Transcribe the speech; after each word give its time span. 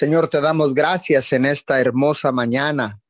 Señor, 0.00 0.30
te 0.30 0.40
damos 0.40 0.72
gracias 0.72 1.30
en 1.34 1.44
esta 1.44 1.78
hermosa 1.78 2.32
mañana. 2.32 3.02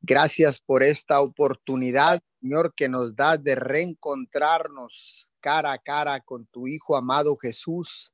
Gracias 0.00 0.60
por 0.60 0.84
esta 0.84 1.20
oportunidad, 1.20 2.22
Señor, 2.40 2.72
que 2.76 2.88
nos 2.88 3.16
das 3.16 3.42
de 3.42 3.56
reencontrarnos 3.56 5.32
cara 5.40 5.72
a 5.72 5.78
cara 5.78 6.20
con 6.20 6.46
tu 6.46 6.68
Hijo 6.68 6.96
amado 6.96 7.36
Jesús. 7.36 8.12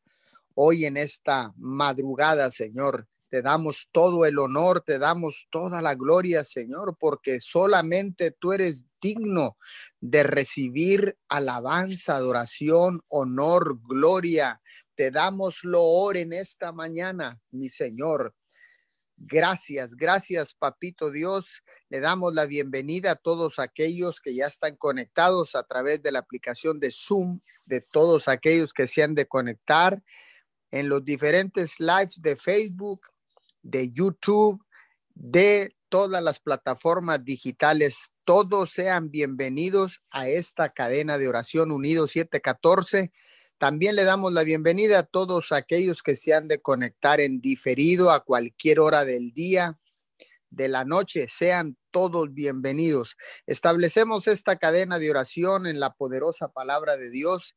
Hoy 0.54 0.86
en 0.86 0.96
esta 0.96 1.52
madrugada, 1.58 2.50
Señor, 2.50 3.06
te 3.28 3.42
damos 3.42 3.90
todo 3.92 4.24
el 4.24 4.38
honor, 4.38 4.80
te 4.80 4.98
damos 4.98 5.46
toda 5.50 5.82
la 5.82 5.94
gloria, 5.94 6.42
Señor, 6.42 6.96
porque 6.98 7.42
solamente 7.42 8.30
tú 8.30 8.54
eres 8.54 8.86
digno 8.98 9.58
de 10.00 10.22
recibir 10.22 11.18
alabanza, 11.28 12.16
adoración, 12.16 13.02
honor, 13.08 13.78
gloria, 13.86 14.62
te 14.96 15.10
damos 15.10 15.62
loor 15.62 16.16
en 16.16 16.32
esta 16.32 16.72
mañana, 16.72 17.38
mi 17.50 17.68
Señor. 17.68 18.34
Gracias, 19.18 19.94
gracias, 19.94 20.54
Papito 20.54 21.10
Dios. 21.10 21.62
Le 21.88 22.00
damos 22.00 22.34
la 22.34 22.46
bienvenida 22.46 23.12
a 23.12 23.16
todos 23.16 23.58
aquellos 23.58 24.20
que 24.20 24.34
ya 24.34 24.46
están 24.46 24.76
conectados 24.76 25.54
a 25.54 25.62
través 25.62 26.02
de 26.02 26.12
la 26.12 26.18
aplicación 26.18 26.80
de 26.80 26.90
Zoom, 26.90 27.40
de 27.64 27.80
todos 27.80 28.28
aquellos 28.28 28.72
que 28.72 28.86
se 28.86 29.02
han 29.02 29.14
de 29.14 29.26
conectar 29.26 30.02
en 30.70 30.88
los 30.88 31.04
diferentes 31.04 31.78
lives 31.78 32.20
de 32.20 32.36
Facebook, 32.36 33.06
de 33.62 33.90
YouTube, 33.92 34.62
de 35.14 35.76
todas 35.88 36.22
las 36.22 36.38
plataformas 36.40 37.24
digitales. 37.24 38.12
Todos 38.24 38.72
sean 38.72 39.10
bienvenidos 39.10 40.02
a 40.10 40.28
esta 40.28 40.72
cadena 40.72 41.16
de 41.16 41.28
oración 41.28 41.70
unido 41.70 42.08
714 42.08 43.12
también 43.58 43.96
le 43.96 44.04
damos 44.04 44.34
la 44.34 44.42
bienvenida 44.42 44.98
a 44.98 45.02
todos 45.02 45.50
aquellos 45.50 46.02
que 46.02 46.14
se 46.14 46.34
han 46.34 46.46
de 46.46 46.60
conectar 46.60 47.20
en 47.20 47.40
diferido 47.40 48.10
a 48.10 48.22
cualquier 48.22 48.80
hora 48.80 49.06
del 49.06 49.32
día, 49.32 49.78
de 50.50 50.68
la 50.68 50.84
noche. 50.84 51.26
Sean 51.28 51.78
todos 51.90 52.34
bienvenidos. 52.34 53.16
Establecemos 53.46 54.26
esta 54.26 54.56
cadena 54.56 54.98
de 54.98 55.10
oración 55.10 55.66
en 55.66 55.80
la 55.80 55.94
poderosa 55.94 56.48
palabra 56.48 56.98
de 56.98 57.10
Dios 57.10 57.54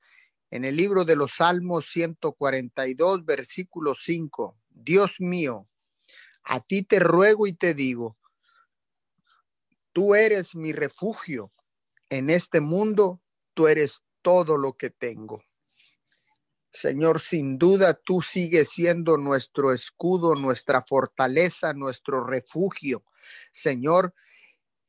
en 0.52 0.64
el 0.64 0.78
libro 0.78 1.04
de 1.04 1.18
los 1.18 1.34
Salmos 1.34 1.88
142, 1.92 3.26
versículo 3.26 3.94
5. 3.94 4.58
Dios 4.70 5.16
mío, 5.20 5.68
a 6.44 6.62
ti 6.62 6.82
te 6.82 7.00
ruego 7.00 7.46
y 7.46 7.54
te 7.54 7.74
digo, 7.74 8.18
tú 9.92 10.16
eres 10.16 10.56
mi 10.56 10.72
refugio. 10.72 11.52
En 12.10 12.30
este 12.30 12.62
mundo, 12.62 13.22
tú 13.54 13.68
eres 13.68 14.04
todo 14.24 14.58
lo 14.58 14.74
que 14.74 14.90
tengo. 14.90 15.44
Señor, 16.72 17.20
sin 17.20 17.58
duda 17.58 17.94
tú 17.94 18.22
sigues 18.22 18.70
siendo 18.70 19.18
nuestro 19.18 19.74
escudo, 19.74 20.36
nuestra 20.36 20.82
fortaleza, 20.82 21.74
nuestro 21.74 22.24
refugio. 22.26 23.04
Señor, 23.52 24.14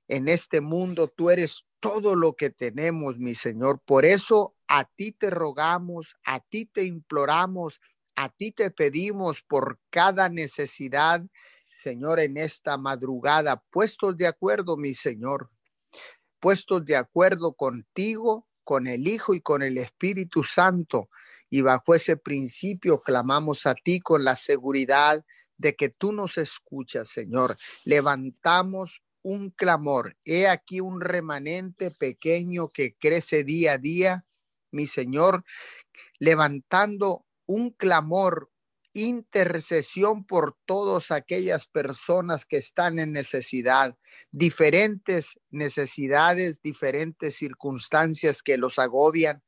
en 0.09 0.29
este 0.29 0.61
mundo 0.61 1.09
tú 1.09 1.31
eres 1.31 1.65
todo 1.81 2.15
lo 2.15 2.35
que 2.35 2.51
tenemos, 2.51 3.19
mi 3.19 3.35
Señor. 3.35 3.81
Por 3.81 4.05
eso 4.05 4.55
a 4.69 4.85
ti 4.85 5.13
te 5.13 5.31
rogamos, 5.31 6.17
a 6.25 6.41
ti 6.41 6.67
te 6.67 6.85
imploramos, 6.85 7.81
a 8.15 8.29
ti 8.29 8.53
te 8.53 8.71
pedimos 8.71 9.43
por 9.43 9.79
cada 9.89 10.29
necesidad, 10.29 11.23
Señor, 11.77 12.21
en 12.21 12.37
esta 12.37 12.77
madrugada, 12.77 13.65
puestos 13.71 14.15
de 14.19 14.27
acuerdo, 14.27 14.77
mi 14.77 14.93
Señor, 14.93 15.49
puestos 16.39 16.85
de 16.85 16.97
acuerdo 16.97 17.55
contigo, 17.55 18.50
con 18.65 18.87
el 18.87 19.07
Hijo 19.09 19.35
y 19.35 19.41
con 19.41 19.63
el 19.63 19.79
Espíritu 19.79 20.45
Santo 20.45 21.09
y 21.51 21.63
bajo 21.63 21.95
ese 21.95 22.17
principio 22.17 23.01
clamamos 23.01 23.67
a 23.67 23.75
ti 23.75 24.01
con 24.01 24.25
la 24.25 24.37
seguridad 24.37 25.25
de 25.59 25.75
que 25.75 25.91
tú 25.91 26.13
nos 26.13 26.39
escuchas, 26.39 27.09
Señor. 27.09 27.57
Levantamos 27.85 29.03
un 29.23 29.51
clamor. 29.51 30.17
He 30.25 30.49
aquí 30.49 30.81
un 30.81 31.01
remanente 31.01 31.91
pequeño 31.91 32.69
que 32.69 32.95
crece 32.97 33.45
día 33.45 33.75
a 33.75 33.79
día, 33.79 34.25
mi 34.71 34.87
Señor, 34.87 35.45
levantando 36.19 37.27
un 37.47 37.71
clamor, 37.71 38.51
intercesión 38.93 40.25
por 40.25 40.57
todas 40.67 41.11
aquellas 41.11 41.67
personas 41.67 42.45
que 42.45 42.57
están 42.57 42.99
en 42.99 43.13
necesidad, 43.13 43.97
diferentes 44.31 45.39
necesidades, 45.51 46.61
diferentes 46.63 47.37
circunstancias 47.37 48.43
que 48.43 48.57
los 48.57 48.79
agobian, 48.79 49.43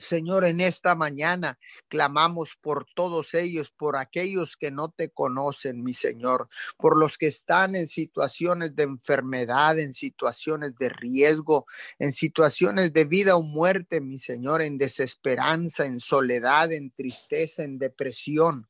Señor, 0.00 0.44
en 0.44 0.60
esta 0.60 0.94
mañana 0.94 1.58
clamamos 1.88 2.56
por 2.60 2.86
todos 2.94 3.34
ellos, 3.34 3.70
por 3.70 3.96
aquellos 3.96 4.56
que 4.56 4.70
no 4.70 4.90
te 4.90 5.10
conocen, 5.10 5.82
mi 5.84 5.94
Señor, 5.94 6.48
por 6.76 6.98
los 6.98 7.18
que 7.18 7.26
están 7.26 7.76
en 7.76 7.86
situaciones 7.86 8.74
de 8.74 8.84
enfermedad, 8.84 9.78
en 9.78 9.92
situaciones 9.92 10.74
de 10.76 10.88
riesgo, 10.88 11.66
en 11.98 12.12
situaciones 12.12 12.92
de 12.92 13.04
vida 13.04 13.36
o 13.36 13.42
muerte, 13.42 14.00
mi 14.00 14.18
Señor, 14.18 14.62
en 14.62 14.78
desesperanza, 14.78 15.84
en 15.84 16.00
soledad, 16.00 16.72
en 16.72 16.90
tristeza, 16.90 17.62
en 17.62 17.78
depresión. 17.78 18.68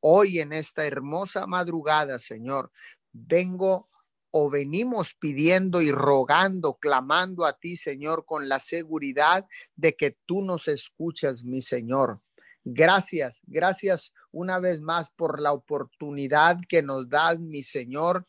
Hoy 0.00 0.40
en 0.40 0.52
esta 0.52 0.86
hermosa 0.86 1.46
madrugada, 1.46 2.18
Señor, 2.18 2.72
vengo 3.12 3.88
o 4.30 4.50
venimos 4.50 5.14
pidiendo 5.14 5.82
y 5.82 5.90
rogando, 5.90 6.74
clamando 6.74 7.44
a 7.44 7.58
ti, 7.58 7.76
Señor, 7.76 8.24
con 8.24 8.48
la 8.48 8.60
seguridad 8.60 9.46
de 9.76 9.94
que 9.94 10.16
tú 10.26 10.42
nos 10.42 10.68
escuchas, 10.68 11.44
mi 11.44 11.60
Señor. 11.60 12.20
Gracias, 12.64 13.40
gracias 13.46 14.12
una 14.30 14.58
vez 14.58 14.80
más 14.80 15.10
por 15.10 15.40
la 15.40 15.52
oportunidad 15.52 16.58
que 16.68 16.82
nos 16.82 17.08
das, 17.08 17.38
mi 17.38 17.62
Señor, 17.62 18.24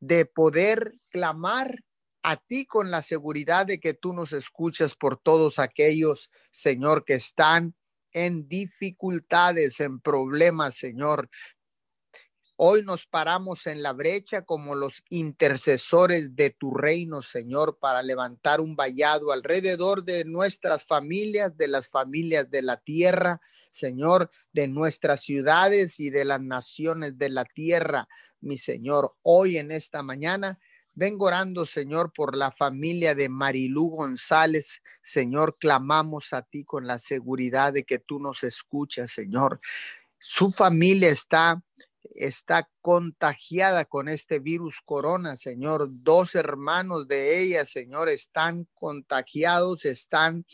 de 0.00 0.24
poder 0.24 0.94
clamar 1.10 1.82
a 2.22 2.36
ti 2.36 2.64
con 2.64 2.90
la 2.90 3.02
seguridad 3.02 3.66
de 3.66 3.80
que 3.80 3.92
tú 3.92 4.14
nos 4.14 4.32
escuchas 4.32 4.94
por 4.94 5.18
todos 5.18 5.58
aquellos, 5.58 6.30
Señor, 6.50 7.04
que 7.04 7.14
están 7.14 7.74
en 8.12 8.48
dificultades, 8.48 9.80
en 9.80 10.00
problemas, 10.00 10.76
Señor. 10.76 11.28
Hoy 12.56 12.84
nos 12.84 13.04
paramos 13.06 13.66
en 13.66 13.82
la 13.82 13.92
brecha 13.92 14.42
como 14.42 14.76
los 14.76 15.02
intercesores 15.08 16.36
de 16.36 16.50
tu 16.50 16.72
reino, 16.72 17.20
Señor, 17.20 17.78
para 17.80 18.00
levantar 18.00 18.60
un 18.60 18.76
vallado 18.76 19.32
alrededor 19.32 20.04
de 20.04 20.24
nuestras 20.24 20.84
familias, 20.86 21.56
de 21.56 21.66
las 21.66 21.88
familias 21.88 22.48
de 22.48 22.62
la 22.62 22.76
tierra, 22.76 23.40
Señor, 23.72 24.30
de 24.52 24.68
nuestras 24.68 25.22
ciudades 25.22 25.98
y 25.98 26.10
de 26.10 26.24
las 26.24 26.40
naciones 26.40 27.18
de 27.18 27.28
la 27.30 27.44
tierra, 27.44 28.06
mi 28.40 28.56
Señor. 28.56 29.16
Hoy 29.22 29.58
en 29.58 29.72
esta 29.72 30.04
mañana 30.04 30.60
vengo 30.92 31.26
orando, 31.26 31.66
Señor, 31.66 32.12
por 32.12 32.36
la 32.36 32.52
familia 32.52 33.16
de 33.16 33.28
Marilú 33.28 33.88
González. 33.88 34.80
Señor, 35.02 35.56
clamamos 35.58 36.32
a 36.32 36.42
ti 36.42 36.62
con 36.62 36.86
la 36.86 37.00
seguridad 37.00 37.72
de 37.72 37.82
que 37.82 37.98
tú 37.98 38.20
nos 38.20 38.44
escuchas, 38.44 39.10
Señor. 39.10 39.60
Su 40.20 40.52
familia 40.52 41.08
está 41.08 41.60
está 42.14 42.68
contagiada 42.80 43.84
con 43.84 44.08
este 44.08 44.38
virus 44.38 44.80
corona, 44.84 45.36
Señor. 45.36 45.88
Dos 45.90 46.34
hermanos 46.34 47.08
de 47.08 47.40
ella, 47.40 47.64
Señor, 47.64 48.08
están 48.08 48.68
contagiados, 48.74 49.84
están 49.84 50.46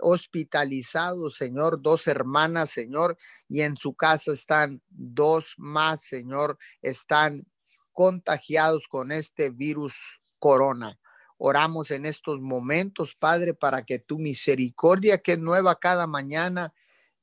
hospitalizados, 0.00 1.36
Señor, 1.36 1.80
dos 1.80 2.06
hermanas, 2.06 2.70
Señor, 2.70 3.16
y 3.48 3.62
en 3.62 3.76
su 3.76 3.94
casa 3.94 4.32
están 4.32 4.82
dos 4.88 5.54
más, 5.56 6.02
Señor, 6.02 6.58
están 6.80 7.46
contagiados 7.92 8.88
con 8.88 9.12
este 9.12 9.50
virus 9.50 10.20
corona. 10.38 10.98
Oramos 11.38 11.90
en 11.90 12.06
estos 12.06 12.40
momentos, 12.40 13.14
Padre, 13.14 13.54
para 13.54 13.84
que 13.84 13.98
tu 13.98 14.18
misericordia, 14.18 15.18
que 15.18 15.32
es 15.32 15.38
nueva 15.38 15.76
cada 15.76 16.06
mañana, 16.06 16.72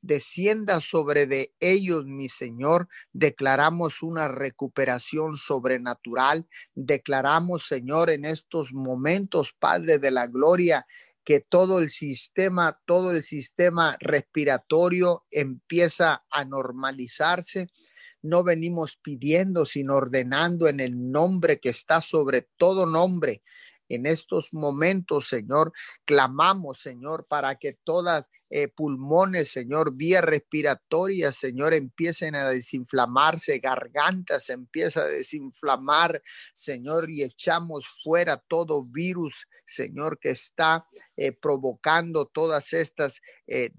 descienda 0.01 0.81
sobre 0.81 1.27
de 1.27 1.53
ellos, 1.59 2.05
mi 2.05 2.29
Señor. 2.29 2.87
Declaramos 3.13 4.01
una 4.01 4.27
recuperación 4.27 5.37
sobrenatural. 5.37 6.47
Declaramos, 6.75 7.67
Señor, 7.67 8.09
en 8.09 8.25
estos 8.25 8.73
momentos, 8.73 9.53
Padre 9.57 9.99
de 9.99 10.11
la 10.11 10.27
Gloria, 10.27 10.85
que 11.23 11.41
todo 11.41 11.79
el 11.79 11.91
sistema, 11.91 12.79
todo 12.85 13.11
el 13.11 13.23
sistema 13.23 13.95
respiratorio 13.99 15.25
empieza 15.29 16.25
a 16.31 16.45
normalizarse. 16.45 17.67
No 18.21 18.43
venimos 18.43 18.97
pidiendo, 18.97 19.65
sino 19.65 19.95
ordenando 19.95 20.67
en 20.67 20.79
el 20.79 21.11
nombre 21.11 21.59
que 21.59 21.69
está 21.69 22.01
sobre 22.01 22.47
todo 22.57 22.85
nombre, 22.85 23.43
en 23.89 24.05
estos 24.05 24.53
momentos, 24.53 25.27
Señor, 25.27 25.73
clamamos, 26.05 26.79
Señor, 26.79 27.25
para 27.27 27.55
que 27.55 27.73
todas 27.83 28.29
eh, 28.49 28.67
pulmones, 28.67 29.51
Señor, 29.51 29.93
vías 29.95 30.23
respiratorias, 30.23 31.35
Señor, 31.35 31.73
empiecen 31.73 32.35
a 32.35 32.49
desinflamarse, 32.49 33.59
gargantas 33.59 34.49
empieza 34.49 35.01
a 35.01 35.07
desinflamar, 35.07 36.21
Señor, 36.53 37.09
y 37.09 37.23
echamos 37.23 37.85
fuera 38.03 38.37
todo 38.37 38.83
virus, 38.83 39.47
Señor, 39.65 40.19
que 40.19 40.31
está 40.31 40.85
eh, 41.17 41.31
provocando 41.31 42.25
todas 42.27 42.73
estas 42.73 43.21
eh, 43.47 43.69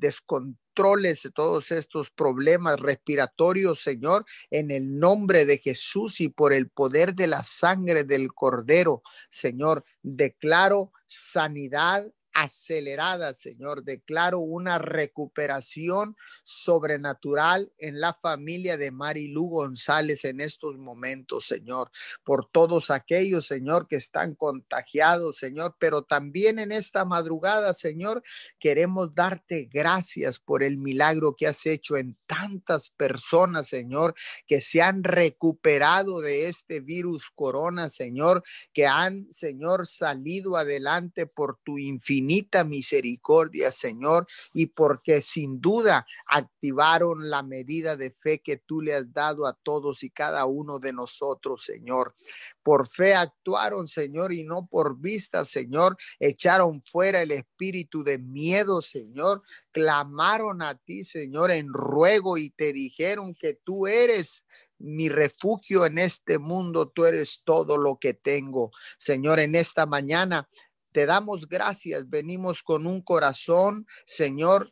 controles 0.70 1.28
todos 1.34 1.70
estos 1.72 2.10
problemas 2.10 2.78
respiratorios, 2.78 3.82
Señor, 3.82 4.24
en 4.50 4.70
el 4.70 4.98
nombre 4.98 5.44
de 5.44 5.58
Jesús 5.58 6.20
y 6.20 6.28
por 6.28 6.52
el 6.52 6.68
poder 6.68 7.14
de 7.14 7.26
la 7.26 7.42
sangre 7.42 8.04
del 8.04 8.32
Cordero, 8.32 9.02
Señor, 9.30 9.84
declaro 10.02 10.92
sanidad 11.06 12.06
acelerada, 12.40 13.34
Señor. 13.34 13.84
Declaro 13.84 14.38
una 14.38 14.78
recuperación 14.78 16.16
sobrenatural 16.42 17.70
en 17.78 18.00
la 18.00 18.14
familia 18.14 18.78
de 18.78 18.90
Marilu 18.90 19.46
González 19.48 20.24
en 20.24 20.40
estos 20.40 20.78
momentos, 20.78 21.46
Señor. 21.46 21.90
Por 22.24 22.48
todos 22.50 22.90
aquellos, 22.90 23.46
Señor, 23.46 23.86
que 23.88 23.96
están 23.96 24.34
contagiados, 24.34 25.36
Señor. 25.36 25.76
Pero 25.78 26.02
también 26.02 26.58
en 26.58 26.72
esta 26.72 27.04
madrugada, 27.04 27.74
Señor, 27.74 28.22
queremos 28.58 29.14
darte 29.14 29.68
gracias 29.70 30.38
por 30.38 30.62
el 30.62 30.78
milagro 30.78 31.36
que 31.36 31.46
has 31.46 31.66
hecho 31.66 31.98
en 31.98 32.16
tantas 32.26 32.88
personas, 32.88 33.68
Señor, 33.68 34.14
que 34.46 34.62
se 34.62 34.80
han 34.80 35.04
recuperado 35.04 36.20
de 36.20 36.48
este 36.48 36.80
virus 36.80 37.30
corona, 37.34 37.90
Señor, 37.90 38.42
que 38.72 38.86
han, 38.86 39.30
Señor, 39.30 39.86
salido 39.86 40.56
adelante 40.56 41.26
por 41.26 41.58
tu 41.62 41.78
infinito 41.78 42.29
misericordia, 42.64 43.70
Señor, 43.70 44.26
y 44.52 44.66
porque 44.66 45.20
sin 45.20 45.60
duda 45.60 46.06
activaron 46.26 47.28
la 47.30 47.42
medida 47.42 47.96
de 47.96 48.10
fe 48.10 48.40
que 48.40 48.56
tú 48.56 48.80
le 48.80 48.94
has 48.94 49.12
dado 49.12 49.46
a 49.46 49.54
todos 49.62 50.02
y 50.02 50.10
cada 50.10 50.46
uno 50.46 50.78
de 50.78 50.92
nosotros, 50.92 51.64
Señor. 51.64 52.14
Por 52.62 52.88
fe 52.88 53.14
actuaron, 53.14 53.88
Señor, 53.88 54.32
y 54.32 54.44
no 54.44 54.66
por 54.66 54.98
vista, 55.00 55.44
Señor. 55.44 55.96
Echaron 56.18 56.82
fuera 56.82 57.22
el 57.22 57.32
espíritu 57.32 58.02
de 58.04 58.18
miedo, 58.18 58.82
Señor. 58.82 59.42
Clamaron 59.72 60.62
a 60.62 60.76
ti, 60.76 61.04
Señor, 61.04 61.50
en 61.50 61.72
ruego 61.72 62.38
y 62.38 62.50
te 62.50 62.72
dijeron 62.72 63.34
que 63.34 63.54
tú 63.54 63.86
eres 63.86 64.44
mi 64.80 65.08
refugio 65.08 65.84
en 65.84 65.98
este 65.98 66.38
mundo, 66.38 66.88
tú 66.88 67.04
eres 67.04 67.42
todo 67.44 67.76
lo 67.76 67.98
que 67.98 68.14
tengo. 68.14 68.70
Señor, 68.98 69.38
en 69.38 69.54
esta 69.54 69.86
mañana 69.86 70.48
te 70.92 71.06
damos 71.06 71.48
gracias. 71.48 72.08
Venimos 72.08 72.62
con 72.62 72.86
un 72.86 73.00
corazón, 73.00 73.86
Señor, 74.04 74.70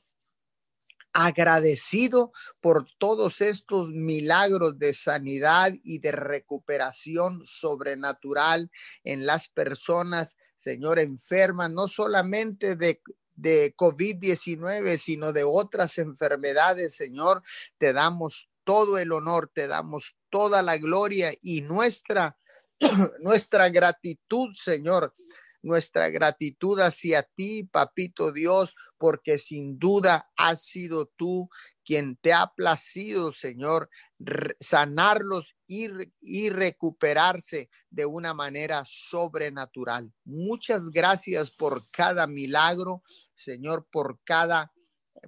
agradecido 1.13 2.33
por 2.61 2.87
todos 2.99 3.41
estos 3.41 3.89
milagros 3.89 4.79
de 4.79 4.93
sanidad 4.93 5.73
y 5.83 5.99
de 5.99 6.13
recuperación 6.13 7.43
sobrenatural 7.45 8.71
en 9.05 9.27
las 9.27 9.49
personas, 9.49 10.37
Señor, 10.59 10.99
enfermas, 10.99 11.71
no 11.71 11.89
solamente 11.89 12.77
de, 12.77 13.01
de 13.35 13.75
COVID-19, 13.77 14.99
sino 14.99 15.33
de 15.33 15.45
otras 15.45 15.99
enfermedades, 15.99 16.95
Señor. 16.95 17.43
Te 17.79 17.93
damos 17.93 18.51
todo 18.65 18.99
el 18.99 19.13
honor, 19.13 19.51
te 19.53 19.67
damos 19.67 20.17
toda 20.31 20.63
la 20.63 20.77
gloria 20.77 21.33
y 21.41 21.63
nuestra, 21.63 22.37
nuestra 23.21 23.71
gratitud, 23.71 24.53
Señor 24.53 25.15
nuestra 25.69 26.11
gratitud 26.11 26.81
hacia 26.81 27.23
ti, 27.23 27.65
papito 27.65 28.33
Dios, 28.33 28.75
porque 28.99 29.39
sin 29.39 29.79
duda 29.79 30.29
has 30.37 30.65
sido 30.65 31.07
tú 31.17 31.49
quien 31.85 32.17
te 32.17 32.33
ha 32.33 32.53
placido, 32.57 33.33
Señor, 33.33 33.89
sanarlos 34.59 35.55
y, 35.67 35.87
y 36.21 36.51
recuperarse 36.51 37.71
de 37.91 38.07
una 38.07 38.35
manera 38.35 38.83
sobrenatural. 38.85 40.13
Muchas 40.25 40.91
gracias 40.91 41.53
por 41.53 41.89
cada 41.91 42.27
milagro, 42.27 43.03
Señor, 43.37 43.87
por 43.93 44.19
cada 44.25 44.73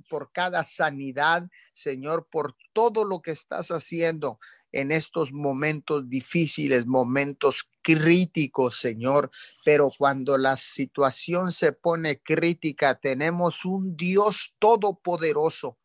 por 0.08 0.32
cada 0.32 0.64
sanidad, 0.64 1.48
Señor, 1.72 2.26
por 2.30 2.56
todo 2.72 3.04
lo 3.04 3.20
que 3.20 3.30
estás 3.30 3.70
haciendo 3.70 4.38
en 4.72 4.92
estos 4.92 5.32
momentos 5.32 6.08
difíciles, 6.08 6.86
momentos 6.86 7.68
críticos, 7.82 8.78
Señor. 8.78 9.30
Pero 9.64 9.90
cuando 9.96 10.38
la 10.38 10.56
situación 10.56 11.52
se 11.52 11.72
pone 11.72 12.20
crítica, 12.20 12.94
tenemos 12.94 13.64
un 13.64 13.96
Dios 13.96 14.54
todopoderoso. 14.58 15.78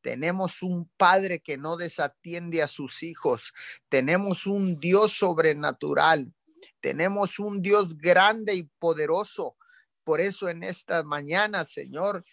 Tenemos 0.00 0.62
un 0.62 0.88
Padre 0.96 1.40
que 1.40 1.58
no 1.58 1.76
desatiende 1.76 2.62
a 2.62 2.68
sus 2.68 3.02
hijos. 3.02 3.52
Tenemos 3.88 4.46
un 4.46 4.78
Dios 4.78 5.12
sobrenatural. 5.12 6.32
Tenemos 6.80 7.38
un 7.38 7.62
Dios 7.62 7.96
grande 7.96 8.54
y 8.54 8.62
poderoso. 8.78 9.56
Por 10.04 10.20
eso 10.20 10.48
en 10.48 10.62
esta 10.62 11.02
mañana, 11.02 11.64
Señor, 11.64 12.24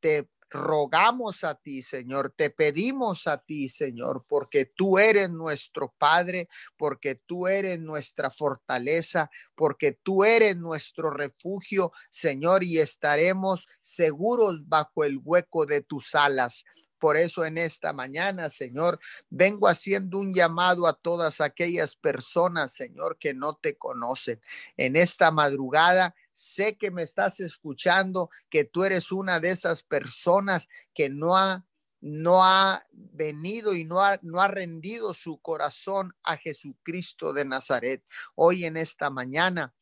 te 0.00 0.28
rogamos 0.50 1.44
a 1.44 1.54
ti, 1.54 1.82
Señor, 1.82 2.34
te 2.36 2.50
pedimos 2.50 3.26
a 3.26 3.38
ti, 3.38 3.68
Señor, 3.68 4.24
porque 4.28 4.66
tú 4.66 4.98
eres 4.98 5.30
nuestro 5.30 5.94
Padre, 5.96 6.48
porque 6.76 7.14
tú 7.14 7.46
eres 7.46 7.78
nuestra 7.78 8.30
fortaleza, 8.30 9.30
porque 9.54 9.92
tú 9.92 10.24
eres 10.24 10.56
nuestro 10.56 11.10
refugio, 11.10 11.92
Señor, 12.10 12.64
y 12.64 12.78
estaremos 12.78 13.68
seguros 13.80 14.68
bajo 14.68 15.04
el 15.04 15.20
hueco 15.22 15.66
de 15.66 15.82
tus 15.82 16.14
alas. 16.14 16.64
Por 16.98 17.16
eso 17.16 17.46
en 17.46 17.56
esta 17.56 17.94
mañana, 17.94 18.50
Señor, 18.50 19.00
vengo 19.30 19.68
haciendo 19.68 20.18
un 20.18 20.34
llamado 20.34 20.86
a 20.86 20.92
todas 20.92 21.40
aquellas 21.40 21.96
personas, 21.96 22.74
Señor, 22.74 23.16
que 23.18 23.32
no 23.32 23.54
te 23.54 23.78
conocen. 23.78 24.38
En 24.76 24.96
esta 24.96 25.30
madrugada 25.30 26.14
sé 26.40 26.76
que 26.76 26.90
me 26.90 27.02
estás 27.02 27.40
escuchando, 27.40 28.30
que 28.48 28.64
tú 28.64 28.84
eres 28.84 29.12
una 29.12 29.40
de 29.40 29.50
esas 29.50 29.82
personas 29.82 30.68
que 30.94 31.08
no 31.08 31.36
ha 31.36 31.66
no 32.02 32.42
ha 32.42 32.86
venido 32.92 33.74
y 33.74 33.84
no 33.84 34.00
ha, 34.00 34.18
no 34.22 34.40
ha 34.40 34.48
rendido 34.48 35.12
su 35.12 35.38
corazón 35.38 36.14
a 36.22 36.38
Jesucristo 36.38 37.34
de 37.34 37.44
Nazaret. 37.44 38.02
Hoy 38.34 38.64
en 38.64 38.78
esta 38.78 39.10
mañana 39.10 39.74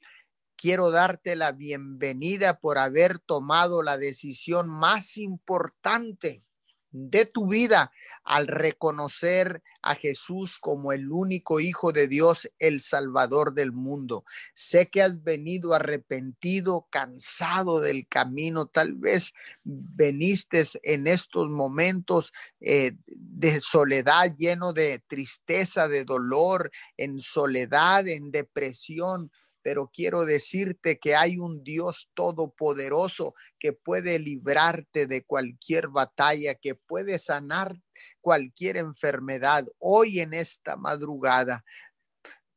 quiero 0.57 0.91
darte 0.91 1.37
la 1.37 1.53
bienvenida 1.53 2.59
por 2.59 2.79
haber 2.79 3.21
tomado 3.21 3.85
la 3.85 3.99
decisión 3.99 4.69
más 4.69 5.17
importante 5.17 6.45
de 6.91 7.25
tu 7.27 7.49
vida 7.49 7.93
al 8.25 8.47
reconocer 8.47 9.63
a 9.83 9.95
Jesús 9.95 10.59
como 10.59 10.93
el 10.93 11.11
único 11.11 11.61
Hijo 11.61 11.93
de 11.93 12.09
Dios, 12.09 12.51
el 12.59 12.81
Salvador 12.81 13.55
del 13.55 13.73
mundo. 13.73 14.25
Sé 14.55 14.91
que 14.91 15.03
has 15.03 15.23
venido 15.23 15.73
arrepentido, 15.73 16.87
cansado 16.91 17.81
del 17.81 18.07
camino, 18.07 18.67
tal 18.67 18.95
vez 18.95 19.33
veniste 19.65 20.65
en 20.83 21.07
estos 21.07 21.49
momentos 21.49 22.33
eh, 22.61 22.93
de 23.07 23.61
soledad, 23.61 24.35
lleno 24.37 24.73
de 24.73 25.03
tristeza, 25.07 25.89
de 25.89 26.05
dolor, 26.05 26.71
en 26.97 27.21
soledad, 27.21 28.07
en 28.09 28.31
depresión 28.31 29.31
pero 29.69 29.91
quiero 29.93 30.25
decirte 30.25 30.99
que 30.99 31.15
hay 31.15 31.37
un 31.37 31.63
Dios 31.63 32.09
todopoderoso 32.15 33.35
que 33.61 33.75
puede 33.75 34.19
librarte 34.19 35.07
de 35.07 35.27
cualquier 35.27 35.89
batalla, 35.89 36.55
que 36.55 36.75
puede 36.75 37.19
sanar 37.19 37.79
cualquier 38.23 38.79
enfermedad. 38.79 39.67
Hoy 39.79 40.21
en 40.21 40.33
esta 40.33 40.77
madrugada 40.77 41.67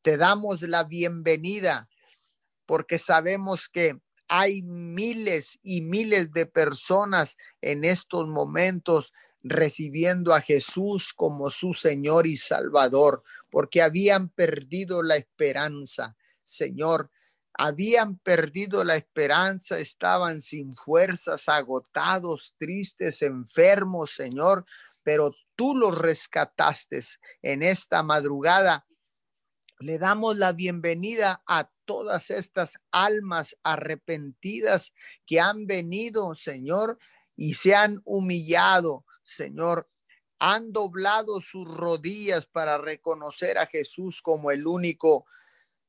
te 0.02 0.16
damos 0.16 0.62
la 0.62 0.86
bienvenida 0.86 1.90
porque 2.66 2.98
sabemos 2.98 3.68
que 3.68 4.00
hay 4.30 4.62
miles 4.62 5.60
y 5.62 5.82
miles 5.82 6.32
de 6.32 6.46
personas 6.46 7.36
en 7.60 7.84
estos 7.84 8.30
momentos 8.30 9.12
recibiendo 9.44 10.34
a 10.34 10.40
Jesús 10.40 11.12
como 11.14 11.50
su 11.50 11.74
Señor 11.74 12.26
y 12.26 12.38
Salvador, 12.38 13.22
porque 13.50 13.82
habían 13.82 14.30
perdido 14.30 15.04
la 15.04 15.18
esperanza. 15.18 16.16
Señor, 16.56 17.10
habían 17.54 18.18
perdido 18.18 18.84
la 18.84 18.96
esperanza, 18.96 19.80
estaban 19.80 20.42
sin 20.42 20.76
fuerzas, 20.76 21.50
agotados, 21.50 22.56
tristes, 22.58 23.22
enfermos, 23.22 24.16
Señor, 24.16 24.66
pero 25.04 25.36
tú 25.56 25.76
los 25.76 25.98
rescataste 25.98 27.02
en 27.42 27.64
esta 27.64 28.04
madrugada. 28.04 28.86
Le 29.80 29.98
damos 29.98 30.38
la 30.38 30.54
bienvenida 30.54 31.44
a 31.48 31.70
todas 31.86 32.30
estas 32.30 32.80
almas 32.92 33.58
arrepentidas 33.64 34.94
que 35.26 35.40
han 35.40 35.66
venido, 35.66 36.36
Señor, 36.36 37.00
y 37.36 37.56
se 37.56 37.76
han 37.76 38.02
humillado, 38.06 39.06
Señor, 39.24 39.90
han 40.40 40.72
doblado 40.72 41.42
sus 41.42 41.68
rodillas 41.68 42.46
para 42.46 42.78
reconocer 42.78 43.58
a 43.58 43.68
Jesús 43.68 44.22
como 44.22 44.52
el 44.52 44.66
único 44.66 45.26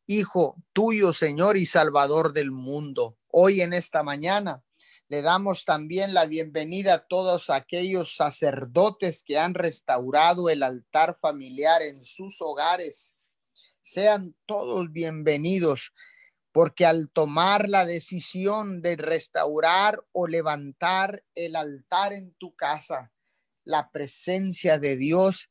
Hijo 0.06 0.56
tuyo, 0.72 1.12
Señor 1.12 1.56
y 1.56 1.64
Salvador 1.64 2.32
del 2.32 2.50
mundo. 2.50 3.16
Hoy 3.28 3.60
en 3.60 3.72
esta 3.72 4.02
mañana 4.02 4.64
le 5.08 5.22
damos 5.22 5.64
también 5.64 6.12
la 6.12 6.26
bienvenida 6.26 6.94
a 6.94 7.06
todos 7.06 7.50
aquellos 7.50 8.16
sacerdotes 8.16 9.22
que 9.22 9.38
han 9.38 9.54
restaurado 9.54 10.50
el 10.50 10.64
altar 10.64 11.16
familiar 11.16 11.82
en 11.82 12.04
sus 12.04 12.40
hogares. 12.40 13.14
Sean 13.80 14.34
todos 14.44 14.90
bienvenidos 14.90 15.92
porque 16.50 16.84
al 16.84 17.08
tomar 17.08 17.68
la 17.68 17.86
decisión 17.86 18.82
de 18.82 18.96
restaurar 18.96 20.04
o 20.10 20.26
levantar 20.26 21.22
el 21.36 21.54
altar 21.54 22.12
en 22.12 22.34
tu 22.34 22.56
casa, 22.56 23.12
la 23.64 23.92
presencia 23.92 24.78
de 24.78 24.96
Dios 24.96 25.48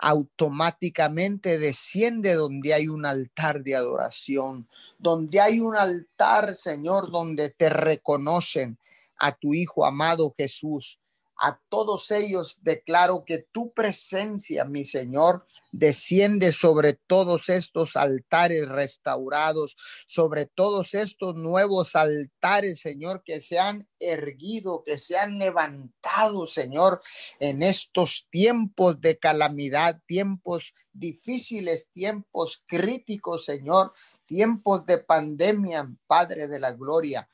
automáticamente 0.00 1.58
desciende 1.58 2.34
donde 2.34 2.72
hay 2.72 2.88
un 2.88 3.04
altar 3.04 3.62
de 3.62 3.76
adoración, 3.76 4.68
donde 4.98 5.40
hay 5.40 5.60
un 5.60 5.76
altar, 5.76 6.56
Señor, 6.56 7.10
donde 7.10 7.50
te 7.50 7.68
reconocen 7.68 8.78
a 9.18 9.32
tu 9.32 9.52
Hijo 9.52 9.84
amado 9.84 10.34
Jesús. 10.36 10.98
A 11.42 11.58
todos 11.70 12.10
ellos 12.10 12.58
declaro 12.60 13.24
que 13.24 13.38
tu 13.38 13.72
presencia, 13.72 14.66
mi 14.66 14.84
Señor, 14.84 15.46
desciende 15.72 16.52
sobre 16.52 16.92
todos 16.92 17.48
estos 17.48 17.96
altares 17.96 18.68
restaurados, 18.68 19.76
sobre 20.06 20.44
todos 20.44 20.92
estos 20.92 21.36
nuevos 21.36 21.96
altares, 21.96 22.80
Señor, 22.80 23.22
que 23.24 23.40
se 23.40 23.58
han 23.58 23.88
erguido, 23.98 24.82
que 24.84 24.98
se 24.98 25.16
han 25.16 25.38
levantado, 25.38 26.46
Señor, 26.46 27.00
en 27.38 27.62
estos 27.62 28.28
tiempos 28.30 29.00
de 29.00 29.18
calamidad, 29.18 30.00
tiempos 30.06 30.74
difíciles, 30.92 31.88
tiempos 31.92 32.62
críticos, 32.66 33.46
Señor, 33.46 33.94
tiempos 34.26 34.84
de 34.84 34.98
pandemia, 34.98 35.90
Padre 36.06 36.48
de 36.48 36.58
la 36.58 36.72
Gloria. 36.72 37.28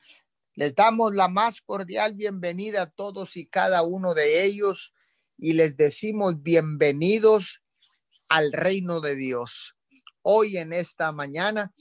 Les 0.57 0.75
damos 0.75 1.15
la 1.15 1.29
más 1.29 1.61
cordial 1.61 2.15
bienvenida 2.15 2.83
a 2.83 2.91
todos 2.91 3.37
y 3.37 3.45
cada 3.45 3.83
uno 3.83 4.15
de 4.15 4.45
ellos 4.45 4.95
y 5.37 5.53
les 5.53 5.77
decimos 5.77 6.43
bienvenidos 6.43 7.63
al 8.31 8.53
reino 8.53 9.03
de 9.03 9.17
Dios. 9.17 9.77
Hoy 10.23 10.57
en 10.57 10.73
esta 10.73 11.13
mañana 11.13 11.75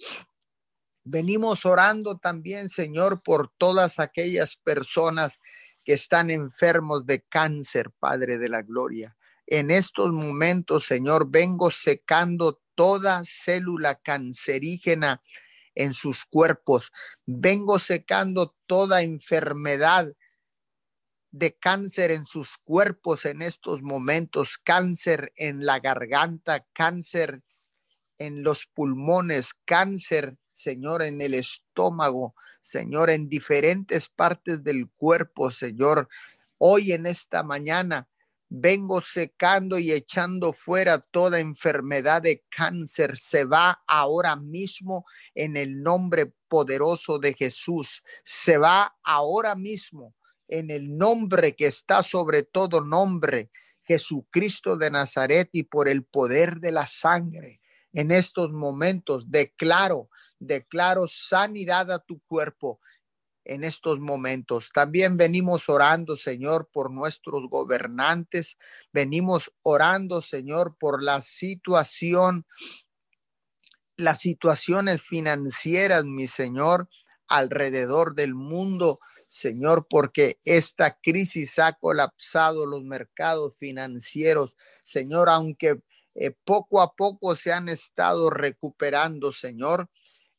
venimos 1.06 1.66
orando 1.66 2.18
también, 2.18 2.68
Señor, 2.68 3.22
por 3.24 3.50
todas 3.58 3.98
aquellas 3.98 4.58
personas 4.58 5.40
que 5.86 5.94
están 5.94 6.30
enfermos 6.30 7.06
de 7.06 7.22
cáncer, 7.22 7.92
Padre 7.98 8.38
de 8.38 8.50
la 8.50 8.62
Gloria. 8.62 9.16
En 9.48 9.72
estos 9.72 10.12
momentos, 10.12 10.84
Señor, 10.84 11.32
vengo 11.32 11.72
secando 11.72 12.62
toda 12.76 13.22
célula 13.24 13.96
cancerígena 13.96 15.22
en 15.76 15.94
sus 15.94 16.26
cuerpos. 16.26 16.92
Vengo 17.26 17.80
secando 17.80 18.56
toda 18.66 19.02
enfermedad 19.02 20.14
de 21.32 21.54
cáncer 21.54 22.12
en 22.12 22.26
sus 22.26 22.58
cuerpos 22.58 23.26
en 23.26 23.42
estos 23.42 23.82
momentos, 23.82 24.58
cáncer 24.58 25.34
en 25.36 25.66
la 25.66 25.80
garganta, 25.80 26.66
cáncer 26.74 27.44
en 28.18 28.42
los 28.42 28.66
pulmones, 28.68 29.54
cáncer, 29.66 30.38
Señor, 30.54 31.02
en 31.04 31.20
el 31.20 31.34
estómago, 31.34 32.36
Señor, 32.62 33.10
en 33.10 33.28
diferentes 33.28 34.08
partes 34.08 34.64
del 34.64 34.90
cuerpo, 34.90 35.52
Señor. 35.52 36.08
Hoy 36.58 36.94
en 36.94 37.06
esta 37.06 37.44
mañana 37.44 38.08
vengo 38.58 39.02
secando 39.02 39.78
y 39.78 39.92
echando 39.92 40.54
fuera 40.54 41.00
toda 41.00 41.40
enfermedad 41.40 42.22
de 42.22 42.44
cáncer. 42.50 43.18
Se 43.18 43.44
va 43.44 43.84
ahora 43.88 44.36
mismo 44.36 45.06
en 45.34 45.58
el 45.58 45.84
nombre 45.84 46.34
poderoso 46.48 47.20
de 47.20 47.34
Jesús. 47.34 48.02
Se 48.24 48.58
va 48.58 48.96
ahora 49.04 49.56
mismo 49.56 50.16
en 50.48 50.72
el 50.72 50.98
nombre 50.98 51.56
que 51.56 51.68
está 51.68 52.02
sobre 52.04 52.44
todo 52.44 52.82
nombre, 52.82 53.52
Jesucristo 53.84 54.78
de 54.78 54.90
Nazaret 54.90 55.50
y 55.52 55.64
por 55.64 55.90
el 55.90 56.04
poder 56.06 56.60
de 56.60 56.72
la 56.72 56.86
sangre. 56.88 57.62
En 57.94 58.12
estos 58.12 58.52
momentos 58.52 59.32
declaro, 59.32 60.10
declaro 60.40 61.08
sanidad 61.08 61.92
a 61.92 62.00
tu 62.00 62.20
cuerpo 62.22 62.80
en 63.46 63.64
estos 63.64 64.00
momentos. 64.00 64.72
También 64.74 65.18
venimos 65.18 65.70
orando, 65.70 66.18
Señor, 66.18 66.70
por 66.72 66.92
nuestros 66.92 67.48
gobernantes. 67.50 68.58
Venimos 68.92 69.52
orando, 69.62 70.22
Señor, 70.22 70.76
por 70.78 71.02
la 71.02 71.22
situación, 71.22 72.46
las 73.98 74.20
situaciones 74.20 75.02
financieras, 75.04 76.04
mi 76.06 76.28
Señor 76.28 76.90
alrededor 77.28 78.16
del 78.16 78.36
mundo, 78.36 79.00
Señor, 79.28 79.88
porque 79.90 80.40
esta 80.46 81.00
crisis 81.02 81.58
ha 81.60 81.74
colapsado 81.74 82.66
los 82.66 82.84
mercados 82.84 83.58
financieros, 83.58 84.56
Señor, 84.84 85.30
aunque 85.30 85.82
eh, 86.16 86.32
poco 86.44 86.82
a 86.82 86.94
poco 86.94 87.36
se 87.36 87.52
han 87.52 87.70
estado 87.70 88.30
recuperando, 88.30 89.32
Señor. 89.32 89.90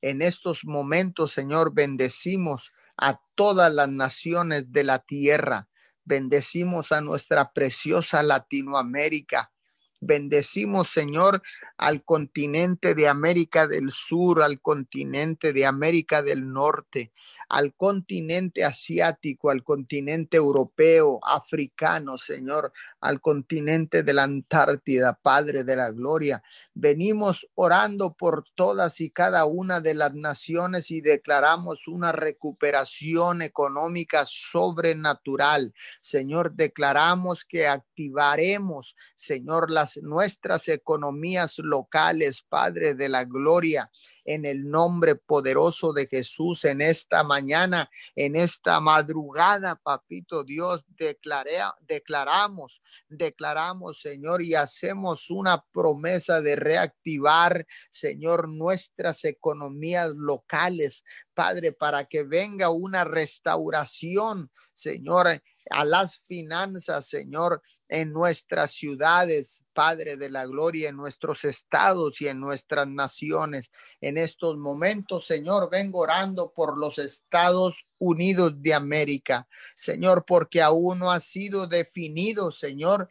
En 0.00 0.22
estos 0.22 0.64
momentos, 0.64 1.32
Señor, 1.32 1.74
bendecimos 1.74 2.72
a 2.96 3.20
todas 3.34 3.72
las 3.72 3.88
naciones 3.88 4.72
de 4.72 4.84
la 4.84 5.00
tierra. 5.00 5.68
Bendecimos 6.04 6.92
a 6.92 7.00
nuestra 7.00 7.52
preciosa 7.52 8.22
Latinoamérica. 8.22 9.52
Bendecimos, 10.00 10.88
Señor, 10.88 11.42
al 11.78 12.04
continente 12.04 12.94
de 12.94 13.08
América 13.08 13.66
del 13.66 13.90
Sur, 13.90 14.42
al 14.42 14.60
continente 14.60 15.52
de 15.52 15.66
América 15.66 16.22
del 16.22 16.52
Norte, 16.52 17.12
al 17.48 17.74
continente 17.74 18.64
asiático, 18.64 19.50
al 19.50 19.62
continente 19.62 20.36
europeo, 20.36 21.20
africano, 21.22 22.18
Señor, 22.18 22.72
al 23.00 23.20
continente 23.20 24.02
de 24.02 24.12
la 24.12 24.24
Antártida, 24.24 25.18
Padre 25.20 25.64
de 25.64 25.76
la 25.76 25.90
Gloria. 25.90 26.42
Venimos 26.74 27.48
orando 27.54 28.14
por 28.14 28.44
todas 28.54 29.00
y 29.00 29.10
cada 29.10 29.44
una 29.44 29.80
de 29.80 29.94
las 29.94 30.14
naciones 30.14 30.90
y 30.90 31.00
declaramos 31.00 31.86
una 31.86 32.12
recuperación 32.12 33.42
económica 33.42 34.24
sobrenatural. 34.26 35.72
Señor, 36.00 36.54
declaramos 36.54 37.44
que 37.44 37.66
activaremos, 37.66 38.96
Señor, 39.14 39.70
las 39.70 39.98
nuestras 39.98 40.68
economías 40.68 41.58
locales, 41.58 42.42
Padre 42.42 42.94
de 42.94 43.08
la 43.08 43.24
Gloria 43.24 43.90
en 44.26 44.44
el 44.44 44.68
nombre 44.68 45.14
poderoso 45.14 45.92
de 45.92 46.06
Jesús 46.06 46.64
en 46.64 46.80
esta 46.80 47.24
mañana, 47.24 47.88
en 48.14 48.36
esta 48.36 48.80
madrugada, 48.80 49.76
papito 49.76 50.44
Dios, 50.44 50.84
declaré, 50.88 51.58
declaramos, 51.80 52.82
declaramos, 53.08 54.00
Señor, 54.00 54.42
y 54.42 54.54
hacemos 54.54 55.30
una 55.30 55.64
promesa 55.72 56.40
de 56.40 56.56
reactivar, 56.56 57.66
Señor, 57.90 58.48
nuestras 58.48 59.24
economías 59.24 60.10
locales, 60.10 61.04
Padre, 61.34 61.72
para 61.72 62.06
que 62.06 62.22
venga 62.22 62.70
una 62.70 63.04
restauración, 63.04 64.50
Señor, 64.72 65.42
a 65.70 65.84
las 65.84 66.20
finanzas, 66.20 67.06
Señor, 67.06 67.62
en 67.88 68.12
nuestras 68.12 68.72
ciudades, 68.72 69.62
Padre 69.72 70.16
de 70.16 70.30
la 70.30 70.46
Gloria, 70.46 70.88
en 70.88 70.96
nuestros 70.96 71.44
estados 71.44 72.20
y 72.20 72.28
en 72.28 72.40
nuestras 72.40 72.88
naciones. 72.88 73.70
En 74.00 74.18
estos 74.18 74.56
momentos, 74.56 75.26
Señor, 75.26 75.68
vengo 75.70 76.00
orando 76.00 76.52
por 76.52 76.78
los 76.78 76.98
Estados 76.98 77.86
Unidos 77.98 78.54
de 78.56 78.74
América, 78.74 79.48
Señor, 79.74 80.24
porque 80.26 80.62
aún 80.62 80.98
no 80.98 81.10
ha 81.10 81.20
sido 81.20 81.66
definido, 81.66 82.52
Señor, 82.52 83.08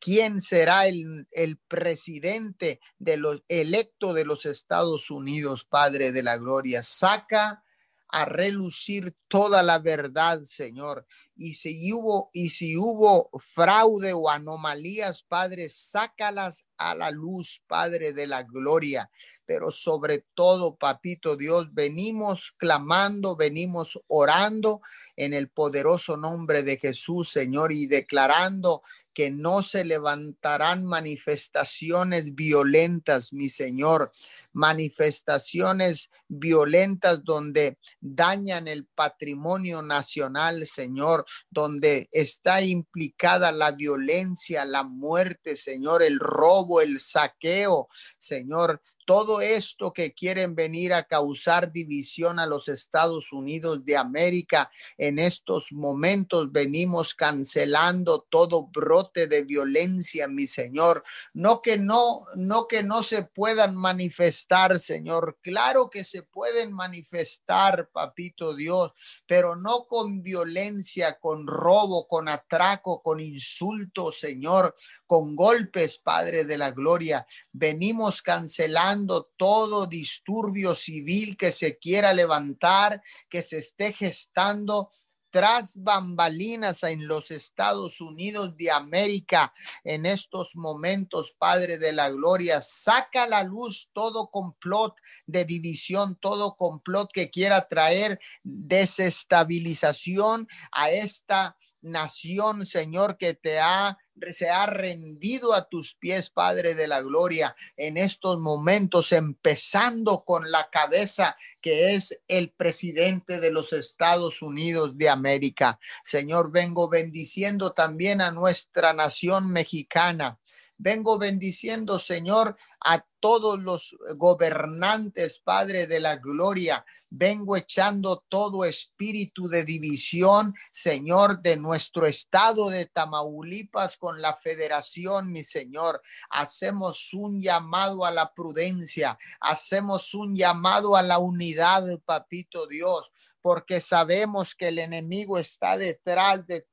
quién 0.00 0.40
será 0.40 0.86
el, 0.86 1.26
el, 1.32 1.58
presidente 1.58 2.80
de 2.98 3.16
los 3.16 3.42
electo 3.48 4.14
de 4.14 4.24
los 4.24 4.46
Estados 4.46 5.10
Unidos, 5.10 5.64
Padre 5.64 6.12
de 6.12 6.22
la 6.22 6.36
Gloria. 6.36 6.82
Saca 6.82 7.64
a 8.08 8.24
relucir 8.24 9.14
toda 9.28 9.62
la 9.62 9.78
verdad, 9.78 10.42
Señor. 10.44 11.06
Y 11.36 11.54
si 11.54 11.92
hubo 11.92 12.30
y 12.32 12.50
si 12.50 12.76
hubo 12.76 13.30
fraude 13.38 14.12
o 14.14 14.30
anomalías, 14.30 15.22
Padre, 15.22 15.68
sácalas 15.68 16.64
a 16.78 16.94
la 16.94 17.10
luz, 17.10 17.62
Padre 17.66 18.12
de 18.12 18.26
la 18.26 18.42
gloria. 18.42 19.10
Pero 19.44 19.70
sobre 19.70 20.24
todo, 20.34 20.76
papito 20.76 21.36
Dios, 21.36 21.72
venimos 21.72 22.54
clamando, 22.56 23.36
venimos 23.36 24.00
orando 24.06 24.80
en 25.16 25.34
el 25.34 25.48
poderoso 25.48 26.16
nombre 26.16 26.62
de 26.62 26.78
Jesús, 26.78 27.30
Señor, 27.30 27.72
y 27.72 27.86
declarando 27.86 28.82
que 29.18 29.32
no 29.32 29.64
se 29.64 29.84
levantarán 29.84 30.84
manifestaciones 30.84 32.36
violentas, 32.36 33.32
mi 33.32 33.48
Señor, 33.48 34.12
manifestaciones 34.52 36.08
violentas 36.28 37.24
donde 37.24 37.78
dañan 38.00 38.68
el 38.68 38.86
patrimonio 38.86 39.82
nacional, 39.82 40.64
Señor, 40.66 41.26
donde 41.50 42.08
está 42.12 42.62
implicada 42.62 43.50
la 43.50 43.72
violencia, 43.72 44.64
la 44.64 44.84
muerte, 44.84 45.56
Señor, 45.56 46.04
el 46.04 46.20
robo, 46.20 46.80
el 46.80 47.00
saqueo, 47.00 47.88
Señor, 48.20 48.80
todo 49.08 49.40
esto 49.40 49.94
que 49.94 50.12
quieren 50.12 50.54
venir 50.54 50.92
a 50.92 51.04
causar 51.04 51.72
división 51.72 52.38
a 52.38 52.44
los 52.44 52.68
Estados 52.68 53.32
Unidos 53.32 53.82
de 53.86 53.96
América, 53.96 54.70
en 54.98 55.18
estos 55.18 55.72
momentos 55.72 56.52
venimos 56.52 57.14
cancelando 57.14 58.26
todo 58.28 58.66
brote 58.66 59.26
de 59.26 59.44
violencia, 59.44 60.28
mi 60.28 60.46
Señor. 60.46 61.04
No 61.32 61.62
que 61.62 61.78
no, 61.78 62.26
no 62.34 62.68
que 62.68 62.82
no 62.82 63.02
se 63.02 63.22
puedan 63.22 63.74
manifestar, 63.74 64.78
Señor. 64.78 65.38
Claro 65.40 65.88
que 65.88 66.04
se 66.04 66.22
pueden 66.22 66.74
manifestar, 66.74 67.88
papito 67.88 68.54
Dios, 68.54 68.92
pero 69.26 69.56
no 69.56 69.86
con 69.86 70.22
violencia, 70.22 71.18
con 71.18 71.46
robo, 71.46 72.06
con 72.06 72.28
atraco, 72.28 73.00
con 73.00 73.20
insulto, 73.20 74.12
Señor, 74.12 74.76
con 75.06 75.34
golpes, 75.34 75.96
Padre 75.96 76.44
de 76.44 76.58
la 76.58 76.72
Gloria. 76.72 77.26
Venimos 77.52 78.20
cancelando 78.20 78.97
todo 79.06 79.86
disturbio 79.86 80.74
civil 80.74 81.36
que 81.36 81.52
se 81.52 81.78
quiera 81.78 82.12
levantar, 82.12 83.00
que 83.28 83.42
se 83.42 83.58
esté 83.58 83.92
gestando 83.92 84.90
tras 85.30 85.82
bambalinas 85.82 86.82
en 86.82 87.06
los 87.06 87.30
Estados 87.30 88.00
Unidos 88.00 88.56
de 88.56 88.70
América 88.70 89.52
en 89.84 90.06
estos 90.06 90.56
momentos, 90.56 91.34
Padre 91.38 91.76
de 91.78 91.92
la 91.92 92.10
Gloria. 92.10 92.60
Saca 92.60 93.22
a 93.24 93.28
la 93.28 93.42
luz 93.42 93.90
todo 93.92 94.30
complot 94.30 94.94
de 95.26 95.44
división, 95.44 96.16
todo 96.20 96.56
complot 96.56 97.10
que 97.12 97.30
quiera 97.30 97.68
traer 97.68 98.20
desestabilización 98.42 100.48
a 100.72 100.90
esta 100.90 101.56
nación, 101.82 102.66
Señor, 102.66 103.18
que 103.18 103.34
te 103.34 103.58
ha 103.58 103.98
se 104.32 104.50
ha 104.50 104.66
rendido 104.66 105.54
a 105.54 105.68
tus 105.68 105.94
pies, 105.94 106.30
Padre 106.30 106.74
de 106.74 106.88
la 106.88 107.00
Gloria, 107.02 107.54
en 107.76 107.96
estos 107.96 108.38
momentos, 108.38 109.12
empezando 109.12 110.24
con 110.24 110.50
la 110.50 110.68
cabeza 110.70 111.36
que 111.60 111.94
es 111.94 112.18
el 112.28 112.50
presidente 112.50 113.40
de 113.40 113.50
los 113.50 113.72
Estados 113.72 114.42
Unidos 114.42 114.96
de 114.96 115.08
América. 115.08 115.78
Señor, 116.04 116.50
vengo 116.50 116.88
bendiciendo 116.88 117.72
también 117.72 118.20
a 118.20 118.30
nuestra 118.30 118.92
nación 118.92 119.50
mexicana. 119.50 120.38
Vengo 120.76 121.18
bendiciendo, 121.18 121.98
Señor, 121.98 122.56
a 122.84 123.04
todos 123.20 123.58
los 123.58 123.96
gobernantes, 124.16 125.40
Padre 125.40 125.86
de 125.86 126.00
la 126.00 126.16
Gloria. 126.16 126.84
Vengo 127.10 127.56
echando 127.56 128.24
todo 128.28 128.64
espíritu 128.64 129.48
de 129.48 129.64
división, 129.64 130.54
Señor, 130.70 131.40
de 131.40 131.56
nuestro 131.56 132.06
estado 132.06 132.68
de 132.68 132.86
Tamaulipas 132.86 133.96
con 133.96 134.20
la 134.20 134.34
federación, 134.34 135.32
mi 135.32 135.42
Señor. 135.42 136.02
Hacemos 136.30 137.12
un 137.14 137.40
llamado 137.40 138.04
a 138.04 138.10
la 138.10 138.32
prudencia, 138.34 139.18
hacemos 139.40 140.14
un 140.14 140.36
llamado 140.36 140.96
a 140.96 141.02
la 141.02 141.18
unidad, 141.18 141.84
papito 142.04 142.66
Dios 142.66 143.10
porque 143.40 143.80
sabemos 143.80 144.54
que 144.54 144.68
el 144.68 144.78
enemigo 144.78 145.38
está 145.38 145.78
detrás 145.78 146.46
de 146.46 146.66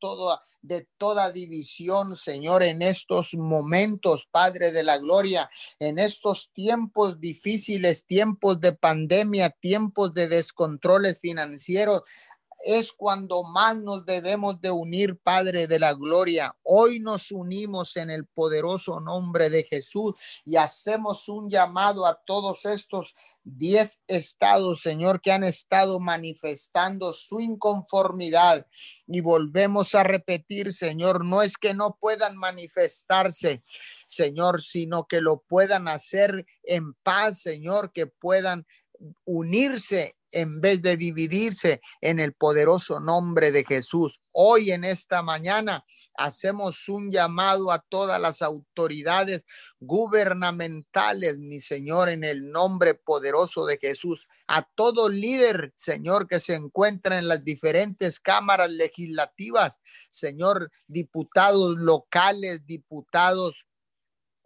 toda 0.97 1.31
división, 1.31 2.17
Señor, 2.17 2.63
en 2.63 2.81
estos 2.81 3.33
momentos, 3.35 4.27
Padre 4.29 4.71
de 4.71 4.83
la 4.83 4.97
Gloria, 4.97 5.49
en 5.79 5.94
estos 5.99 6.51
tiempos 6.53 7.19
difíciles, 7.19 8.05
tiempos 8.05 8.59
de 8.59 8.73
pandemia, 8.73 9.49
tiempos 9.49 10.13
de 10.13 10.27
descontroles 10.27 11.19
financieros 11.19 12.03
es 12.65 12.91
cuando 12.91 13.43
más 13.43 13.77
nos 13.77 14.07
debemos 14.07 14.59
de 14.59 14.71
unir, 14.71 15.19
Padre 15.19 15.67
de 15.67 15.77
la 15.77 15.93
Gloria. 15.93 16.57
Hoy 16.63 16.99
nos 16.99 17.31
unimos 17.31 17.95
en 17.95 18.09
el 18.09 18.25
poderoso 18.25 18.99
nombre 18.99 19.51
de 19.51 19.63
Jesús 19.63 20.15
y 20.43 20.55
hacemos 20.55 21.29
un 21.29 21.47
llamado 21.47 22.07
a 22.07 22.19
todos 22.25 22.65
estos 22.65 23.13
diez 23.43 24.01
estados, 24.07 24.81
Señor, 24.81 25.21
que 25.21 25.31
han 25.31 25.43
estado 25.43 25.99
manifestando 25.99 27.13
su 27.13 27.39
inconformidad. 27.39 28.65
Y 29.05 29.21
volvemos 29.21 29.93
a 29.93 30.03
repetir, 30.03 30.73
Señor, 30.73 31.23
no 31.23 31.43
es 31.43 31.57
que 31.57 31.75
no 31.75 31.95
puedan 32.01 32.35
manifestarse, 32.35 33.61
Señor, 34.07 34.63
sino 34.63 35.05
que 35.05 35.21
lo 35.21 35.43
puedan 35.47 35.87
hacer 35.87 36.47
en 36.63 36.95
paz, 37.03 37.41
Señor, 37.41 37.91
que 37.93 38.07
puedan 38.07 38.65
unirse 39.23 40.15
en 40.31 40.61
vez 40.61 40.81
de 40.81 40.97
dividirse 40.97 41.81
en 42.01 42.19
el 42.19 42.33
poderoso 42.33 42.99
nombre 42.99 43.51
de 43.51 43.63
Jesús. 43.63 44.21
Hoy 44.31 44.71
en 44.71 44.83
esta 44.83 45.21
mañana 45.21 45.85
hacemos 46.17 46.87
un 46.89 47.11
llamado 47.11 47.71
a 47.71 47.79
todas 47.89 48.19
las 48.19 48.41
autoridades 48.41 49.45
gubernamentales, 49.79 51.39
mi 51.39 51.59
Señor, 51.59 52.09
en 52.09 52.23
el 52.23 52.51
nombre 52.51 52.95
poderoso 52.95 53.65
de 53.65 53.77
Jesús, 53.77 54.27
a 54.47 54.67
todo 54.75 55.09
líder, 55.09 55.73
Señor, 55.75 56.27
que 56.27 56.39
se 56.39 56.55
encuentra 56.55 57.17
en 57.17 57.27
las 57.27 57.43
diferentes 57.43 58.19
cámaras 58.19 58.71
legislativas, 58.71 59.79
Señor, 60.11 60.71
diputados 60.87 61.77
locales, 61.77 62.65
diputados 62.65 63.65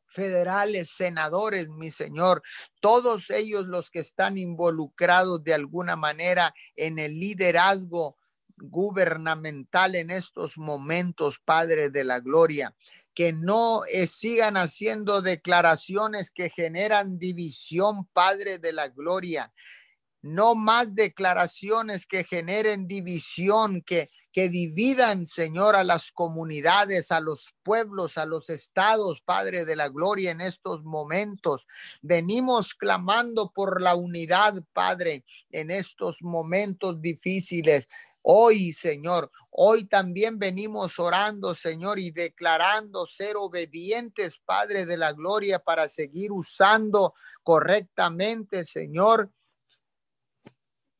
federales, 0.09 0.89
senadores, 0.89 1.69
mi 1.69 1.89
Señor, 1.89 2.41
todos 2.81 3.29
ellos 3.29 3.65
los 3.65 3.89
que 3.89 3.99
están 3.99 4.37
involucrados 4.37 5.43
de 5.43 5.53
alguna 5.53 5.95
manera 5.95 6.53
en 6.75 6.99
el 6.99 7.19
liderazgo 7.19 8.17
gubernamental 8.57 9.95
en 9.95 10.11
estos 10.11 10.57
momentos, 10.57 11.39
Padre 11.45 11.89
de 11.89 12.03
la 12.03 12.19
Gloria 12.19 12.75
que 13.19 13.33
no 13.33 13.81
eh, 13.91 14.07
sigan 14.07 14.55
haciendo 14.55 15.21
declaraciones 15.21 16.31
que 16.31 16.49
generan 16.49 17.19
división, 17.19 18.05
Padre 18.13 18.59
de 18.59 18.71
la 18.71 18.87
Gloria. 18.87 19.51
No 20.21 20.55
más 20.55 20.95
declaraciones 20.95 22.05
que 22.05 22.23
generen 22.23 22.87
división, 22.87 23.81
que, 23.81 24.09
que 24.31 24.49
dividan, 24.49 25.25
Señor, 25.25 25.75
a 25.75 25.83
las 25.83 26.11
comunidades, 26.11 27.11
a 27.11 27.19
los 27.19 27.53
pueblos, 27.63 28.17
a 28.17 28.25
los 28.25 28.49
estados, 28.49 29.21
Padre 29.21 29.65
de 29.65 29.75
la 29.75 29.89
Gloria, 29.89 30.31
en 30.31 30.41
estos 30.41 30.83
momentos. 30.83 31.65
Venimos 32.01 32.75
clamando 32.75 33.51
por 33.51 33.81
la 33.81 33.95
unidad, 33.95 34.63
Padre, 34.73 35.25
en 35.49 35.71
estos 35.71 36.21
momentos 36.21 37.01
difíciles. 37.01 37.87
Hoy, 38.21 38.73
Señor, 38.73 39.31
hoy 39.49 39.87
también 39.87 40.37
venimos 40.37 40.99
orando, 40.99 41.55
Señor, 41.55 41.99
y 41.99 42.11
declarando 42.11 43.07
ser 43.07 43.37
obedientes, 43.37 44.39
Padre 44.45 44.85
de 44.85 44.97
la 44.97 45.13
Gloria, 45.13 45.59
para 45.59 45.87
seguir 45.87 46.31
usando 46.31 47.13
correctamente, 47.43 48.65
Señor, 48.65 49.31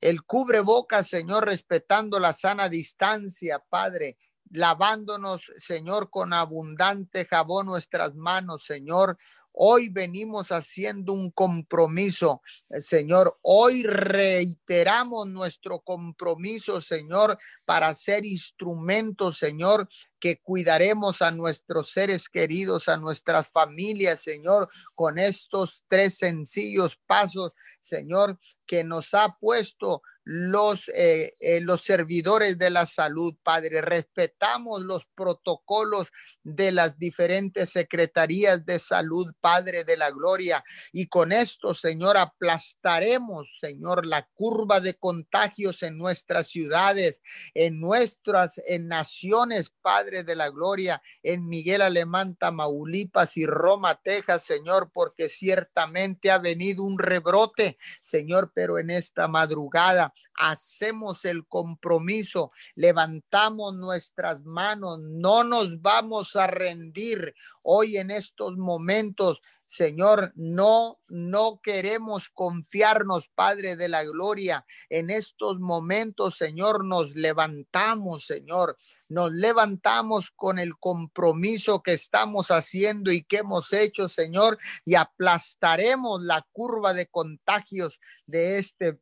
el 0.02 0.24
cubreboca, 0.24 1.04
Señor, 1.04 1.46
respetando 1.46 2.20
la 2.20 2.34
sana 2.34 2.70
distancia, 2.70 3.64
Padre, 3.70 4.18
lavándonos, 4.52 5.52
Señor, 5.58 6.10
con 6.10 6.34
abundante 6.34 7.26
jabón 7.26 7.68
nuestras 7.68 8.16
manos, 8.16 8.66
Señor. 8.66 9.18
Hoy 9.62 9.90
venimos 9.90 10.54
haciendo 10.54 11.12
un 11.12 11.32
compromiso, 11.32 12.42
eh, 12.70 12.80
Señor. 12.80 13.38
Hoy 13.42 13.84
reiteramos 13.84 15.28
nuestro 15.28 15.82
compromiso, 15.82 16.80
Señor, 16.80 17.38
para 17.66 17.94
ser 17.94 18.26
instrumentos, 18.26 19.38
Señor, 19.38 19.90
que 20.18 20.40
cuidaremos 20.40 21.22
a 21.22 21.32
nuestros 21.32 21.92
seres 21.92 22.30
queridos, 22.30 22.88
a 22.88 22.96
nuestras 22.96 23.52
familias, 23.52 24.22
Señor, 24.22 24.70
con 24.96 25.20
estos 25.20 25.84
tres 25.90 26.18
sencillos 26.18 26.96
pasos, 27.06 27.52
Señor, 27.82 28.40
que 28.66 28.86
nos 28.86 29.14
ha 29.14 29.36
puesto 29.42 30.04
los, 30.32 30.88
eh, 30.94 31.36
eh, 31.40 31.60
los 31.60 31.82
servidores 31.82 32.60
de 32.60 32.70
la 32.70 32.86
salud, 32.86 33.34
Padre. 33.42 33.82
Respetamos 33.82 34.84
los 34.84 35.08
protocolos 35.16 36.10
de 36.44 36.72
las 36.72 37.00
diferentes 37.00 37.72
secretarías 37.72 38.64
de 38.64 38.78
salud, 38.78 39.34
Padre 39.42 39.86
de 39.86 39.98
la 39.98 40.12
Gloria. 40.12 40.64
Y 40.92 41.08
con 41.08 41.32
esto, 41.32 41.74
Señor, 41.74 42.16
aplastaremos, 42.16 43.58
Señor, 43.60 44.06
la 44.06 44.30
curva 44.36 44.80
de 44.80 44.94
contagios 44.94 45.82
en 45.82 45.98
nuestras 45.98 46.46
ciudades, 46.46 47.24
en 47.56 47.80
nuestras 47.80 48.62
en 48.68 48.88
naciones, 48.88 49.72
Padre 49.82 50.24
de 50.24 50.36
la 50.36 50.52
Gloria, 50.52 51.02
en 51.24 51.48
Miguel 51.48 51.82
Alemán, 51.82 52.36
Tamaulipas 52.36 53.36
y 53.36 53.48
Roma, 53.48 54.00
Texas, 54.04 54.44
Señor, 54.44 54.92
porque 54.94 55.28
ciertamente 55.28 56.30
ha 56.30 56.38
venido 56.38 56.84
un 56.84 57.00
rebrote, 57.00 57.80
Señor, 58.00 58.52
pero 58.54 58.78
en 58.78 58.92
esta 58.92 59.28
madrugada 59.28 60.14
hacemos 60.36 61.26
el 61.26 61.48
compromiso, 61.48 62.52
levantamos 62.76 63.76
nuestras 63.76 64.44
manos, 64.44 65.00
no 65.02 65.44
nos 65.44 65.82
vamos 65.82 66.36
a 66.36 66.48
rendir 66.48 67.34
hoy 67.62 67.98
en 67.98 68.12
estos 68.12 68.58
momentos. 68.58 69.42
Señor, 69.70 70.34
no, 70.36 71.00
no 71.10 71.60
queremos 71.62 72.32
confiarnos, 72.32 73.28
Padre 73.36 73.76
de 73.76 73.88
la 73.88 74.04
Gloria. 74.04 74.66
En 74.90 75.12
estos 75.12 75.60
momentos, 75.60 76.38
Señor, 76.38 76.84
nos 76.84 77.14
levantamos, 77.14 78.26
Señor. 78.26 78.78
Nos 79.10 79.32
levantamos 79.32 80.32
con 80.32 80.58
el 80.58 80.76
compromiso 80.80 81.84
que 81.84 81.94
estamos 81.94 82.50
haciendo 82.50 83.12
y 83.12 83.24
que 83.24 83.38
hemos 83.38 83.72
hecho, 83.72 84.08
Señor, 84.08 84.58
y 84.86 84.96
aplastaremos 84.96 86.24
la 86.24 86.48
curva 86.52 86.96
de 86.96 87.06
contagios 87.06 88.00
de 88.26 88.58
este 88.58 89.00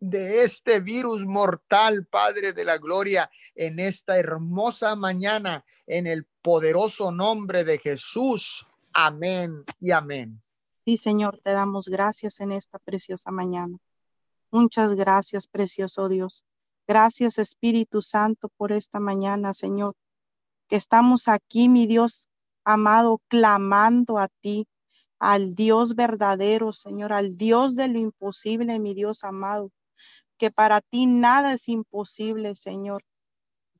de 0.00 0.44
este 0.44 0.80
virus 0.80 1.24
mortal, 1.24 2.06
Padre 2.06 2.52
de 2.52 2.64
la 2.64 2.78
Gloria, 2.78 3.30
en 3.54 3.78
esta 3.80 4.18
hermosa 4.18 4.94
mañana, 4.96 5.64
en 5.86 6.06
el 6.06 6.24
poderoso 6.42 7.10
nombre 7.10 7.64
de 7.64 7.78
Jesús. 7.78 8.66
Amén 8.92 9.64
y 9.80 9.90
amén. 9.90 10.42
Sí, 10.84 10.96
Señor, 10.96 11.40
te 11.42 11.50
damos 11.50 11.88
gracias 11.88 12.40
en 12.40 12.52
esta 12.52 12.78
preciosa 12.78 13.30
mañana. 13.30 13.78
Muchas 14.50 14.94
gracias, 14.94 15.46
precioso 15.46 16.08
Dios. 16.08 16.44
Gracias, 16.86 17.38
Espíritu 17.38 18.00
Santo, 18.00 18.48
por 18.56 18.72
esta 18.72 18.98
mañana, 18.98 19.52
Señor, 19.52 19.94
que 20.68 20.76
estamos 20.76 21.28
aquí, 21.28 21.68
mi 21.68 21.86
Dios 21.86 22.28
amado, 22.64 23.20
clamando 23.28 24.18
a 24.18 24.28
ti, 24.28 24.66
al 25.18 25.54
Dios 25.54 25.94
verdadero, 25.94 26.72
Señor, 26.72 27.12
al 27.12 27.36
Dios 27.36 27.76
de 27.76 27.88
lo 27.88 27.98
imposible, 27.98 28.78
mi 28.78 28.94
Dios 28.94 29.24
amado, 29.24 29.70
que 30.38 30.50
para 30.50 30.80
ti 30.80 31.06
nada 31.06 31.52
es 31.52 31.68
imposible, 31.68 32.54
Señor. 32.54 33.04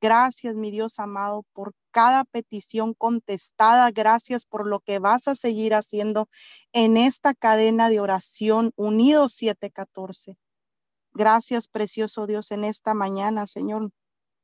Gracias, 0.01 0.55
mi 0.55 0.71
Dios 0.71 0.99
amado, 0.99 1.43
por 1.53 1.73
cada 1.91 2.23
petición 2.23 2.93
contestada. 2.93 3.91
Gracias 3.91 4.45
por 4.45 4.67
lo 4.67 4.79
que 4.79 4.99
vas 4.99 5.27
a 5.27 5.35
seguir 5.35 5.73
haciendo 5.73 6.29
en 6.71 6.97
esta 6.97 7.33
cadena 7.33 7.89
de 7.89 7.99
oración 7.99 8.71
unidos 8.75 9.33
714. 9.33 10.37
Gracias, 11.13 11.67
precioso 11.67 12.27
Dios, 12.27 12.51
en 12.51 12.63
esta 12.63 12.93
mañana, 12.93 13.47
Señor. 13.47 13.91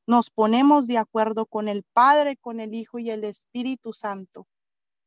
Nos 0.08 0.30
ponemos 0.30 0.88
de 0.88 0.98
acuerdo 0.98 1.46
con 1.46 1.70
el 1.70 1.84
Padre, 1.94 2.38
con 2.38 2.60
el 2.60 2.74
Hijo 2.74 3.00
y 3.00 3.10
el 3.12 3.24
Espíritu 3.24 3.94
Santo 3.94 4.48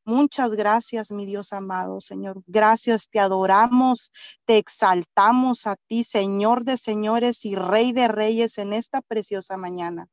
Muchas 0.09 0.55
gracias, 0.55 1.11
mi 1.11 1.27
Dios 1.27 1.53
amado, 1.53 2.01
Señor. 2.01 2.43
Gracias, 2.47 3.11
te 3.11 3.21
adoramos, 3.21 4.11
te 4.47 4.57
exaltamos 4.57 5.67
a 5.67 5.77
ti, 5.87 6.03
Señor 6.03 6.65
de 6.65 6.79
señores 6.79 7.45
y 7.45 7.55
Rey 7.55 7.93
de 7.93 8.09
reyes 8.09 8.57
en 8.57 8.73
esta 8.73 9.03
preciosa 9.03 9.59
mañana. 9.59 10.09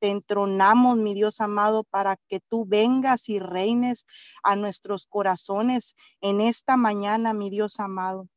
Te 0.00 0.08
entronamos, 0.08 0.96
mi 0.96 1.12
Dios 1.12 1.42
amado, 1.42 1.84
para 1.84 2.16
que 2.26 2.40
tú 2.40 2.64
vengas 2.64 3.28
y 3.28 3.38
reines 3.38 4.06
a 4.42 4.56
nuestros 4.56 5.04
corazones 5.04 5.94
en 6.22 6.40
esta 6.40 6.78
mañana, 6.78 7.34
mi 7.34 7.50
Dios 7.50 7.78
amado. 7.78 8.30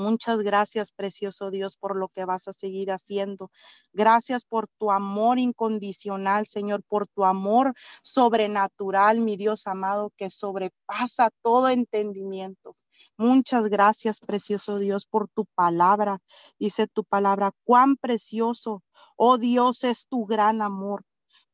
Muchas 0.00 0.40
gracias, 0.40 0.92
precioso 0.92 1.50
Dios, 1.50 1.76
por 1.76 1.94
lo 1.94 2.08
que 2.08 2.24
vas 2.24 2.48
a 2.48 2.54
seguir 2.54 2.90
haciendo. 2.90 3.50
Gracias 3.92 4.46
por 4.46 4.66
tu 4.78 4.90
amor 4.90 5.38
incondicional, 5.38 6.46
Señor, 6.46 6.82
por 6.88 7.06
tu 7.06 7.26
amor 7.26 7.74
sobrenatural, 8.02 9.20
mi 9.20 9.36
Dios 9.36 9.66
amado, 9.66 10.10
que 10.16 10.30
sobrepasa 10.30 11.28
todo 11.42 11.68
entendimiento. 11.68 12.76
Muchas 13.18 13.68
gracias, 13.68 14.20
precioso 14.20 14.78
Dios, 14.78 15.04
por 15.04 15.28
tu 15.28 15.44
palabra. 15.54 16.22
Dice 16.58 16.86
tu 16.86 17.04
palabra, 17.04 17.52
cuán 17.64 17.96
precioso, 17.96 18.82
oh 19.16 19.36
Dios, 19.36 19.84
es 19.84 20.06
tu 20.06 20.24
gran 20.24 20.62
amor. 20.62 21.04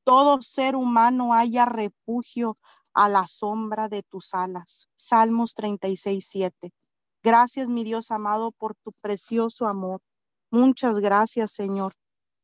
Todo 0.04 0.40
ser 0.40 0.76
humano 0.76 1.34
haya 1.34 1.64
refugio 1.64 2.58
a 2.94 3.08
la 3.08 3.26
sombra 3.26 3.88
de 3.88 4.04
tus 4.04 4.34
alas. 4.34 4.88
Salmos 4.94 5.52
36, 5.52 6.28
7. 6.28 6.72
Gracias, 7.26 7.68
mi 7.68 7.82
Dios 7.82 8.12
amado, 8.12 8.52
por 8.52 8.76
tu 8.76 8.92
precioso 9.00 9.66
amor. 9.66 10.00
Muchas 10.52 11.00
gracias, 11.00 11.50
Señor. 11.50 11.92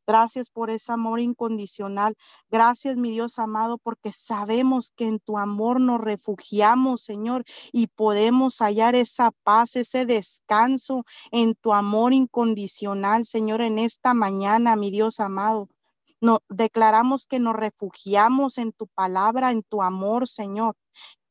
Gracias 0.09 0.51
por 0.51 0.71
ese 0.71 0.91
amor 0.91 1.21
incondicional. 1.21 2.17
Gracias, 2.51 2.97
mi 2.97 3.13
Dios 3.13 3.39
amado, 3.39 3.79
porque 3.79 4.11
sabemos 4.11 4.91
que 4.97 5.07
en 5.07 5.21
tu 5.21 5.39
amor 5.39 5.81
nos 5.81 6.01
refugiamos, 6.01 7.05
Señor, 7.05 7.45
y 7.71 7.87
podemos 7.87 8.59
hallar 8.59 8.97
esa 8.97 9.31
paz, 9.45 9.77
ese 9.77 10.05
descanso 10.05 11.05
en 11.31 11.55
tu 11.55 11.73
amor 11.73 12.13
incondicional, 12.13 13.25
Señor, 13.25 13.61
en 13.61 13.79
esta 13.79 14.15
mañana, 14.15 14.75
mi 14.75 14.91
Dios 14.91 15.21
amado. 15.21 15.69
No, 16.21 16.41
declaramos 16.49 17.29
que 17.29 17.39
nos 17.39 17.55
refugiamos 17.55 18.59
en 18.59 18.73
tu 18.73 18.89
palabra, 18.89 19.53
en 19.53 19.63
tu 19.63 19.81
amor, 19.81 20.27
Señor 20.27 20.75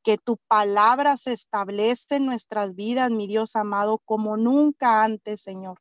que 0.03 0.17
tu 0.17 0.37
palabra 0.47 1.17
se 1.17 1.33
establece 1.33 2.15
en 2.15 2.25
nuestras 2.25 2.75
vidas, 2.75 3.11
mi 3.11 3.27
Dios 3.27 3.55
amado, 3.55 4.01
como 4.05 4.37
nunca 4.37 5.03
antes, 5.03 5.41
Señor. 5.41 5.79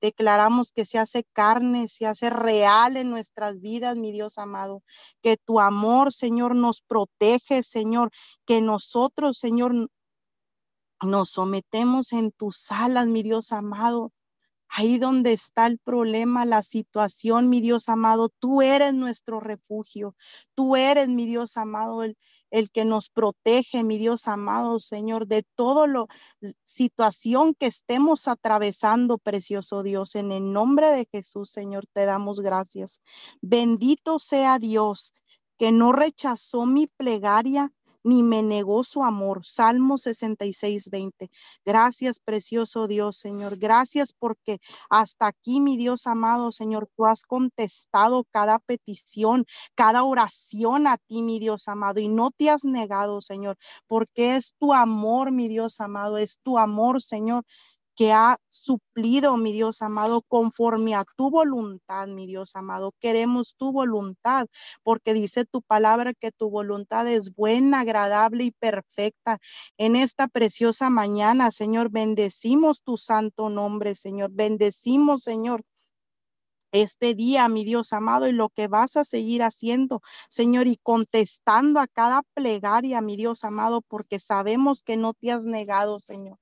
Declaramos 0.00 0.72
que 0.72 0.84
se 0.84 0.98
hace 0.98 1.24
carne, 1.32 1.88
se 1.88 2.06
hace 2.06 2.28
real 2.30 2.96
en 2.96 3.10
nuestras 3.10 3.60
vidas, 3.60 3.96
mi 3.96 4.12
Dios 4.12 4.38
amado. 4.38 4.82
Que 5.22 5.36
tu 5.36 5.60
amor, 5.60 6.12
Señor, 6.12 6.54
nos 6.56 6.82
protege, 6.82 7.62
Señor. 7.62 8.10
Que 8.44 8.60
nosotros, 8.60 9.38
Señor, 9.38 9.88
nos 11.00 11.30
sometemos 11.30 12.12
en 12.12 12.32
tus 12.32 12.70
alas, 12.70 13.06
mi 13.06 13.22
Dios 13.22 13.52
amado. 13.52 14.12
Ahí 14.74 14.98
donde 14.98 15.34
está 15.34 15.66
el 15.66 15.78
problema, 15.78 16.46
la 16.46 16.62
situación, 16.62 17.50
mi 17.50 17.60
Dios 17.60 17.90
amado, 17.90 18.30
tú 18.38 18.62
eres 18.62 18.94
nuestro 18.94 19.38
refugio. 19.38 20.16
Tú 20.54 20.76
eres, 20.76 21.08
mi 21.08 21.26
Dios 21.26 21.58
amado, 21.58 22.02
el, 22.02 22.16
el 22.50 22.70
que 22.70 22.86
nos 22.86 23.10
protege, 23.10 23.82
mi 23.82 23.98
Dios 23.98 24.26
amado, 24.28 24.80
Señor, 24.80 25.26
de 25.26 25.44
todo 25.56 25.86
lo 25.86 26.08
situación 26.64 27.54
que 27.54 27.66
estemos 27.66 28.28
atravesando, 28.28 29.18
precioso 29.18 29.82
Dios. 29.82 30.14
En 30.14 30.32
el 30.32 30.54
nombre 30.54 30.88
de 30.88 31.06
Jesús, 31.12 31.50
Señor, 31.50 31.84
te 31.92 32.06
damos 32.06 32.40
gracias. 32.40 33.02
Bendito 33.42 34.18
sea 34.18 34.58
Dios 34.58 35.12
que 35.58 35.70
no 35.70 35.92
rechazó 35.92 36.64
mi 36.64 36.86
plegaria 36.86 37.70
ni 38.04 38.22
me 38.22 38.42
negó 38.42 38.84
su 38.84 39.02
amor. 39.04 39.44
Salmo 39.44 39.98
66, 39.98 40.90
20. 40.90 41.30
Gracias, 41.64 42.18
precioso 42.18 42.86
Dios, 42.86 43.16
Señor. 43.16 43.56
Gracias 43.56 44.12
porque 44.12 44.58
hasta 44.90 45.26
aquí, 45.26 45.60
mi 45.60 45.76
Dios 45.76 46.06
amado, 46.06 46.52
Señor, 46.52 46.88
tú 46.96 47.06
has 47.06 47.22
contestado 47.24 48.24
cada 48.30 48.58
petición, 48.58 49.46
cada 49.74 50.04
oración 50.04 50.86
a 50.86 50.98
ti, 50.98 51.22
mi 51.22 51.38
Dios 51.38 51.68
amado, 51.68 52.00
y 52.00 52.08
no 52.08 52.30
te 52.30 52.50
has 52.50 52.64
negado, 52.64 53.20
Señor, 53.20 53.56
porque 53.86 54.36
es 54.36 54.54
tu 54.58 54.72
amor, 54.72 55.30
mi 55.32 55.48
Dios 55.48 55.80
amado, 55.80 56.18
es 56.18 56.38
tu 56.42 56.58
amor, 56.58 57.02
Señor 57.02 57.44
que 58.02 58.10
ha 58.10 58.36
suplido, 58.48 59.36
mi 59.36 59.52
Dios 59.52 59.80
amado, 59.80 60.22
conforme 60.22 60.96
a 60.96 61.04
tu 61.16 61.30
voluntad, 61.30 62.08
mi 62.08 62.26
Dios 62.26 62.56
amado. 62.56 62.94
Queremos 62.98 63.54
tu 63.56 63.70
voluntad, 63.70 64.48
porque 64.82 65.14
dice 65.14 65.44
tu 65.44 65.62
palabra 65.62 66.12
que 66.12 66.32
tu 66.32 66.50
voluntad 66.50 67.06
es 67.06 67.32
buena, 67.32 67.82
agradable 67.82 68.42
y 68.42 68.50
perfecta. 68.50 69.38
En 69.78 69.94
esta 69.94 70.26
preciosa 70.26 70.90
mañana, 70.90 71.52
Señor, 71.52 71.90
bendecimos 71.92 72.82
tu 72.82 72.96
santo 72.96 73.48
nombre, 73.50 73.94
Señor. 73.94 74.32
Bendecimos, 74.32 75.22
Señor, 75.22 75.62
este 76.72 77.14
día, 77.14 77.48
mi 77.48 77.64
Dios 77.64 77.92
amado, 77.92 78.26
y 78.26 78.32
lo 78.32 78.48
que 78.48 78.66
vas 78.66 78.96
a 78.96 79.04
seguir 79.04 79.44
haciendo, 79.44 80.02
Señor, 80.28 80.66
y 80.66 80.76
contestando 80.82 81.78
a 81.78 81.86
cada 81.86 82.22
plegaria, 82.34 83.00
mi 83.00 83.16
Dios 83.16 83.44
amado, 83.44 83.80
porque 83.80 84.18
sabemos 84.18 84.82
que 84.82 84.96
no 84.96 85.14
te 85.14 85.30
has 85.30 85.44
negado, 85.44 86.00
Señor. 86.00 86.41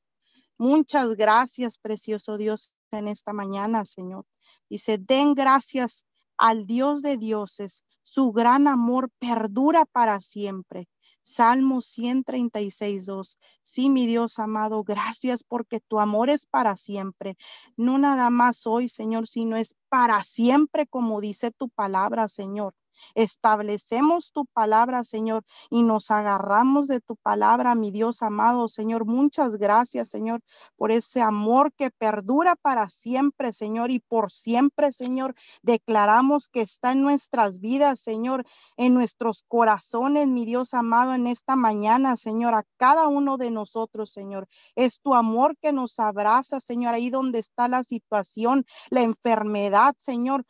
Muchas 0.61 1.15
gracias, 1.15 1.79
precioso 1.79 2.37
Dios, 2.37 2.71
en 2.91 3.09
esta 3.09 3.33
mañana, 3.33 3.87
Señor. 3.87 4.27
Dice, 4.69 4.99
den 4.99 5.33
gracias 5.33 6.05
al 6.37 6.67
Dios 6.67 7.01
de 7.01 7.17
dioses. 7.17 7.83
Su 8.03 8.31
gran 8.31 8.69
amor 8.69 9.09
perdura 9.19 9.87
para 9.87 10.21
siempre. 10.21 10.87
Salmo 11.23 11.81
136, 11.81 13.07
2. 13.07 13.39
Sí, 13.63 13.89
mi 13.89 14.07
Dios 14.07 14.39
amado, 14.39 14.85
gracias 14.85 15.45
porque 15.45 15.81
tu 15.81 15.99
amor 15.99 16.29
es 16.29 16.45
para 16.45 16.77
siempre. 16.77 17.39
No 17.79 17.97
nada 17.97 18.29
más 18.29 18.67
hoy, 18.67 18.91
Señor, 18.91 19.27
sino 19.27 19.57
es 19.57 19.75
para 19.89 20.23
siempre, 20.25 20.87
como 20.87 21.23
dice 21.23 21.53
tu 21.53 21.71
palabra, 21.71 22.29
Señor. 22.29 22.75
Establecemos 23.15 24.33
tu 24.33 24.47
palabra, 24.47 25.05
Señor, 25.05 25.45
y 25.71 25.83
nos 25.83 26.11
agarramos 26.11 26.89
de 26.89 27.01
tu 27.01 27.17
palabra, 27.17 27.75
mi 27.75 27.91
Dios 27.91 28.23
amado, 28.23 28.69
Señor. 28.69 29.05
Muchas 29.05 29.57
gracias, 29.57 30.09
Señor, 30.09 30.43
por 30.77 30.91
ese 30.91 31.21
amor 31.21 31.73
que 31.73 31.91
perdura 31.91 32.57
para 32.57 32.89
siempre, 32.89 33.53
Señor, 33.53 33.91
y 33.91 34.01
por 34.01 34.31
siempre, 34.31 34.93
Señor, 34.93 35.35
declaramos 35.63 36.49
que 36.49 36.63
está 36.63 36.93
en 36.93 37.03
nuestras 37.03 37.61
vidas, 37.61 38.01
Señor, 38.01 38.45
en 38.77 38.95
nuestros 38.95 39.45
corazones, 39.49 40.27
mi 40.29 40.45
Dios 40.45 40.75
amado, 40.75 41.15
en 41.15 41.27
esta 41.27 41.57
mañana, 41.57 42.17
Señor, 42.17 42.55
a 42.55 42.65
cada 42.77 43.09
uno 43.09 43.37
de 43.37 43.51
nosotros, 43.51 44.11
Señor. 44.11 44.49
Es 44.75 45.01
tu 45.01 45.15
amor 45.15 45.57
que 45.61 45.73
nos 45.73 45.99
abraza, 45.99 46.61
Señor, 46.61 46.95
ahí 46.95 47.11
donde 47.11 47.39
está 47.39 47.69
la 47.69 47.85
situación, 47.85 48.65
la 48.91 49.03
enfermedad, 49.03 49.95
Señor. 49.99 50.45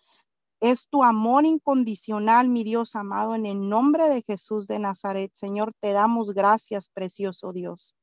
Es 0.61 0.88
tu 0.88 1.03
amor 1.03 1.46
incondicional, 1.46 2.51
mi 2.51 2.64
Dios 2.64 2.94
amado, 2.94 3.35
en 3.35 3.46
el 3.46 3.68
nombre 3.70 4.11
de 4.11 4.20
Jesús 4.20 4.66
de 4.66 4.79
Nazaret. 4.79 5.33
Señor, 5.35 5.73
te 5.81 5.92
damos 5.92 6.33
gracias, 6.33 6.90
precioso 6.90 7.53
Dios. 7.55 7.94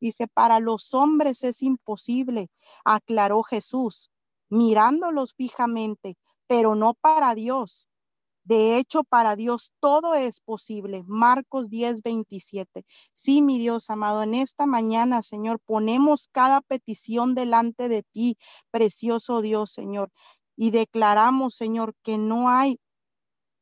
Dice, 0.00 0.26
para 0.26 0.58
los 0.58 0.94
hombres 0.94 1.44
es 1.44 1.62
imposible, 1.62 2.48
aclaró 2.84 3.42
Jesús, 3.42 4.10
mirándolos 4.48 5.34
fijamente, 5.34 6.16
pero 6.46 6.74
no 6.74 6.94
para 6.94 7.34
Dios. 7.34 7.86
De 8.44 8.78
hecho, 8.78 9.02
para 9.02 9.36
Dios 9.36 9.72
todo 9.80 10.14
es 10.14 10.40
posible. 10.40 11.02
Marcos 11.06 11.68
10, 11.68 12.02
27. 12.02 12.84
Sí, 13.12 13.42
mi 13.42 13.58
Dios 13.58 13.90
amado, 13.90 14.22
en 14.22 14.34
esta 14.34 14.64
mañana, 14.66 15.20
Señor, 15.20 15.58
ponemos 15.58 16.28
cada 16.32 16.60
petición 16.60 17.34
delante 17.34 17.88
de 17.88 18.04
ti, 18.04 18.38
precioso 18.70 19.42
Dios, 19.42 19.72
Señor, 19.72 20.12
y 20.56 20.70
declaramos, 20.70 21.54
Señor, 21.54 21.94
que 22.02 22.18
no 22.18 22.48
hay, 22.48 22.80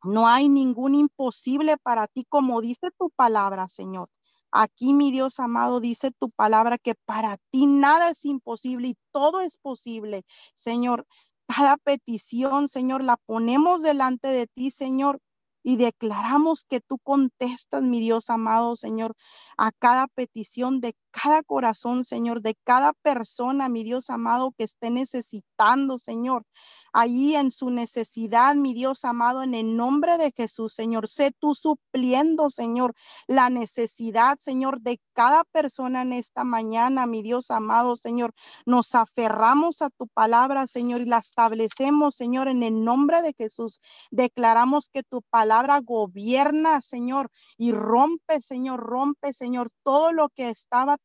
no 0.02 0.28
hay 0.28 0.48
ningún 0.48 0.94
imposible 0.94 1.76
para 1.78 2.06
ti, 2.06 2.24
como 2.28 2.60
dice 2.60 2.88
tu 2.98 3.10
palabra, 3.10 3.68
Señor. 3.68 4.08
Aquí, 4.52 4.94
mi 4.94 5.10
Dios 5.10 5.40
amado, 5.40 5.80
dice 5.80 6.12
tu 6.12 6.30
palabra 6.30 6.78
que 6.78 6.94
para 6.94 7.38
ti 7.50 7.66
nada 7.66 8.10
es 8.10 8.24
imposible 8.24 8.88
y 8.88 8.96
todo 9.12 9.40
es 9.40 9.56
posible. 9.56 10.24
Señor, 10.54 11.06
cada 11.48 11.76
petición, 11.76 12.68
Señor, 12.68 13.02
la 13.02 13.16
ponemos 13.16 13.82
delante 13.82 14.28
de 14.28 14.46
ti, 14.46 14.70
Señor, 14.70 15.20
y 15.64 15.76
declaramos 15.76 16.64
que 16.68 16.80
tú 16.80 16.98
contestas, 16.98 17.82
mi 17.82 17.98
Dios 18.00 18.30
amado, 18.30 18.76
Señor, 18.76 19.16
a 19.56 19.72
cada 19.72 20.06
petición 20.06 20.80
de 20.80 20.94
cada 21.22 21.42
corazón, 21.42 22.02
Señor, 22.02 22.42
de 22.42 22.56
cada 22.64 22.92
persona, 22.92 23.68
mi 23.68 23.84
Dios 23.84 24.10
amado, 24.10 24.52
que 24.58 24.64
esté 24.64 24.90
necesitando, 24.90 25.96
Señor. 25.96 26.44
Allí 26.92 27.34
en 27.34 27.50
su 27.50 27.70
necesidad, 27.70 28.54
mi 28.54 28.74
Dios 28.74 29.04
amado, 29.04 29.42
en 29.42 29.54
el 29.54 29.76
nombre 29.76 30.16
de 30.18 30.32
Jesús, 30.36 30.74
Señor, 30.74 31.08
sé 31.08 31.32
tú 31.38 31.54
supliendo, 31.54 32.50
Señor, 32.50 32.94
la 33.26 33.50
necesidad, 33.50 34.38
Señor, 34.38 34.80
de 34.80 35.00
cada 35.12 35.44
persona 35.44 36.02
en 36.02 36.12
esta 36.12 36.44
mañana, 36.44 37.06
mi 37.06 37.22
Dios 37.22 37.50
amado, 37.50 37.96
Señor. 37.96 38.32
Nos 38.66 38.94
aferramos 38.94 39.82
a 39.82 39.90
tu 39.90 40.08
palabra, 40.08 40.66
Señor, 40.66 41.00
y 41.00 41.06
la 41.06 41.18
establecemos, 41.18 42.14
Señor, 42.14 42.48
en 42.48 42.62
el 42.62 42.84
nombre 42.84 43.22
de 43.22 43.34
Jesús. 43.34 43.80
Declaramos 44.10 44.88
que 44.88 45.02
tu 45.02 45.22
palabra 45.22 45.80
gobierna, 45.80 46.80
Señor, 46.80 47.30
y 47.56 47.72
rompe, 47.72 48.40
Señor, 48.40 48.80
rompe, 48.80 49.32
Señor, 49.32 49.70
todo 49.82 50.12
lo 50.12 50.28
que 50.28 50.50
estaba 50.50 50.96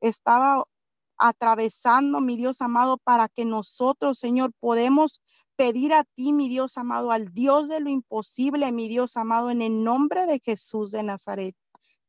estaba 0.00 0.64
atravesando, 1.18 2.20
mi 2.20 2.36
Dios 2.36 2.60
amado, 2.60 2.98
para 2.98 3.28
que 3.28 3.44
nosotros, 3.44 4.18
Señor, 4.18 4.52
podemos 4.58 5.20
pedir 5.56 5.92
a 5.92 6.04
ti, 6.04 6.32
mi 6.32 6.48
Dios 6.48 6.76
amado, 6.78 7.12
al 7.12 7.32
Dios 7.32 7.68
de 7.68 7.80
lo 7.80 7.90
imposible, 7.90 8.72
mi 8.72 8.88
Dios 8.88 9.16
amado, 9.16 9.50
en 9.50 9.62
el 9.62 9.84
nombre 9.84 10.26
de 10.26 10.40
Jesús 10.40 10.90
de 10.90 11.02
Nazaret. 11.02 11.54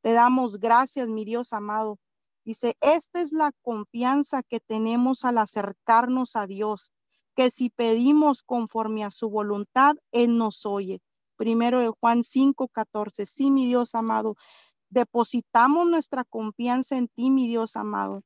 Te 0.02 0.14
damos 0.14 0.60
gracias, 0.60 1.08
mi 1.08 1.26
Dios 1.26 1.54
amado. 1.54 2.00
Dice, 2.46 2.76
esta 2.82 3.22
es 3.22 3.32
la 3.32 3.52
confianza 3.62 4.44
que 4.44 4.60
tenemos 4.60 5.24
al 5.24 5.38
acercarnos 5.38 6.36
a 6.36 6.46
Dios, 6.46 6.92
que 7.36 7.52
si 7.52 7.70
pedimos 7.70 8.44
conforme 8.44 9.04
a 9.04 9.12
su 9.12 9.30
voluntad, 9.30 9.96
Él 10.12 10.38
nos 10.38 10.66
oye. 10.66 11.02
Primero 11.38 11.80
de 11.80 11.90
Juan 11.90 12.24
5, 12.24 12.68
14. 12.68 13.26
Sí, 13.26 13.50
mi 13.50 13.66
Dios 13.66 13.96
amado, 13.96 14.36
Depositamos 14.94 15.88
nuestra 15.88 16.24
confianza 16.24 16.96
en 16.96 17.08
ti, 17.08 17.32
mi 17.32 17.48
Dios 17.48 17.76
amado. 17.76 18.22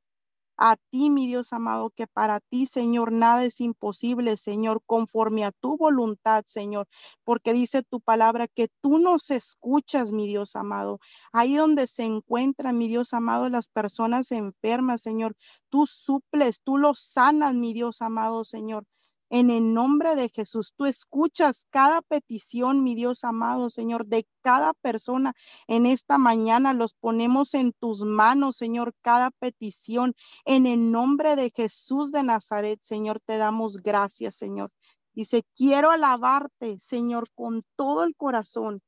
A 0.58 0.76
ti, 0.90 1.10
mi 1.10 1.26
Dios 1.26 1.54
amado, 1.54 1.92
que 1.92 2.08
para 2.08 2.42
ti, 2.42 2.66
Señor, 2.66 3.14
nada 3.14 3.46
es 3.46 3.62
imposible, 3.62 4.36
Señor, 4.36 4.82
conforme 4.86 5.46
a 5.46 5.54
tu 5.54 5.78
voluntad, 5.78 6.44
Señor, 6.46 6.88
porque 7.24 7.54
dice 7.54 7.84
tu 7.84 8.02
palabra 8.02 8.48
que 8.50 8.68
tú 8.82 9.00
nos 9.00 9.32
escuchas, 9.32 10.12
mi 10.12 10.28
Dios 10.28 10.58
amado. 10.58 11.00
Ahí 11.32 11.56
donde 11.56 11.88
se 11.88 12.04
encuentran, 12.04 12.78
mi 12.78 12.90
Dios 12.90 13.14
amado, 13.14 13.50
las 13.50 13.70
personas 13.70 14.34
enfermas, 14.34 15.02
Señor, 15.02 15.36
tú 15.70 15.86
suples, 15.86 16.62
tú 16.64 16.78
los 16.78 17.00
sanas, 17.00 17.56
mi 17.56 17.74
Dios 17.74 18.02
amado, 18.02 18.44
Señor. 18.44 18.84
En 19.30 19.50
el 19.50 19.74
nombre 19.74 20.16
de 20.16 20.30
Jesús, 20.30 20.74
tú 20.78 20.86
escuchas 20.86 21.66
cada 21.70 22.02
petición, 22.02 22.84
mi 22.84 22.96
Dios 22.96 23.26
amado, 23.26 23.70
Señor, 23.70 24.06
de 24.06 24.26
cada 24.42 24.74
persona 24.74 25.34
en 25.68 25.86
esta 25.86 26.18
mañana. 26.18 26.74
Los 26.74 26.94
ponemos 26.94 27.54
en 27.54 27.74
tus 27.74 28.04
manos, 28.04 28.56
Señor, 28.56 28.94
cada 29.02 29.32
petición. 29.32 30.16
En 30.46 30.66
el 30.66 30.92
nombre 30.92 31.36
de 31.36 31.52
Jesús 31.54 32.12
de 32.14 32.24
Nazaret, 32.24 32.80
Señor, 32.82 33.20
te 33.26 33.38
damos 33.38 33.78
gracias, 33.78 34.36
Señor. 34.36 34.72
Dice, 35.14 35.44
quiero 35.56 35.90
alabarte, 35.92 36.80
Señor, 36.80 37.30
con 37.36 37.64
todo 37.76 38.04
el 38.04 38.16
corazón 38.16 38.82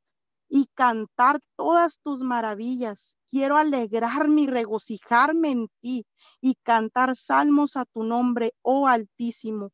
y 0.47 0.67
cantar 0.73 1.39
todas 1.58 1.99
tus 1.99 2.21
maravillas. 2.21 3.17
Quiero 3.28 3.58
alegrarme 3.58 4.41
y 4.41 4.47
regocijarme 4.47 5.52
en 5.52 5.67
ti 5.82 6.06
y 6.39 6.56
cantar 6.63 7.15
salmos 7.15 7.75
a 7.75 7.86
tu 7.86 8.04
nombre, 8.04 8.54
oh 8.62 8.88
Altísimo. 8.88 9.71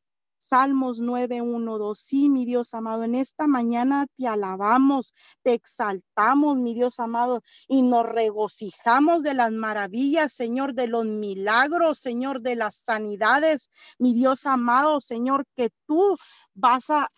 Salmos 0.48 1.00
9, 1.00 1.42
1, 1.42 1.78
2. 1.78 2.00
Sí, 2.00 2.30
mi 2.30 2.46
Dios 2.46 2.74
amado, 2.74 3.04
en 3.04 3.16
esta 3.16 3.48
mañana 3.48 4.06
te 4.16 4.28
alabamos, 4.28 5.14
te 5.44 5.54
exaltamos, 5.54 6.58
mi 6.58 6.74
Dios 6.74 7.00
amado, 7.00 7.42
y 7.68 7.82
nos 7.82 8.06
regocijamos 8.06 9.24
de 9.24 9.34
las 9.34 9.52
maravillas, 9.52 10.34
Señor, 10.34 10.74
de 10.74 10.88
los 10.88 11.06
milagros, 11.06 12.00
Señor, 12.00 12.42
de 12.42 12.56
las 12.56 12.76
sanidades, 12.76 13.72
mi 13.98 14.14
Dios 14.14 14.46
amado, 14.46 15.02
Señor, 15.02 15.46
que 15.56 15.70
tú 15.88 16.18
vas 16.54 16.90
a 16.90 17.10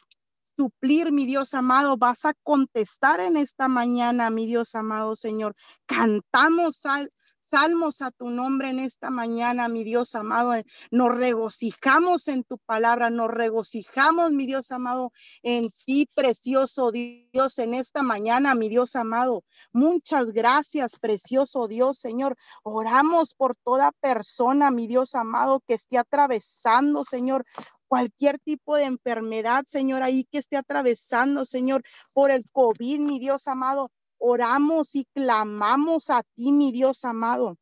suplir, 0.58 1.12
mi 1.12 1.26
Dios 1.26 1.54
amado, 1.54 1.98
vas 1.98 2.26
a 2.26 2.34
contestar 2.44 3.20
en 3.20 3.38
esta 3.38 3.68
mañana, 3.68 4.32
mi 4.32 4.48
Dios 4.48 4.74
amado 4.74 5.16
Señor. 5.16 5.56
Cantamos 5.86 6.86
al, 6.86 7.12
salmos 7.50 8.02
a 8.02 8.12
tu 8.12 8.30
nombre 8.30 8.70
en 8.70 8.80
esta 8.80 9.10
mañana, 9.10 9.68
mi 9.68 9.84
Dios 9.84 10.16
amado. 10.16 10.54
Nos 10.92 11.16
regocijamos 11.16 12.28
en 12.28 12.44
tu 12.44 12.58
palabra, 12.60 13.10
nos 13.10 13.30
regocijamos, 13.30 14.32
mi 14.32 14.46
Dios 14.46 14.72
amado, 14.72 15.12
en 15.44 15.70
ti, 15.86 16.10
precioso 16.16 16.92
Dios, 16.92 17.58
en 17.60 17.74
esta 17.74 18.04
mañana, 18.04 18.56
mi 18.56 18.70
Dios 18.70 18.96
amado. 18.96 19.44
Muchas 19.72 20.32
gracias, 20.32 20.98
precioso 21.00 21.68
Dios, 21.68 21.98
Señor. 21.98 22.36
Oramos 22.64 23.34
por 23.34 23.56
toda 23.64 23.92
persona, 23.94 24.72
mi 24.72 24.88
Dios 24.88 25.16
amado, 25.16 25.62
que 25.68 25.76
esté 25.76 25.98
atravesando, 25.98 27.04
Señor, 27.04 27.46
cualquier 27.88 28.40
tipo 28.40 28.76
de 28.76 28.84
enfermedad, 28.84 29.64
Señor, 29.68 30.04
ahí 30.04 30.26
que 30.26 30.40
esté 30.40 30.58
atravesando, 30.58 31.46
Señor, 31.46 31.84
por 32.14 32.32
el 32.32 32.50
COVID, 32.52 33.00
mi 33.00 33.20
Dios 33.20 33.48
amado 33.48 33.92
oramos 34.18 34.96
y 34.96 35.06
clamamos 35.14 36.10
a 36.10 36.24
ti, 36.36 36.52
mi 36.52 36.72
Dios 36.72 37.06
amado. 37.06 37.58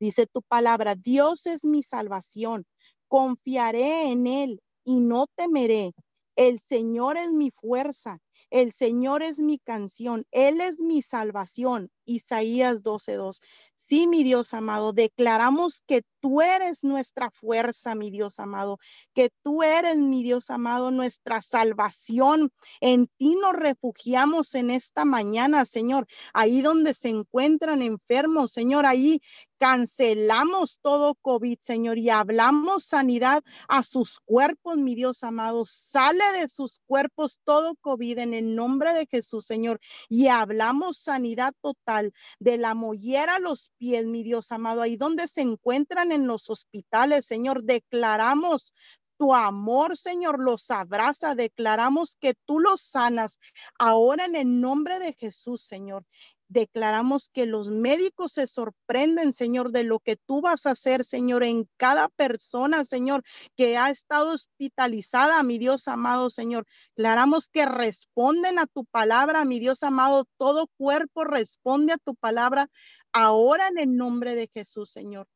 Dice 0.00 0.26
tu 0.26 0.42
palabra, 0.42 0.94
Dios 0.94 1.46
es 1.46 1.64
mi 1.64 1.82
salvación, 1.82 2.66
confiaré 3.08 4.10
en 4.10 4.26
Él 4.26 4.62
y 4.84 5.00
no 5.00 5.26
temeré. 5.34 5.94
El 6.36 6.60
Señor 6.60 7.16
es 7.16 7.32
mi 7.32 7.50
fuerza, 7.50 8.20
el 8.50 8.72
Señor 8.72 9.22
es 9.22 9.38
mi 9.40 9.58
canción, 9.58 10.24
Él 10.30 10.60
es 10.60 10.78
mi 10.78 11.02
salvación. 11.02 11.90
Isaías 12.08 12.82
12:2. 12.82 13.40
Sí, 13.74 14.06
mi 14.06 14.24
Dios 14.24 14.54
amado, 14.54 14.92
declaramos 14.92 15.82
que 15.86 16.02
tú 16.20 16.40
eres 16.42 16.82
nuestra 16.82 17.30
fuerza, 17.30 17.94
mi 17.94 18.10
Dios 18.10 18.40
amado, 18.40 18.78
que 19.14 19.30
tú 19.42 19.62
eres, 19.62 19.98
mi 19.98 20.22
Dios 20.22 20.50
amado, 20.50 20.90
nuestra 20.90 21.42
salvación. 21.42 22.52
En 22.80 23.06
ti 23.18 23.36
nos 23.36 23.52
refugiamos 23.52 24.54
en 24.54 24.70
esta 24.70 25.04
mañana, 25.04 25.64
Señor. 25.64 26.06
Ahí 26.32 26.60
donde 26.60 26.94
se 26.94 27.08
encuentran 27.08 27.82
enfermos, 27.82 28.52
Señor, 28.52 28.84
ahí 28.84 29.20
cancelamos 29.58 30.78
todo 30.82 31.16
COVID, 31.16 31.58
Señor, 31.60 31.98
y 31.98 32.10
hablamos 32.10 32.84
sanidad 32.84 33.42
a 33.66 33.82
sus 33.82 34.20
cuerpos, 34.20 34.76
mi 34.76 34.94
Dios 34.94 35.24
amado. 35.24 35.64
Sale 35.66 36.24
de 36.40 36.48
sus 36.48 36.80
cuerpos 36.86 37.40
todo 37.44 37.74
COVID 37.80 38.18
en 38.18 38.34
el 38.34 38.54
nombre 38.54 38.92
de 38.92 39.06
Jesús, 39.06 39.46
Señor, 39.46 39.80
y 40.08 40.28
hablamos 40.28 40.98
sanidad 40.98 41.54
total 41.60 41.97
de 42.38 42.58
la 42.58 42.74
mollera 42.74 43.36
a 43.36 43.38
los 43.40 43.70
pies, 43.78 44.06
mi 44.06 44.22
Dios 44.22 44.52
amado, 44.52 44.82
ahí 44.82 44.96
donde 44.96 45.28
se 45.28 45.40
encuentran 45.40 46.12
en 46.12 46.26
los 46.26 46.50
hospitales, 46.50 47.26
Señor, 47.26 47.64
declaramos 47.64 48.74
Tu 49.18 49.34
amor, 49.34 49.96
Señor, 49.96 50.38
los 50.38 50.70
abraza. 50.70 51.34
Declaramos 51.34 52.16
que 52.20 52.34
tú 52.46 52.60
los 52.60 52.80
sanas 52.80 53.40
ahora 53.76 54.26
en 54.26 54.36
el 54.36 54.60
nombre 54.60 55.00
de 55.00 55.12
Jesús, 55.12 55.62
Señor 55.62 56.04
declaramos 56.48 57.30
que 57.32 57.46
los 57.46 57.70
médicos 57.70 58.32
se 58.32 58.46
sorprenden, 58.46 59.32
Señor, 59.32 59.70
de 59.70 59.84
lo 59.84 60.00
que 60.00 60.16
tú 60.16 60.40
vas 60.40 60.66
a 60.66 60.72
hacer, 60.72 61.04
Señor, 61.04 61.42
en 61.42 61.68
cada 61.76 62.08
persona, 62.08 62.84
Señor, 62.84 63.22
que 63.56 63.76
ha 63.76 63.90
estado 63.90 64.32
hospitalizada, 64.32 65.42
mi 65.42 65.58
Dios 65.58 65.88
amado, 65.88 66.30
Señor. 66.30 66.66
Declaramos 66.96 67.48
que 67.48 67.66
responden 67.66 68.58
a 68.58 68.66
tu 68.66 68.84
palabra, 68.86 69.44
mi 69.44 69.60
Dios 69.60 69.82
amado. 69.82 70.26
Todo 70.38 70.68
cuerpo 70.76 71.24
responde 71.24 71.92
a 71.92 71.98
tu 71.98 72.14
palabra 72.14 72.70
ahora 73.12 73.68
en 73.68 73.78
el 73.78 73.96
nombre 73.96 74.34
de 74.34 74.48
Jesús, 74.48 74.90
Señor. 74.90 75.26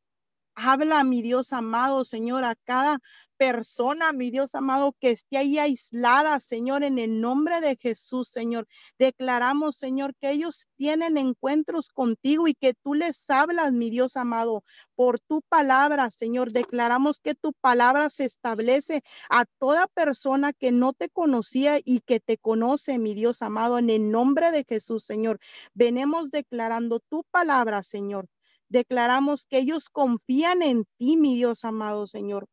Habla, 0.55 1.03
mi 1.03 1.21
Dios 1.23 1.51
amado, 1.51 2.03
Señor, 2.05 2.43
a 2.43 2.55
cada 2.55 2.99
persona, 3.37 4.13
mi 4.13 4.29
Dios 4.29 4.53
amado, 4.53 4.95
que 4.99 5.09
esté 5.09 5.37
ahí 5.37 5.57
aislada, 5.57 6.39
Señor, 6.39 6.83
en 6.83 6.99
el 6.99 7.21
nombre 7.21 7.59
de 7.59 7.75
Jesús, 7.75 8.27
Señor. 8.29 8.67
Declaramos, 8.99 9.77
Señor, 9.77 10.13
que 10.21 10.29
ellos 10.29 10.67
tienen 10.75 11.17
encuentros 11.17 11.89
contigo 11.89 12.47
y 12.47 12.53
que 12.53 12.75
tú 12.75 12.93
les 12.93 13.27
hablas, 13.31 13.73
mi 13.73 13.89
Dios 13.89 14.15
amado, 14.15 14.63
por 14.95 15.19
tu 15.19 15.41
palabra, 15.49 16.11
Señor. 16.11 16.51
Declaramos 16.51 17.19
que 17.19 17.33
tu 17.33 17.53
palabra 17.53 18.11
se 18.11 18.25
establece 18.25 19.01
a 19.29 19.45
toda 19.59 19.87
persona 19.87 20.53
que 20.53 20.71
no 20.71 20.93
te 20.93 21.09
conocía 21.09 21.79
y 21.83 22.01
que 22.01 22.19
te 22.19 22.37
conoce, 22.37 22.99
mi 22.99 23.15
Dios 23.15 23.41
amado, 23.41 23.79
en 23.79 23.89
el 23.89 24.11
nombre 24.11 24.51
de 24.51 24.65
Jesús, 24.69 25.03
Señor. 25.03 25.39
Venemos 25.73 26.29
declarando 26.29 26.99
tu 26.99 27.23
palabra, 27.31 27.81
Señor 27.81 28.27
declaramos 28.73 29.45
que 29.45 29.59
ellos 29.59 29.89
confían 29.89 30.63
en 30.63 30.85
ti, 30.97 31.15
mi 31.15 31.35
Dios 31.35 31.63
amado 31.63 32.07
Señor. 32.07 32.47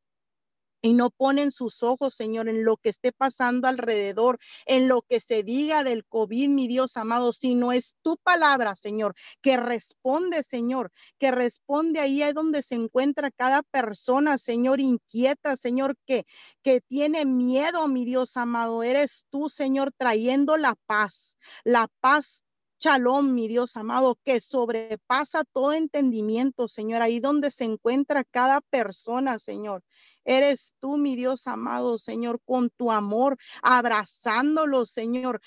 Y 0.82 0.94
no 0.94 1.10
ponen 1.10 1.50
sus 1.50 1.82
ojos, 1.82 2.14
Señor, 2.14 2.48
en 2.48 2.64
lo 2.64 2.78
que 2.78 2.88
esté 2.88 3.12
pasando 3.12 3.68
alrededor, 3.68 4.38
en 4.64 4.88
lo 4.88 5.02
que 5.02 5.20
se 5.20 5.42
diga 5.42 5.84
del 5.84 6.06
COVID, 6.06 6.48
mi 6.48 6.68
Dios 6.68 6.96
amado, 6.96 7.34
sino 7.34 7.70
es 7.72 7.96
tu 8.00 8.16
palabra, 8.16 8.76
Señor, 8.76 9.14
que 9.42 9.58
responde, 9.58 10.42
Señor, 10.42 10.90
que 11.18 11.32
responde 11.32 12.00
ahí 12.00 12.22
es 12.22 12.32
donde 12.32 12.62
se 12.62 12.76
encuentra 12.76 13.30
cada 13.30 13.62
persona, 13.62 14.38
Señor, 14.38 14.80
inquieta, 14.80 15.54
Señor, 15.56 15.96
que, 16.06 16.24
que 16.62 16.80
tiene 16.80 17.26
miedo, 17.26 17.86
mi 17.86 18.06
Dios 18.06 18.38
amado. 18.38 18.82
Eres 18.82 19.26
tú, 19.28 19.50
Señor, 19.50 19.92
trayendo 19.98 20.56
la 20.56 20.76
paz, 20.86 21.36
la 21.62 21.88
paz 22.00 22.42
Shalom, 22.82 23.34
mi 23.34 23.46
Dios 23.46 23.76
amado, 23.76 24.18
que 24.24 24.40
sobrepasa 24.40 25.44
todo 25.44 25.74
entendimiento, 25.74 26.66
Señor, 26.66 27.02
ahí 27.02 27.20
donde 27.20 27.50
se 27.50 27.64
encuentra 27.64 28.24
cada 28.24 28.62
persona, 28.62 29.38
Señor. 29.38 29.84
Eres 30.24 30.74
tú, 30.80 30.96
mi 30.96 31.14
Dios 31.14 31.46
amado, 31.46 31.98
Señor, 31.98 32.40
con 32.42 32.70
tu 32.70 32.90
amor, 32.90 33.36
abrazándolo, 33.60 34.86
Señor. 34.86 35.42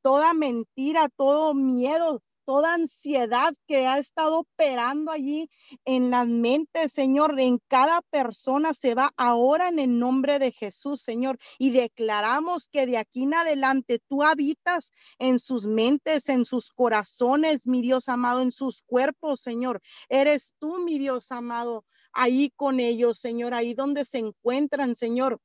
Toda 0.00 0.32
mentira, 0.32 1.10
todo 1.10 1.52
miedo, 1.52 2.22
toda 2.50 2.74
ansiedad 2.74 3.54
que 3.68 3.86
ha 3.86 3.98
estado 3.98 4.40
operando 4.40 5.12
allí 5.12 5.48
en 5.84 6.10
las 6.10 6.26
mentes, 6.26 6.92
Señor, 6.92 7.38
en 7.38 7.60
cada 7.68 8.02
persona 8.10 8.74
se 8.74 8.96
va 8.96 9.14
ahora 9.16 9.68
en 9.68 9.78
el 9.78 10.00
nombre 10.00 10.40
de 10.40 10.50
Jesús, 10.50 11.00
Señor. 11.00 11.38
Y 11.60 11.70
declaramos 11.70 12.66
que 12.66 12.86
de 12.86 12.98
aquí 12.98 13.22
en 13.22 13.34
adelante 13.34 14.00
tú 14.08 14.24
habitas 14.24 14.90
en 15.20 15.38
sus 15.38 15.64
mentes, 15.64 16.28
en 16.28 16.44
sus 16.44 16.72
corazones, 16.72 17.68
mi 17.68 17.82
Dios 17.82 18.08
amado, 18.08 18.40
en 18.40 18.50
sus 18.50 18.82
cuerpos, 18.82 19.42
Señor. 19.42 19.80
Eres 20.08 20.52
tú, 20.58 20.80
mi 20.80 20.98
Dios 20.98 21.30
amado, 21.30 21.84
ahí 22.12 22.50
con 22.56 22.80
ellos, 22.80 23.20
Señor, 23.20 23.54
ahí 23.54 23.74
donde 23.74 24.04
se 24.04 24.18
encuentran, 24.18 24.96
Señor 24.96 25.40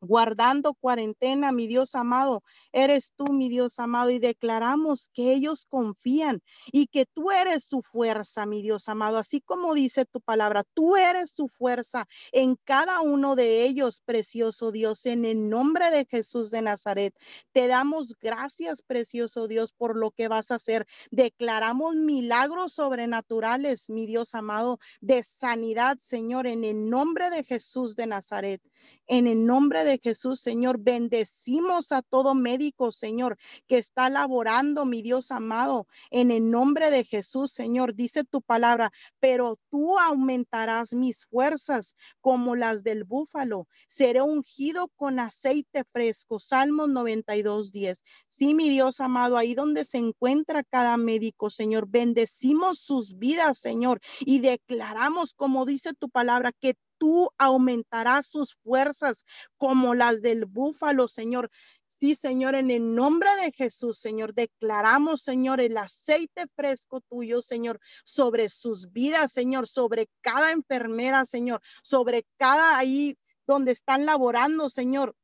guardando 0.00 0.74
cuarentena, 0.74 1.52
mi 1.52 1.66
Dios 1.66 1.94
amado. 1.94 2.42
Eres 2.72 3.12
tú, 3.16 3.32
mi 3.32 3.48
Dios 3.48 3.78
amado, 3.78 4.10
y 4.10 4.18
declaramos 4.18 5.10
que 5.12 5.32
ellos 5.32 5.66
confían 5.68 6.42
y 6.72 6.86
que 6.86 7.06
tú 7.06 7.30
eres 7.30 7.64
su 7.64 7.82
fuerza, 7.82 8.46
mi 8.46 8.62
Dios 8.62 8.88
amado. 8.88 9.18
Así 9.18 9.40
como 9.40 9.74
dice 9.74 10.04
tu 10.04 10.20
palabra, 10.20 10.64
tú 10.74 10.96
eres 10.96 11.30
su 11.30 11.48
fuerza 11.48 12.06
en 12.32 12.56
cada 12.64 13.00
uno 13.00 13.36
de 13.36 13.64
ellos, 13.64 14.02
precioso 14.04 14.72
Dios, 14.72 15.06
en 15.06 15.24
el 15.24 15.48
nombre 15.48 15.90
de 15.90 16.04
Jesús 16.04 16.50
de 16.50 16.62
Nazaret. 16.62 17.14
Te 17.52 17.66
damos 17.66 18.14
gracias, 18.20 18.82
precioso 18.82 19.48
Dios, 19.48 19.72
por 19.72 19.96
lo 19.96 20.10
que 20.10 20.28
vas 20.28 20.50
a 20.50 20.56
hacer. 20.56 20.86
Declaramos 21.10 21.96
milagros 21.96 22.72
sobrenaturales, 22.72 23.88
mi 23.90 24.06
Dios 24.06 24.34
amado, 24.34 24.78
de 25.00 25.22
sanidad, 25.22 25.98
Señor, 26.00 26.46
en 26.46 26.64
el 26.64 26.88
nombre 26.88 27.30
de 27.30 27.44
Jesús 27.44 27.96
de 27.96 28.06
Nazaret. 28.06 28.60
En 29.06 29.26
el 29.26 29.46
nombre 29.46 29.84
de 29.84 29.85
Jesús, 30.02 30.40
Señor, 30.40 30.78
bendecimos 30.78 31.92
a 31.92 32.02
todo 32.02 32.34
médico, 32.34 32.92
Señor, 32.92 33.36
que 33.66 33.78
está 33.78 34.10
laborando, 34.10 34.84
mi 34.84 35.02
Dios 35.02 35.30
amado. 35.30 35.86
En 36.10 36.30
el 36.30 36.50
nombre 36.50 36.90
de 36.90 37.04
Jesús, 37.04 37.52
Señor, 37.52 37.94
dice 37.94 38.24
tu 38.24 38.42
palabra, 38.42 38.92
pero 39.20 39.58
tú 39.70 39.98
aumentarás 39.98 40.92
mis 40.92 41.26
fuerzas 41.26 41.94
como 42.20 42.56
las 42.56 42.82
del 42.82 43.04
búfalo. 43.04 43.68
Seré 43.88 44.22
ungido 44.22 44.88
con 44.96 45.18
aceite 45.18 45.84
fresco. 45.92 46.38
Salmos 46.38 46.88
92, 46.88 47.72
10. 47.72 48.02
Sí, 48.28 48.54
mi 48.54 48.68
Dios 48.68 49.00
amado, 49.00 49.36
ahí 49.36 49.54
donde 49.54 49.84
se 49.84 49.98
encuentra 49.98 50.62
cada 50.64 50.96
médico, 50.96 51.50
Señor, 51.50 51.86
bendecimos 51.88 52.80
sus 52.80 53.18
vidas, 53.18 53.58
Señor, 53.58 54.00
y 54.20 54.40
declaramos, 54.40 55.32
como 55.32 55.64
dice 55.64 55.94
tu 55.94 56.10
palabra, 56.10 56.52
que 56.52 56.74
tú 56.98 57.30
aumentarás 57.38 58.26
sus 58.26 58.54
fuerzas 58.62 59.24
como 59.56 59.94
las 59.94 60.22
del 60.22 60.44
búfalo, 60.46 61.08
Señor. 61.08 61.50
Sí, 61.98 62.14
Señor, 62.14 62.54
en 62.54 62.70
el 62.70 62.94
nombre 62.94 63.28
de 63.36 63.52
Jesús, 63.52 63.98
Señor, 63.98 64.34
declaramos, 64.34 65.22
Señor, 65.22 65.60
el 65.60 65.78
aceite 65.78 66.46
fresco 66.54 67.00
tuyo, 67.00 67.40
Señor, 67.40 67.80
sobre 68.04 68.50
sus 68.50 68.92
vidas, 68.92 69.32
Señor, 69.32 69.66
sobre 69.66 70.10
cada 70.20 70.52
enfermera, 70.52 71.24
Señor, 71.24 71.62
sobre 71.82 72.26
cada 72.36 72.76
ahí 72.76 73.16
donde 73.46 73.72
están 73.72 74.04
laborando, 74.04 74.68
Señor 74.68 75.16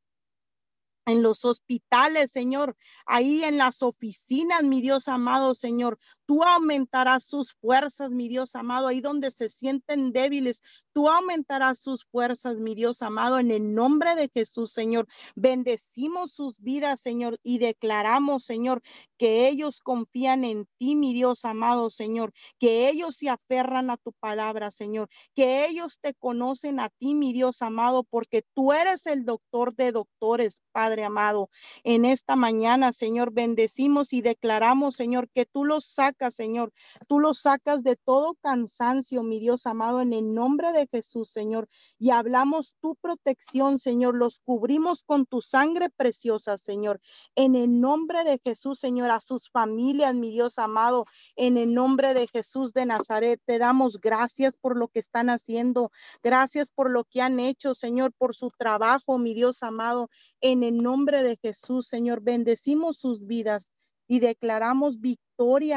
en 1.05 1.21
los 1.21 1.43
hospitales, 1.45 2.31
Señor, 2.31 2.75
ahí 3.05 3.43
en 3.43 3.57
las 3.57 3.83
oficinas, 3.83 4.63
mi 4.63 4.81
Dios 4.81 5.07
amado, 5.07 5.53
Señor. 5.53 5.99
Tú 6.25 6.43
aumentarás 6.43 7.23
sus 7.23 7.53
fuerzas, 7.53 8.11
mi 8.11 8.29
Dios 8.29 8.55
amado, 8.55 8.87
ahí 8.87 9.01
donde 9.01 9.31
se 9.31 9.49
sienten 9.49 10.11
débiles. 10.11 10.61
Tú 10.93 11.09
aumentarás 11.09 11.79
sus 11.79 12.05
fuerzas, 12.05 12.57
mi 12.57 12.75
Dios 12.75 13.01
amado, 13.01 13.39
en 13.39 13.51
el 13.51 13.75
nombre 13.75 14.15
de 14.15 14.29
Jesús, 14.33 14.71
Señor. 14.71 15.07
Bendecimos 15.35 16.31
sus 16.31 16.59
vidas, 16.59 17.01
Señor, 17.01 17.39
y 17.43 17.57
declaramos, 17.57 18.43
Señor, 18.43 18.81
que 19.17 19.47
ellos 19.47 19.79
confían 19.79 20.43
en 20.43 20.67
ti, 20.77 20.95
mi 20.95 21.13
Dios 21.13 21.45
amado, 21.45 21.89
Señor, 21.89 22.33
que 22.59 22.89
ellos 22.89 23.15
se 23.15 23.29
aferran 23.29 23.89
a 23.89 23.97
tu 23.97 24.13
palabra, 24.13 24.71
Señor, 24.71 25.09
que 25.35 25.65
ellos 25.65 25.97
te 26.01 26.13
conocen 26.13 26.79
a 26.79 26.89
ti, 26.89 27.15
mi 27.15 27.33
Dios 27.33 27.61
amado, 27.61 28.03
porque 28.03 28.43
tú 28.53 28.73
eres 28.73 29.05
el 29.07 29.25
doctor 29.25 29.75
de 29.75 29.91
doctores, 29.91 30.61
Padre 30.71 31.03
amado. 31.03 31.49
En 31.83 32.05
esta 32.05 32.35
mañana, 32.35 32.93
Señor, 32.93 33.31
bendecimos 33.31 34.13
y 34.13 34.21
declaramos, 34.21 34.95
Señor, 34.95 35.29
que 35.29 35.45
tú 35.45 35.65
los 35.65 35.85
Señor. 36.31 36.71
Tú 37.07 37.19
los 37.19 37.39
sacas 37.39 37.83
de 37.83 37.95
todo 37.95 38.35
cansancio, 38.41 39.23
mi 39.23 39.39
Dios 39.39 39.65
amado, 39.65 40.01
en 40.01 40.13
el 40.13 40.33
nombre 40.33 40.71
de 40.71 40.87
Jesús, 40.87 41.29
Señor. 41.29 41.67
Y 41.99 42.11
hablamos 42.11 42.75
tu 42.79 42.95
protección, 42.95 43.79
Señor. 43.79 44.15
Los 44.15 44.39
cubrimos 44.39 45.03
con 45.03 45.25
tu 45.25 45.41
sangre 45.41 45.89
preciosa, 45.89 46.57
Señor. 46.57 46.99
En 47.35 47.55
el 47.55 47.81
nombre 47.81 48.23
de 48.23 48.39
Jesús, 48.43 48.79
Señor, 48.79 49.11
a 49.11 49.19
sus 49.19 49.49
familias, 49.49 50.15
mi 50.15 50.31
Dios 50.31 50.57
amado. 50.59 51.05
En 51.35 51.57
el 51.57 51.73
nombre 51.73 52.13
de 52.13 52.27
Jesús 52.27 52.73
de 52.73 52.85
Nazaret, 52.85 53.41
te 53.45 53.57
damos 53.57 53.99
gracias 53.99 54.55
por 54.55 54.77
lo 54.77 54.87
que 54.87 54.99
están 54.99 55.29
haciendo. 55.29 55.91
Gracias 56.21 56.71
por 56.71 56.89
lo 56.89 57.03
que 57.05 57.21
han 57.21 57.39
hecho, 57.39 57.73
Señor, 57.73 58.13
por 58.13 58.35
su 58.35 58.51
trabajo, 58.51 59.17
mi 59.17 59.33
Dios 59.33 59.63
amado. 59.63 60.09
En 60.41 60.63
el 60.63 60.77
nombre 60.77 61.23
de 61.23 61.37
Jesús, 61.37 61.87
Señor, 61.87 62.21
bendecimos 62.21 62.97
sus 62.97 63.25
vidas 63.25 63.71
y 64.07 64.19
declaramos 64.19 64.99
victoria, 64.99 65.22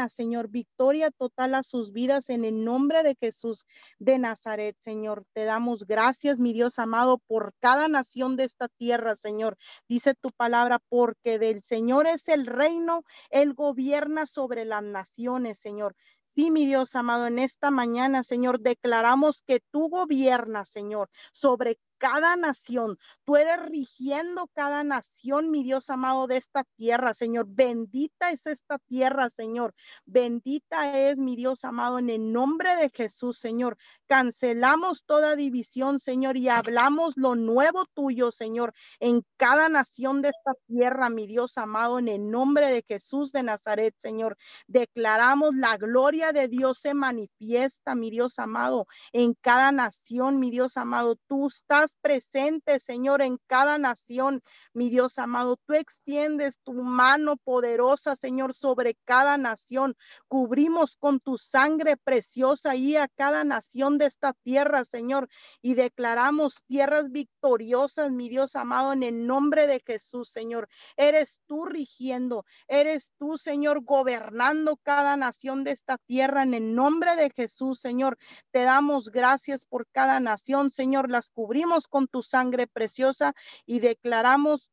Señor, 0.09 0.49
victoria 0.49 1.11
total 1.11 1.55
a 1.55 1.63
sus 1.63 1.93
vidas 1.93 2.31
en 2.31 2.45
el 2.45 2.65
nombre 2.65 3.03
de 3.03 3.17
Jesús 3.19 3.67
de 3.99 4.19
Nazaret, 4.19 4.77
Señor. 4.79 5.25
Te 5.33 5.45
damos 5.45 5.87
gracias, 5.87 6.39
mi 6.39 6.53
Dios 6.53 6.79
amado, 6.79 7.19
por 7.27 7.53
cada 7.61 7.89
nación 7.89 8.37
de 8.37 8.45
esta 8.45 8.69
tierra, 8.69 9.17
Señor. 9.17 9.57
Dice 9.89 10.15
tu 10.15 10.31
palabra, 10.31 10.79
porque 10.89 11.39
del 11.39 11.63
Señor 11.63 12.07
es 12.07 12.29
el 12.29 12.47
reino, 12.47 13.03
Él 13.31 13.55
gobierna 13.55 14.27
sobre 14.27 14.65
las 14.65 14.83
naciones, 14.83 15.59
Señor. 15.59 15.95
Sí, 16.35 16.51
mi 16.51 16.67
Dios 16.67 16.95
amado, 16.95 17.27
en 17.27 17.39
esta 17.39 17.71
mañana, 17.71 18.23
Señor, 18.23 18.61
declaramos 18.61 19.43
que 19.47 19.61
tú 19.71 19.89
gobiernas, 19.89 20.69
Señor, 20.69 21.09
sobre 21.33 21.79
cada 21.99 22.37
nación. 22.37 22.99
Tú 23.25 23.37
eres 23.37 23.59
rigiendo 23.67 24.49
cada 24.55 24.85
nación, 24.85 25.51
mi 25.51 25.63
Dios 25.63 25.91
amado, 25.91 26.27
de 26.27 26.37
esta 26.37 26.65
tierra, 26.77 27.15
Señor. 27.15 27.47
Bendita 27.49 28.31
es 28.31 28.47
esta 28.47 28.79
tierra, 28.79 29.31
Señor. 29.31 29.75
Bendita 30.05 30.99
es, 30.99 31.19
mi 31.19 31.37
Dios 31.37 31.65
amado, 31.65 31.99
en 31.99 32.11
el 32.11 32.33
nombre 32.33 32.77
de 32.77 32.91
Jesús, 32.91 33.39
Señor. 33.39 33.77
Cancelamos 34.07 35.05
toda 35.05 35.37
división, 35.37 36.01
Señor, 36.01 36.37
y 36.37 36.49
hablamos 36.49 37.17
lo 37.17 37.35
nuevo 37.35 37.87
tuyo, 37.95 38.31
Señor, 38.31 38.73
en 39.01 39.25
cada 39.37 39.69
nación 39.69 40.23
de 40.23 40.29
esta 40.31 40.55
tierra, 40.67 41.11
mi 41.11 41.27
Dios 41.27 41.59
amado, 41.59 41.99
en 41.99 42.09
el 42.09 42.31
nombre 42.31 42.71
de 42.71 42.85
Jesús 42.87 43.33
de 43.33 43.43
Nazaret, 43.43 43.95
Señor. 43.99 44.37
Declaramos 44.67 45.55
la 45.55 45.77
gloria 45.77 46.33
de 46.33 46.49
Dios 46.49 46.79
se 46.79 46.95
manifiesta, 46.95 47.95
mi 47.95 48.11
Dios 48.11 48.39
amado, 48.39 48.87
en 49.13 49.35
cada 49.35 49.73
nación, 49.73 50.39
mi 50.39 50.51
Dios 50.51 50.77
amado. 50.77 51.17
Tú 51.27 51.47
estás 51.47 51.86
presente, 51.95 52.81
Señor, 52.81 53.23
en 53.23 53.39
cada 53.47 53.79
nación, 53.79 54.43
mi 54.73 54.91
Dios 54.91 55.19
amado. 55.19 55.57
Tú 55.67 55.75
extiendes 55.75 56.59
tu 56.65 56.73
mano 56.73 57.37
poderosa, 57.37 58.17
Señor, 58.17 58.55
sobre 58.55 58.97
cada 59.05 59.39
nación. 59.39 59.97
Cubrimos 60.27 60.97
con 60.97 61.21
tu 61.21 61.39
sangre 61.39 61.97
preciosa 61.97 62.75
y 62.75 62.97
a 62.97 63.07
cada 63.07 63.45
nación 63.45 63.99
de 63.99 64.07
esta 64.07 64.33
tierra, 64.33 64.85
Señor, 64.85 65.29
y 65.63 65.75
declaramos 65.75 66.65
tierras 66.67 67.11
victoriosas, 67.13 68.11
mi 68.11 68.29
Dios 68.29 68.57
amado, 68.57 68.93
en 68.93 69.03
el 69.03 69.27
nombre 69.27 69.67
de 69.67 69.83
Jesús, 69.87 70.31
Señor. 70.31 70.69
Eres 70.97 71.41
tú 71.47 71.67
rigiendo, 71.67 72.45
eres 72.67 73.13
tú, 73.19 73.37
Señor, 73.37 73.85
gobernando 73.85 74.79
cada 74.83 75.17
nación 75.17 75.65
de 75.65 75.73
esta 75.73 75.99
tierra 75.99 76.43
en 76.43 76.55
el 76.55 76.75
nombre 76.75 77.17
de 77.17 77.31
Jesús, 77.31 77.79
Señor. 77.81 78.19
Te 78.51 78.63
damos 78.63 79.11
gracias 79.11 79.65
por 79.65 79.87
cada 79.89 80.21
nación, 80.21 80.71
Señor. 80.71 81.11
Las 81.11 81.31
cubrimos 81.31 81.76
con 81.87 82.09
tu 82.09 82.23
sangre 82.23 82.67
preciosa 82.67 83.35
y 83.67 83.81
declaramos 83.81 84.71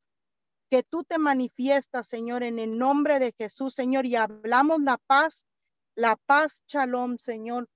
que 0.70 0.82
tú 0.82 1.04
te 1.04 1.20
manifiestas, 1.20 2.08
Señor, 2.08 2.41
en 2.41 2.58
el 2.58 2.80
nombre 2.80 3.20
de 3.20 3.34
Jesús, 3.38 3.76
Señor, 3.76 4.08
y 4.08 4.16
hablamos 4.16 4.82
la 4.82 4.97
paz, 4.97 5.45
la 5.95 6.16
paz, 6.16 6.64
shalom, 6.68 7.18
Señor, 7.20 7.70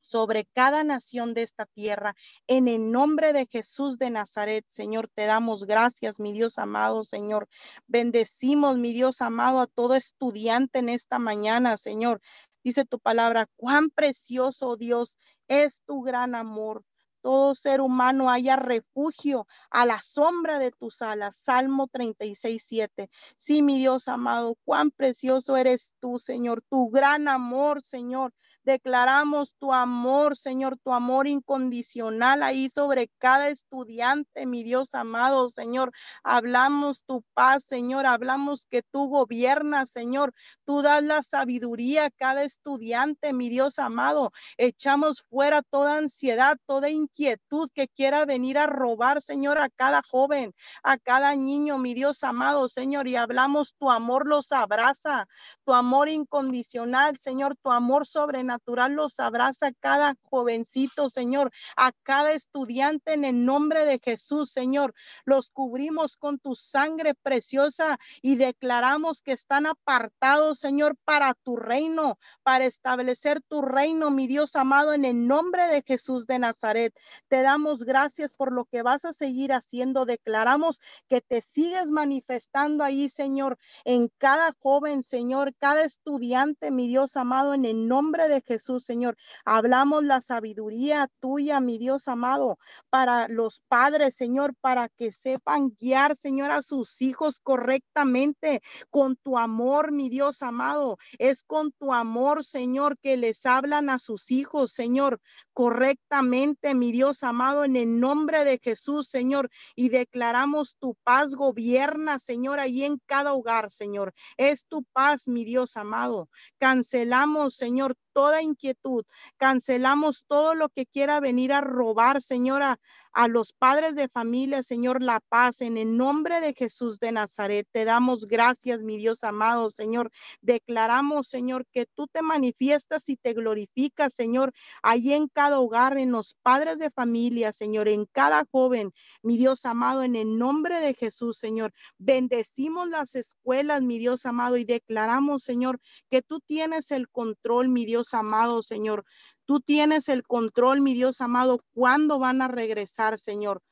sobre 0.00 0.46
cada 0.46 0.82
nación 0.82 1.34
de 1.34 1.42
esta 1.42 1.66
tierra. 1.66 2.16
En 2.46 2.66
el 2.66 2.90
nombre 2.90 3.32
de 3.32 3.46
Jesús 3.46 3.98
de 3.98 4.10
Nazaret, 4.10 4.64
Señor, 4.68 5.08
te 5.14 5.26
damos 5.26 5.64
gracias, 5.64 6.18
mi 6.18 6.32
Dios 6.32 6.58
amado, 6.58 7.04
Señor. 7.04 7.46
Bendecimos, 7.86 8.78
mi 8.78 8.92
Dios 8.92 9.20
amado, 9.20 9.60
a 9.60 9.66
todo 9.66 9.94
estudiante 9.94 10.80
en 10.80 10.88
esta 10.88 11.18
mañana, 11.18 11.76
Señor. 11.76 12.20
Dice 12.64 12.84
tu 12.84 12.98
palabra, 12.98 13.48
cuán 13.56 13.90
precioso, 13.90 14.76
Dios, 14.76 15.18
es 15.46 15.82
tu 15.86 16.02
gran 16.02 16.34
amor 16.34 16.82
todo 17.22 17.54
ser 17.54 17.80
humano 17.80 18.30
haya 18.30 18.56
refugio 18.56 19.46
a 19.70 19.86
la 19.86 20.00
sombra 20.00 20.58
de 20.58 20.70
tus 20.70 21.02
alas. 21.02 21.36
Salmo 21.36 21.88
36, 21.88 22.64
7. 22.66 23.10
Sí, 23.36 23.62
mi 23.62 23.78
Dios 23.78 24.08
amado, 24.08 24.56
cuán 24.64 24.90
precioso 24.90 25.56
eres 25.56 25.94
tú, 26.00 26.18
Señor, 26.18 26.62
tu 26.68 26.90
gran 26.90 27.28
amor, 27.28 27.82
Señor. 27.82 28.32
Declaramos 28.64 29.54
tu 29.58 29.72
amor, 29.72 30.36
Señor, 30.36 30.78
tu 30.78 30.92
amor 30.92 31.26
incondicional 31.26 32.42
ahí 32.42 32.68
sobre 32.68 33.08
cada 33.18 33.48
estudiante, 33.48 34.46
mi 34.46 34.62
Dios 34.62 34.94
amado, 34.94 35.48
Señor. 35.48 35.92
Hablamos 36.22 37.04
tu 37.04 37.24
paz, 37.34 37.64
Señor. 37.66 38.06
Hablamos 38.06 38.66
que 38.70 38.82
tú 38.82 39.08
gobiernas, 39.08 39.90
Señor. 39.90 40.34
Tú 40.64 40.82
das 40.82 41.02
la 41.02 41.22
sabiduría 41.22 42.06
a 42.06 42.10
cada 42.10 42.44
estudiante, 42.44 43.32
mi 43.32 43.48
Dios 43.48 43.78
amado. 43.78 44.32
Echamos 44.56 45.22
fuera 45.30 45.62
toda 45.62 45.96
ansiedad, 45.96 46.58
toda 46.66 46.90
inquietud 47.08 47.70
que 47.74 47.88
quiera 47.88 48.24
venir 48.24 48.58
a 48.58 48.66
robar, 48.66 49.22
Señor, 49.22 49.58
a 49.58 49.68
cada 49.70 50.02
joven, 50.02 50.54
a 50.82 50.98
cada 50.98 51.34
niño, 51.36 51.78
mi 51.78 51.94
Dios 51.94 52.22
amado, 52.22 52.68
Señor. 52.68 53.08
Y 53.08 53.16
hablamos 53.16 53.74
tu 53.78 53.90
amor 53.90 54.26
los 54.26 54.52
abraza, 54.52 55.26
tu 55.64 55.72
amor 55.72 56.08
incondicional, 56.08 57.18
Señor, 57.18 57.56
tu 57.56 57.70
amor 57.72 58.06
sobrenatural 58.06 58.58
natural 58.58 58.92
los 58.92 59.20
abraza 59.20 59.72
cada 59.80 60.16
jovencito, 60.22 61.08
Señor, 61.08 61.50
a 61.76 61.92
cada 62.02 62.32
estudiante 62.32 63.12
en 63.12 63.24
el 63.24 63.44
nombre 63.44 63.84
de 63.84 64.00
Jesús, 64.02 64.50
Señor. 64.50 64.94
Los 65.24 65.50
cubrimos 65.50 66.16
con 66.16 66.38
tu 66.38 66.54
sangre 66.54 67.14
preciosa 67.14 67.98
y 68.20 68.36
declaramos 68.36 69.22
que 69.22 69.32
están 69.32 69.66
apartados, 69.66 70.58
Señor, 70.58 70.96
para 71.04 71.34
tu 71.34 71.56
reino, 71.56 72.18
para 72.42 72.64
establecer 72.66 73.40
tu 73.48 73.62
reino, 73.62 74.10
mi 74.10 74.26
Dios 74.26 74.56
amado, 74.56 74.92
en 74.92 75.04
el 75.04 75.26
nombre 75.26 75.66
de 75.68 75.82
Jesús 75.82 76.26
de 76.26 76.38
Nazaret. 76.38 76.92
Te 77.28 77.42
damos 77.42 77.84
gracias 77.84 78.34
por 78.34 78.52
lo 78.52 78.64
que 78.64 78.82
vas 78.82 79.04
a 79.04 79.12
seguir 79.12 79.52
haciendo. 79.52 80.04
Declaramos 80.04 80.80
que 81.08 81.20
te 81.20 81.40
sigues 81.40 81.86
manifestando 81.86 82.84
ahí, 82.84 83.08
Señor, 83.08 83.58
en 83.84 84.10
cada 84.18 84.54
joven, 84.60 85.02
Señor, 85.02 85.54
cada 85.58 85.84
estudiante, 85.84 86.70
mi 86.70 86.88
Dios 86.88 87.16
amado, 87.16 87.54
en 87.54 87.64
el 87.64 87.88
nombre 87.88 88.28
de 88.28 88.40
Jesús, 88.40 88.84
Señor. 88.84 89.16
Hablamos 89.44 90.04
la 90.04 90.20
sabiduría 90.20 91.08
tuya, 91.20 91.60
mi 91.60 91.78
Dios 91.78 92.08
amado, 92.08 92.58
para 92.90 93.28
los 93.28 93.60
padres, 93.68 94.16
Señor, 94.16 94.54
para 94.60 94.88
que 94.88 95.12
sepan 95.12 95.70
guiar, 95.78 96.16
Señor, 96.16 96.50
a 96.50 96.62
sus 96.62 97.00
hijos 97.02 97.40
correctamente 97.40 98.62
con 98.90 99.16
tu 99.16 99.38
amor, 99.38 99.92
mi 99.92 100.08
Dios 100.08 100.42
amado. 100.42 100.98
Es 101.18 101.42
con 101.42 101.72
tu 101.72 101.92
amor, 101.92 102.44
Señor, 102.44 102.98
que 102.98 103.16
les 103.16 103.46
hablan 103.46 103.90
a 103.90 103.98
sus 103.98 104.30
hijos, 104.30 104.72
Señor, 104.72 105.20
correctamente, 105.52 106.74
mi 106.74 106.87
Dios 106.92 107.22
amado, 107.22 107.64
en 107.64 107.76
el 107.76 108.00
nombre 108.00 108.44
de 108.44 108.58
Jesús, 108.62 109.08
Señor. 109.08 109.50
Y 109.74 109.88
declaramos 109.88 110.76
tu 110.78 110.96
paz 111.04 111.34
gobierna, 111.34 112.18
Señor, 112.18 112.60
ahí 112.60 112.84
en 112.84 113.00
cada 113.06 113.32
hogar, 113.32 113.70
Señor. 113.70 114.12
Es 114.36 114.66
tu 114.66 114.84
paz, 114.92 115.28
mi 115.28 115.44
Dios 115.44 115.76
amado. 115.76 116.28
Cancelamos, 116.58 117.54
Señor, 117.54 117.96
toda 118.18 118.42
inquietud, 118.42 119.04
cancelamos 119.36 120.24
todo 120.26 120.56
lo 120.56 120.70
que 120.70 120.86
quiera 120.86 121.20
venir 121.20 121.52
a 121.52 121.60
robar, 121.60 122.20
Señora, 122.20 122.80
a 123.12 123.26
los 123.28 123.52
padres 123.52 123.94
de 123.94 124.08
familia, 124.08 124.62
Señor, 124.62 125.02
la 125.02 125.20
paz. 125.20 125.60
En 125.60 125.76
el 125.76 125.96
nombre 125.96 126.40
de 126.40 126.54
Jesús 126.54 126.98
de 126.98 127.12
Nazaret, 127.12 127.66
te 127.72 127.84
damos 127.84 128.26
gracias, 128.26 128.80
mi 128.80 128.96
Dios 128.96 129.24
amado, 129.24 129.70
Señor. 129.70 130.10
Declaramos, 130.40 131.28
Señor, 131.28 131.66
que 131.72 131.86
tú 131.86 132.06
te 132.06 132.22
manifiestas 132.22 133.08
y 133.08 133.16
te 133.16 133.32
glorificas, 133.32 134.14
Señor, 134.14 134.52
ahí 134.82 135.12
en 135.12 135.28
cada 135.28 135.58
hogar, 135.60 135.98
en 135.98 136.12
los 136.12 136.36
padres 136.42 136.78
de 136.78 136.90
familia, 136.90 137.52
Señor, 137.52 137.88
en 137.88 138.06
cada 138.06 138.44
joven, 138.50 138.92
mi 139.22 139.36
Dios 139.36 139.64
amado, 139.64 140.02
en 140.02 140.14
el 140.14 140.38
nombre 140.38 140.80
de 140.80 140.94
Jesús, 140.94 141.38
Señor. 141.38 141.72
Bendecimos 141.98 142.88
las 142.88 143.14
escuelas, 143.14 143.82
mi 143.82 143.98
Dios 143.98 144.26
amado, 144.26 144.56
y 144.56 144.64
declaramos, 144.64 145.42
Señor, 145.42 145.80
que 146.10 146.22
tú 146.22 146.40
tienes 146.40 146.90
el 146.90 147.08
control, 147.08 147.68
mi 147.68 147.84
Dios 147.84 148.07
amado, 148.14 148.62
Señor. 148.62 149.04
Tú 149.44 149.60
tienes 149.60 150.08
el 150.08 150.22
control, 150.24 150.80
mi 150.80 150.94
Dios 150.94 151.20
amado, 151.20 151.64
cuándo 151.74 152.18
van 152.18 152.42
a 152.42 152.48
regresar, 152.48 153.18
Señor. 153.18 153.62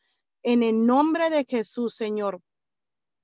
En 0.43 0.63
el 0.63 0.87
nombre 0.87 1.31
de 1.31 1.45
Jesús, 1.45 1.95
Señor. 1.95 2.41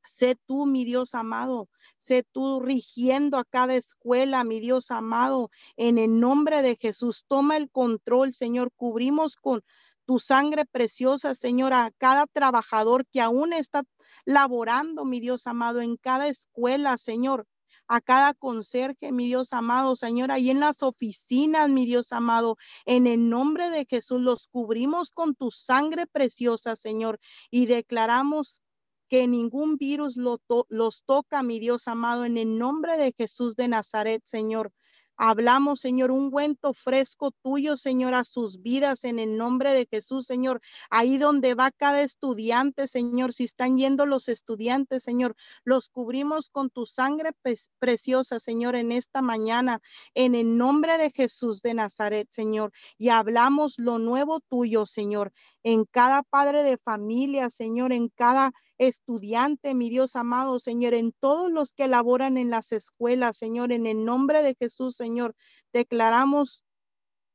Sé 0.05 0.37
tú, 0.47 0.67
mi 0.67 0.85
Dios 0.85 1.15
amado, 1.15 1.69
sé 1.99 2.25
tú 2.33 2.61
rigiendo 2.61 3.39
a 3.39 3.45
cada 3.45 3.77
escuela, 3.77 4.43
mi 4.43 4.59
Dios 4.59 4.91
amado, 4.91 5.51
en 5.77 5.97
el 5.97 6.19
nombre 6.19 6.61
de 6.61 6.77
Jesús. 6.77 7.25
Toma 7.29 7.57
el 7.57 7.71
control, 7.71 8.33
Señor. 8.33 8.73
Cubrimos 8.75 9.37
con 9.37 9.63
tu 10.05 10.19
sangre 10.19 10.67
preciosa, 10.67 11.35
Señor, 11.35 11.73
a 11.73 11.93
cada 11.99 12.27
trabajador 12.27 13.07
que 13.07 13.21
aún 13.21 13.53
está 13.53 13.85
laborando, 14.25 15.05
mi 15.05 15.21
Dios 15.21 15.47
amado, 15.47 15.81
en 15.81 15.97
cada 15.97 16.29
escuela, 16.29 16.99
Señor 16.99 17.47
a 17.93 18.01
cada 18.01 18.33
conserje, 18.33 19.13
mi 19.13 19.27
Dios 19.27 19.53
amado, 19.53 19.97
Señor, 19.97 20.31
ahí 20.31 20.49
en 20.49 20.61
las 20.61 20.83
oficinas, 20.83 21.69
mi 21.69 21.85
Dios 21.85 22.11
amado, 22.11 22.57
en 22.87 23.07
el 23.07 23.29
nombre 23.29 23.69
de 23.69 23.85
Jesús, 23.85 24.19
los 24.23 24.47
cubrimos 24.47 25.11
con 25.11 25.35
tu 25.35 25.51
sangre 25.51 26.07
preciosa, 26.07 26.75
Señor, 26.75 27.21
y 27.51 27.67
declaramos 27.67 28.63
que 29.11 29.29
ningún 29.29 29.77
virus 29.77 30.17
los 30.17 31.05
toca, 31.05 31.43
mi 31.43 31.61
Dios 31.61 31.87
amado, 31.87 32.25
en 32.25 32.39
el 32.39 32.57
nombre 32.57 32.97
de 32.97 33.13
Jesús 33.13 33.57
de 33.57 33.69
Nazaret, 33.69 34.23
Señor. 34.25 34.73
Hablamos, 35.17 35.81
Señor, 35.81 36.11
un 36.11 36.31
cuento 36.31 36.73
fresco 36.73 37.31
tuyo, 37.43 37.77
Señor, 37.77 38.15
a 38.15 38.25
sus 38.25 38.63
vidas 38.63 39.05
en 39.05 39.19
el 39.19 39.37
nombre 39.37 39.73
de 39.73 39.87
Jesús, 39.91 40.27
Señor. 40.27 40.61
Ahí 40.91 41.19
donde 41.19 41.55
va 41.55 41.71
cada 41.71 42.03
estudiante, 42.03 42.87
Señor, 42.87 43.33
si 43.33 43.45
están 43.45 43.77
yendo 43.77 44.07
los 44.07 44.29
estudiantes, 44.29 45.03
Señor, 45.03 45.37
los 45.65 45.89
cubrimos 45.91 46.51
con 46.51 46.71
tu 46.71 46.87
sangre 46.87 47.31
preciosa, 47.79 48.39
Señor, 48.39 48.75
en 48.75 48.93
esta 48.93 49.23
mañana, 49.23 49.81
en 50.15 50.35
el 50.35 50.57
nombre 50.57 50.99
de 50.99 51.11
Jesús 51.11 51.63
de 51.63 51.75
Nazaret, 51.75 52.29
Señor. 52.31 52.73
Y 52.99 53.11
hablamos 53.11 53.79
lo 53.79 53.99
nuevo 53.99 54.41
tuyo, 54.41 54.87
Señor, 54.87 55.33
en 55.63 55.85
cada 55.85 56.23
padre 56.23 56.63
de 56.63 56.79
familia, 56.79 57.51
Señor, 57.51 57.93
en 57.93 58.09
cada 58.09 58.53
estudiante, 58.89 59.75
mi 59.75 59.91
Dios 59.91 60.17
amado, 60.17 60.59
Señor, 60.59 60.95
en 60.95 61.13
todos 61.13 61.51
los 61.51 61.73
que 61.73 61.89
laboran 61.89 62.37
en 62.37 62.51
las 62.51 62.73
escuelas, 62.73 63.37
Señor, 63.37 63.73
en 63.73 63.87
el 63.87 64.05
nombre 64.05 64.43
de 64.43 64.55
Jesús, 64.55 64.97
Señor, 64.97 65.35
declaramos 65.73 66.63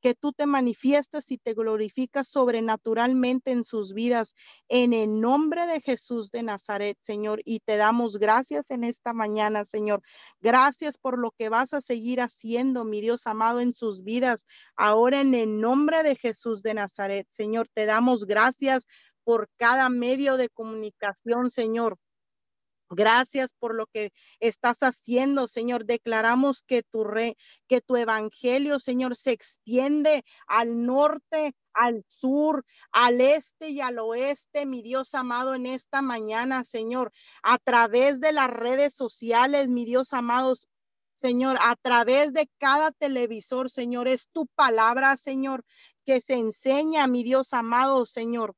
que 0.01 0.13
tú 0.13 0.31
te 0.31 0.45
manifiestas 0.45 1.31
y 1.31 1.37
te 1.37 1.53
glorificas 1.53 2.27
sobrenaturalmente 2.27 3.51
en 3.51 3.63
sus 3.63 3.93
vidas, 3.93 4.35
en 4.67 4.93
el 4.93 5.19
nombre 5.19 5.65
de 5.65 5.81
Jesús 5.81 6.31
de 6.31 6.43
Nazaret, 6.43 6.97
Señor. 7.01 7.41
Y 7.45 7.61
te 7.61 7.77
damos 7.77 8.17
gracias 8.17 8.69
en 8.69 8.83
esta 8.83 9.13
mañana, 9.13 9.65
Señor. 9.65 10.01
Gracias 10.39 10.97
por 10.97 11.17
lo 11.17 11.31
que 11.31 11.49
vas 11.49 11.73
a 11.73 11.81
seguir 11.81 12.21
haciendo, 12.21 12.83
mi 12.83 13.01
Dios 13.01 13.25
amado, 13.25 13.59
en 13.59 13.73
sus 13.73 14.03
vidas. 14.03 14.45
Ahora 14.75 15.21
en 15.21 15.33
el 15.33 15.59
nombre 15.59 16.03
de 16.03 16.15
Jesús 16.15 16.61
de 16.61 16.75
Nazaret, 16.75 17.27
Señor, 17.31 17.67
te 17.73 17.85
damos 17.85 18.25
gracias 18.25 18.87
por 19.27 19.49
cada 19.57 19.89
medio 19.89 20.37
de 20.37 20.47
comunicación, 20.47 21.49
Señor. 21.49 21.99
Gracias 22.89 23.51
por 23.51 23.75
lo 23.75 23.87
que 23.87 24.13
estás 24.39 24.77
haciendo, 24.79 25.49
Señor. 25.49 25.83
Declaramos 25.83 26.63
que 26.65 26.81
tu 26.81 27.03
re, 27.03 27.35
que 27.67 27.81
tu 27.81 27.97
evangelio, 27.97 28.79
Señor, 28.79 29.17
se 29.17 29.31
extiende 29.31 30.23
al 30.47 30.85
norte, 30.85 31.57
al 31.73 32.05
sur, 32.07 32.63
al 32.93 33.19
este 33.19 33.67
y 33.67 33.81
al 33.81 33.99
oeste, 33.99 34.65
mi 34.65 34.81
Dios 34.81 35.13
amado, 35.13 35.55
en 35.55 35.65
esta 35.65 36.01
mañana, 36.01 36.63
Señor, 36.63 37.11
a 37.43 37.57
través 37.57 38.21
de 38.21 38.31
las 38.31 38.49
redes 38.49 38.93
sociales, 38.93 39.67
mi 39.67 39.83
Dios 39.83 40.13
amados, 40.13 40.69
Señor, 41.15 41.57
a 41.59 41.75
través 41.75 42.31
de 42.31 42.49
cada 42.59 42.93
televisor, 42.93 43.69
Señor, 43.69 44.07
es 44.07 44.29
tu 44.31 44.47
palabra, 44.55 45.17
Señor, 45.17 45.65
que 46.05 46.21
se 46.21 46.35
enseña, 46.35 47.07
mi 47.07 47.23
Dios 47.23 47.51
amado, 47.51 48.05
Señor 48.05 48.55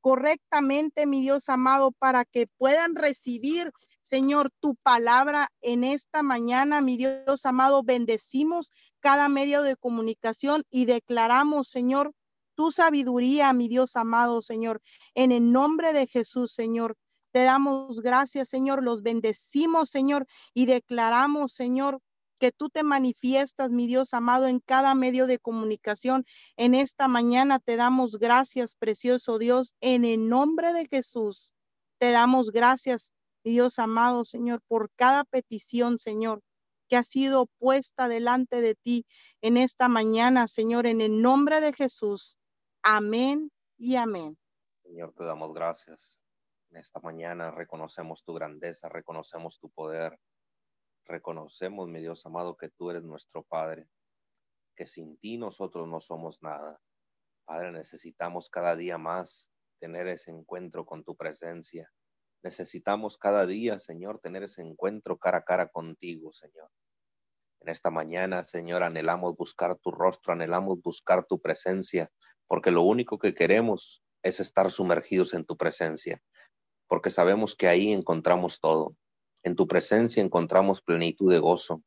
correctamente, 0.00 1.06
mi 1.06 1.20
Dios 1.20 1.48
amado, 1.48 1.92
para 1.92 2.24
que 2.24 2.46
puedan 2.58 2.94
recibir, 2.94 3.72
Señor, 4.00 4.50
tu 4.60 4.74
palabra 4.76 5.50
en 5.60 5.84
esta 5.84 6.22
mañana, 6.22 6.80
mi 6.80 6.96
Dios 6.96 7.44
amado. 7.44 7.82
Bendecimos 7.82 8.72
cada 9.00 9.28
medio 9.28 9.62
de 9.62 9.76
comunicación 9.76 10.64
y 10.70 10.86
declaramos, 10.86 11.68
Señor, 11.68 12.12
tu 12.54 12.70
sabiduría, 12.70 13.52
mi 13.52 13.68
Dios 13.68 13.94
amado, 13.96 14.42
Señor, 14.42 14.80
en 15.14 15.30
el 15.30 15.52
nombre 15.52 15.92
de 15.92 16.06
Jesús, 16.06 16.52
Señor. 16.52 16.96
Te 17.30 17.44
damos 17.44 18.00
gracias, 18.00 18.48
Señor, 18.48 18.82
los 18.82 19.02
bendecimos, 19.02 19.90
Señor, 19.90 20.26
y 20.54 20.66
declaramos, 20.66 21.52
Señor, 21.52 22.00
que 22.38 22.52
tú 22.52 22.70
te 22.70 22.82
manifiestas, 22.82 23.70
mi 23.70 23.86
Dios 23.86 24.14
amado, 24.14 24.46
en 24.46 24.60
cada 24.60 24.94
medio 24.94 25.26
de 25.26 25.38
comunicación. 25.38 26.24
En 26.56 26.74
esta 26.74 27.08
mañana 27.08 27.58
te 27.58 27.76
damos 27.76 28.18
gracias, 28.18 28.74
precioso 28.74 29.38
Dios, 29.38 29.74
en 29.80 30.04
el 30.04 30.28
nombre 30.28 30.72
de 30.72 30.86
Jesús. 30.86 31.52
Te 31.98 32.12
damos 32.12 32.50
gracias, 32.50 33.12
mi 33.44 33.52
Dios 33.52 33.78
amado, 33.78 34.24
Señor, 34.24 34.62
por 34.68 34.90
cada 34.96 35.24
petición, 35.24 35.98
Señor, 35.98 36.42
que 36.88 36.96
ha 36.96 37.02
sido 37.02 37.46
puesta 37.58 38.08
delante 38.08 38.60
de 38.60 38.74
ti 38.74 39.04
en 39.42 39.56
esta 39.56 39.88
mañana, 39.88 40.48
Señor, 40.48 40.86
en 40.86 41.00
el 41.00 41.20
nombre 41.20 41.60
de 41.60 41.72
Jesús. 41.72 42.38
Amén 42.82 43.50
y 43.76 43.96
amén. 43.96 44.38
Señor, 44.82 45.12
te 45.14 45.24
damos 45.24 45.52
gracias. 45.52 46.18
En 46.70 46.78
esta 46.78 47.00
mañana 47.00 47.50
reconocemos 47.50 48.22
tu 48.24 48.34
grandeza, 48.34 48.88
reconocemos 48.88 49.58
tu 49.58 49.70
poder, 49.70 50.18
Reconocemos, 51.08 51.88
mi 51.88 52.00
Dios 52.00 52.26
amado, 52.26 52.56
que 52.56 52.68
tú 52.68 52.90
eres 52.90 53.02
nuestro 53.02 53.42
Padre, 53.42 53.88
que 54.76 54.86
sin 54.86 55.16
ti 55.16 55.38
nosotros 55.38 55.88
no 55.88 56.00
somos 56.00 56.42
nada. 56.42 56.80
Padre, 57.46 57.72
necesitamos 57.72 58.50
cada 58.50 58.76
día 58.76 58.98
más 58.98 59.48
tener 59.80 60.06
ese 60.06 60.30
encuentro 60.30 60.84
con 60.84 61.04
tu 61.04 61.16
presencia. 61.16 61.90
Necesitamos 62.42 63.16
cada 63.16 63.46
día, 63.46 63.78
Señor, 63.78 64.20
tener 64.20 64.42
ese 64.42 64.60
encuentro 64.60 65.16
cara 65.16 65.38
a 65.38 65.44
cara 65.44 65.68
contigo, 65.68 66.30
Señor. 66.34 66.68
En 67.60 67.70
esta 67.70 67.90
mañana, 67.90 68.44
Señor, 68.44 68.82
anhelamos 68.82 69.34
buscar 69.34 69.76
tu 69.76 69.90
rostro, 69.90 70.34
anhelamos 70.34 70.80
buscar 70.82 71.24
tu 71.24 71.40
presencia, 71.40 72.10
porque 72.46 72.70
lo 72.70 72.82
único 72.82 73.18
que 73.18 73.34
queremos 73.34 74.02
es 74.22 74.40
estar 74.40 74.70
sumergidos 74.70 75.32
en 75.32 75.46
tu 75.46 75.56
presencia, 75.56 76.20
porque 76.86 77.08
sabemos 77.08 77.56
que 77.56 77.66
ahí 77.66 77.92
encontramos 77.92 78.60
todo. 78.60 78.94
En 79.42 79.56
tu 79.56 79.66
presencia 79.66 80.22
encontramos 80.22 80.82
plenitud 80.82 81.32
de 81.32 81.38
gozo. 81.38 81.82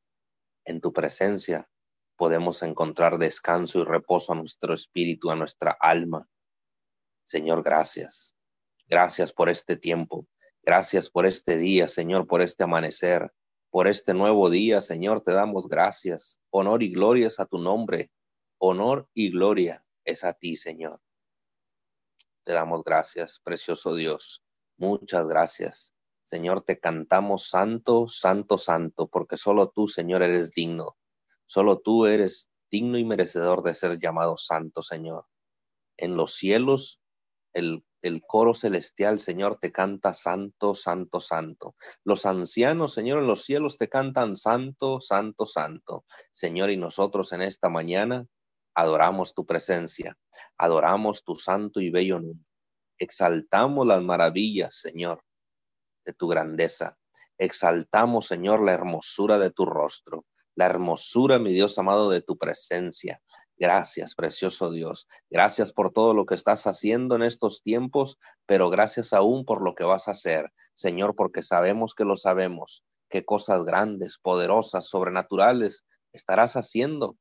En 0.65 0.81
tu 0.81 0.93
presencia 0.93 1.69
podemos 2.15 2.61
encontrar 2.63 3.17
descanso 3.17 3.79
y 3.79 3.83
reposo 3.83 4.33
a 4.33 4.35
nuestro 4.35 4.73
espíritu, 4.73 5.31
a 5.31 5.35
nuestra 5.35 5.75
alma. 5.79 6.27
Señor, 7.25 7.63
gracias. 7.63 8.35
Gracias 8.87 9.33
por 9.33 9.49
este 9.49 9.75
tiempo. 9.75 10.27
Gracias 10.63 11.09
por 11.09 11.25
este 11.25 11.57
día, 11.57 11.87
Señor, 11.87 12.27
por 12.27 12.41
este 12.41 12.63
amanecer, 12.63 13.31
por 13.71 13.87
este 13.87 14.13
nuevo 14.13 14.49
día, 14.49 14.81
Señor. 14.81 15.21
Te 15.21 15.31
damos 15.31 15.67
gracias. 15.67 16.39
Honor 16.51 16.83
y 16.83 16.91
gloria 16.91 17.27
es 17.27 17.39
a 17.39 17.45
tu 17.45 17.57
nombre. 17.57 18.11
Honor 18.59 19.09
y 19.13 19.31
gloria 19.31 19.83
es 20.05 20.23
a 20.23 20.33
ti, 20.33 20.55
Señor. 20.55 21.01
Te 22.43 22.53
damos 22.53 22.83
gracias, 22.83 23.39
precioso 23.43 23.95
Dios. 23.95 24.43
Muchas 24.77 25.27
gracias. 25.27 25.95
Señor, 26.31 26.61
te 26.61 26.79
cantamos 26.79 27.49
santo, 27.49 28.07
santo, 28.07 28.57
santo, 28.57 29.09
porque 29.09 29.35
solo 29.35 29.69
tú, 29.69 29.89
Señor, 29.89 30.23
eres 30.23 30.51
digno. 30.51 30.95
Solo 31.45 31.79
tú 31.79 32.05
eres 32.05 32.49
digno 32.71 32.97
y 32.97 33.03
merecedor 33.03 33.63
de 33.63 33.73
ser 33.73 33.99
llamado 33.99 34.37
santo, 34.37 34.81
Señor. 34.81 35.25
En 35.97 36.15
los 36.15 36.35
cielos, 36.35 37.01
el, 37.51 37.83
el 38.01 38.21
coro 38.25 38.53
celestial, 38.53 39.19
Señor, 39.19 39.57
te 39.59 39.73
canta 39.73 40.13
santo, 40.13 40.73
santo, 40.73 41.19
santo. 41.19 41.75
Los 42.05 42.25
ancianos, 42.25 42.93
Señor, 42.93 43.19
en 43.19 43.27
los 43.27 43.43
cielos 43.43 43.77
te 43.77 43.89
cantan 43.89 44.37
santo, 44.37 45.01
santo, 45.01 45.45
santo. 45.45 46.05
Señor, 46.31 46.69
y 46.69 46.77
nosotros 46.77 47.33
en 47.33 47.41
esta 47.41 47.67
mañana 47.67 48.25
adoramos 48.73 49.33
tu 49.33 49.45
presencia, 49.45 50.17
adoramos 50.57 51.25
tu 51.25 51.35
santo 51.35 51.81
y 51.81 51.89
bello 51.89 52.21
nombre. 52.21 52.47
Exaltamos 52.97 53.85
las 53.85 54.01
maravillas, 54.01 54.75
Señor, 54.79 55.21
de 56.05 56.13
tu 56.13 56.27
grandeza. 56.27 56.97
Exaltamos, 57.37 58.27
Señor, 58.27 58.63
la 58.63 58.73
hermosura 58.73 59.37
de 59.37 59.51
tu 59.51 59.65
rostro, 59.65 60.25
la 60.55 60.65
hermosura, 60.65 61.39
mi 61.39 61.53
Dios 61.53 61.77
amado, 61.77 62.09
de 62.09 62.21
tu 62.21 62.37
presencia. 62.37 63.21
Gracias, 63.57 64.15
precioso 64.15 64.71
Dios. 64.71 65.07
Gracias 65.29 65.71
por 65.71 65.91
todo 65.91 66.13
lo 66.13 66.25
que 66.25 66.35
estás 66.35 66.65
haciendo 66.65 67.15
en 67.15 67.23
estos 67.23 67.61
tiempos, 67.61 68.17
pero 68.45 68.69
gracias 68.69 69.13
aún 69.13 69.45
por 69.45 69.63
lo 69.63 69.75
que 69.75 69.83
vas 69.83 70.07
a 70.07 70.11
hacer, 70.11 70.51
Señor, 70.73 71.15
porque 71.15 71.43
sabemos 71.43 71.93
que 71.93 72.05
lo 72.05 72.17
sabemos, 72.17 72.83
qué 73.09 73.23
cosas 73.23 73.63
grandes, 73.63 74.17
poderosas, 74.17 74.87
sobrenaturales 74.87 75.85
estarás 76.13 76.55
haciendo, 76.55 77.17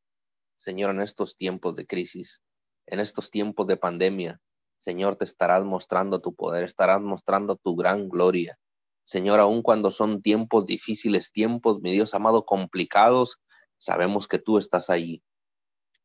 Señor, 0.56 0.90
en 0.90 1.00
estos 1.00 1.36
tiempos 1.36 1.76
de 1.76 1.86
crisis, 1.86 2.42
en 2.86 3.00
estos 3.00 3.30
tiempos 3.30 3.66
de 3.66 3.76
pandemia. 3.76 4.40
Señor, 4.78 5.16
te 5.16 5.24
estarás 5.24 5.64
mostrando 5.64 6.20
tu 6.20 6.34
poder, 6.34 6.64
estarás 6.64 7.02
mostrando 7.02 7.56
tu 7.56 7.76
gran 7.76 8.08
gloria. 8.08 8.58
Señor, 9.04 9.40
aun 9.40 9.62
cuando 9.62 9.90
son 9.90 10.22
tiempos 10.22 10.66
difíciles, 10.66 11.32
tiempos, 11.32 11.80
mi 11.80 11.92
Dios 11.92 12.14
amado, 12.14 12.44
complicados, 12.44 13.40
sabemos 13.78 14.28
que 14.28 14.38
tú 14.38 14.58
estás 14.58 14.90
allí. 14.90 15.22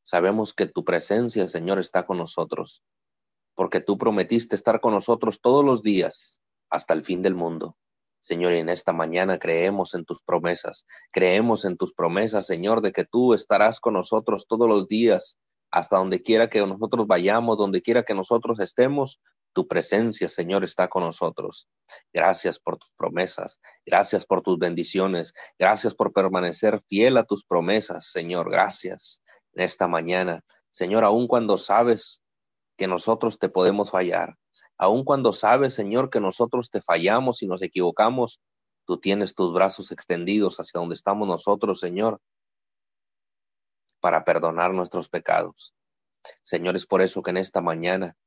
Sabemos 0.03 0.53
que 0.53 0.65
tu 0.65 0.83
presencia, 0.83 1.47
Señor, 1.47 1.79
está 1.79 2.05
con 2.05 2.17
nosotros, 2.17 2.83
porque 3.55 3.81
tú 3.81 3.97
prometiste 3.97 4.55
estar 4.55 4.79
con 4.79 4.93
nosotros 4.93 5.39
todos 5.41 5.65
los 5.65 5.81
días 5.81 6.41
hasta 6.69 6.93
el 6.93 7.03
fin 7.03 7.21
del 7.21 7.35
mundo. 7.35 7.75
Señor, 8.19 8.53
en 8.53 8.69
esta 8.69 8.91
mañana 8.91 9.37
creemos 9.37 9.93
en 9.93 10.03
tus 10.03 10.19
promesas, 10.23 10.87
creemos 11.11 11.63
en 11.63 11.77
tus 11.77 11.93
promesas, 11.93 12.47
Señor, 12.47 12.81
de 12.81 12.91
que 12.91 13.05
tú 13.05 13.35
estarás 13.35 13.79
con 13.79 13.93
nosotros 13.93 14.47
todos 14.47 14.67
los 14.67 14.87
días, 14.87 15.37
hasta 15.69 15.97
donde 15.97 16.23
quiera 16.23 16.49
que 16.49 16.65
nosotros 16.65 17.05
vayamos, 17.05 17.57
donde 17.57 17.81
quiera 17.81 18.03
que 18.03 18.15
nosotros 18.15 18.59
estemos, 18.59 19.19
tu 19.55 19.67
presencia, 19.67 20.27
Señor, 20.27 20.65
está 20.65 20.89
con 20.89 21.03
nosotros. 21.03 21.69
Gracias 22.13 22.59
por 22.59 22.77
tus 22.77 22.91
promesas. 22.97 23.61
Gracias 23.85 24.25
por 24.25 24.41
tus 24.41 24.59
bendiciones. 24.59 25.33
Gracias 25.57 25.95
por 25.95 26.11
permanecer 26.11 26.83
fiel 26.89 27.15
a 27.17 27.23
tus 27.23 27.45
promesas, 27.45 28.11
Señor. 28.11 28.51
Gracias 28.51 29.21
en 29.53 29.63
esta 29.63 29.87
mañana. 29.87 30.43
Señor, 30.71 31.05
aun 31.05 31.27
cuando 31.27 31.57
sabes 31.57 32.21
que 32.77 32.85
nosotros 32.85 33.39
te 33.39 33.47
podemos 33.47 33.91
fallar, 33.91 34.35
aun 34.77 35.05
cuando 35.05 35.31
sabes, 35.31 35.73
Señor, 35.73 36.09
que 36.09 36.19
nosotros 36.19 36.69
te 36.69 36.81
fallamos 36.81 37.41
y 37.41 37.47
nos 37.47 37.61
equivocamos, 37.61 38.41
tú 38.85 38.99
tienes 38.99 39.35
tus 39.35 39.53
brazos 39.53 39.93
extendidos 39.93 40.59
hacia 40.59 40.81
donde 40.81 40.95
estamos 40.95 41.29
nosotros, 41.29 41.79
Señor, 41.79 42.19
para 44.01 44.25
perdonar 44.25 44.73
nuestros 44.73 45.07
pecados. 45.07 45.73
Señor, 46.43 46.75
es 46.75 46.85
por 46.85 47.01
eso 47.01 47.23
que 47.23 47.31
en 47.31 47.37
esta 47.37 47.61
mañana 47.61 48.17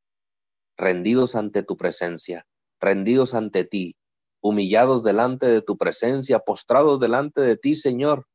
rendidos 0.79 1.35
ante 1.35 1.63
tu 1.63 1.77
presencia, 1.77 2.47
rendidos 2.81 3.35
ante 3.35 3.65
ti, 3.65 3.97
humillados 4.41 5.03
delante 5.03 5.47
de 5.47 5.61
tu 5.61 5.77
presencia, 5.77 6.39
postrados 6.39 7.01
delante 7.01 7.41
de 7.41 7.57
ti, 7.57 7.75
Señor. 7.75 8.27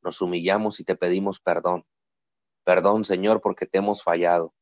Nos 0.00 0.22
humillamos 0.22 0.78
y 0.78 0.84
te 0.84 0.94
pedimos 0.94 1.40
perdón. 1.40 1.84
Perdón, 2.64 3.04
Señor, 3.04 3.40
porque 3.40 3.66
te 3.66 3.78
hemos 3.78 4.02
fallado. 4.02 4.54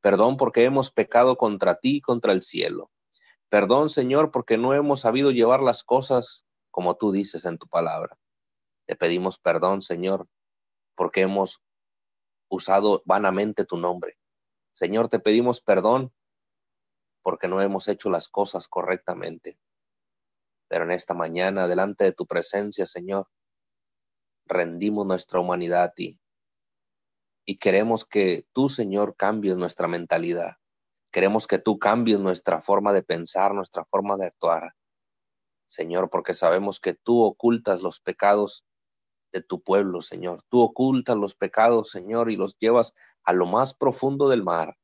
Perdón 0.00 0.36
porque 0.36 0.64
hemos 0.64 0.92
pecado 0.92 1.36
contra 1.36 1.74
ti 1.74 1.96
y 1.96 2.00
contra 2.00 2.32
el 2.32 2.42
cielo. 2.42 2.90
Perdón, 3.48 3.88
Señor, 3.88 4.30
porque 4.30 4.56
no 4.56 4.74
hemos 4.74 5.00
sabido 5.00 5.30
llevar 5.30 5.60
las 5.60 5.82
cosas 5.82 6.46
como 6.70 6.96
tú 6.96 7.10
dices 7.10 7.44
en 7.44 7.58
tu 7.58 7.66
palabra. 7.66 8.16
Te 8.86 8.96
pedimos 8.96 9.38
perdón, 9.38 9.82
Señor, 9.82 10.28
porque 10.94 11.22
hemos 11.22 11.60
usado 12.48 13.02
vanamente 13.06 13.64
tu 13.64 13.76
nombre. 13.76 14.18
Señor, 14.72 15.08
te 15.08 15.18
pedimos 15.18 15.60
perdón 15.60 16.12
porque 17.24 17.48
no 17.48 17.62
hemos 17.62 17.88
hecho 17.88 18.10
las 18.10 18.28
cosas 18.28 18.68
correctamente. 18.68 19.58
Pero 20.68 20.84
en 20.84 20.90
esta 20.90 21.14
mañana, 21.14 21.66
delante 21.66 22.04
de 22.04 22.12
tu 22.12 22.26
presencia, 22.26 22.84
Señor, 22.84 23.28
rendimos 24.44 25.06
nuestra 25.06 25.40
humanidad 25.40 25.84
a 25.84 25.92
ti. 25.94 26.20
Y 27.46 27.56
queremos 27.56 28.04
que 28.04 28.46
tú, 28.52 28.68
Señor, 28.68 29.16
cambies 29.16 29.56
nuestra 29.56 29.88
mentalidad. 29.88 30.56
Queremos 31.10 31.46
que 31.46 31.58
tú 31.58 31.78
cambies 31.78 32.18
nuestra 32.18 32.60
forma 32.60 32.92
de 32.92 33.02
pensar, 33.02 33.54
nuestra 33.54 33.86
forma 33.86 34.18
de 34.18 34.26
actuar. 34.26 34.74
Señor, 35.68 36.10
porque 36.10 36.34
sabemos 36.34 36.78
que 36.78 36.92
tú 36.92 37.22
ocultas 37.22 37.80
los 37.80 38.00
pecados 38.00 38.66
de 39.32 39.40
tu 39.40 39.62
pueblo, 39.62 40.02
Señor. 40.02 40.44
Tú 40.50 40.60
ocultas 40.60 41.16
los 41.16 41.34
pecados, 41.34 41.90
Señor, 41.90 42.30
y 42.30 42.36
los 42.36 42.58
llevas 42.58 42.92
a 43.22 43.32
lo 43.32 43.46
más 43.46 43.72
profundo 43.72 44.28
del 44.28 44.42
mar 44.42 44.76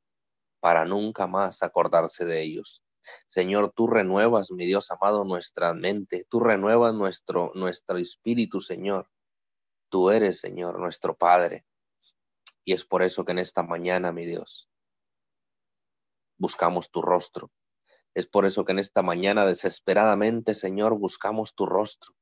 para 0.61 0.85
nunca 0.85 1.27
más 1.27 1.63
acordarse 1.63 2.25
de 2.25 2.43
ellos. 2.43 2.83
Señor, 3.27 3.73
tú 3.75 3.87
renuevas, 3.87 4.51
mi 4.51 4.67
Dios 4.67 4.91
amado, 4.91 5.25
nuestra 5.25 5.75
mente, 5.75 6.27
tú 6.29 6.41
renuevas 6.41 6.95
nuestro, 6.95 7.51
nuestro 7.55 7.99
espíritu, 7.99 8.61
Señor. 8.61 9.09
Tú 9.89 10.11
eres, 10.11 10.39
Señor, 10.41 10.79
nuestro 10.79 11.17
Padre. 11.17 11.65
Y 12.65 12.75
es 12.75 12.85
por 12.85 13.03
eso 13.03 13.25
que 13.25 13.33
en 13.33 13.39
esta 13.39 13.63
mañana, 13.63 14.13
mi 14.13 14.27
Dios, 14.27 14.69
buscamos 16.39 16.91
tu 16.91 17.03
rostro. 17.03 17.51
Es 18.15 18.27
por 18.27 18.45
eso 18.45 18.65
que 18.65 18.73
en 18.73 18.81
esta 18.81 19.03
mañana 19.03 19.47
desesperadamente, 19.47 20.55
Señor, 20.55 20.99
buscamos 20.99 21.55
tu 21.55 21.67
rostro. 21.67 22.15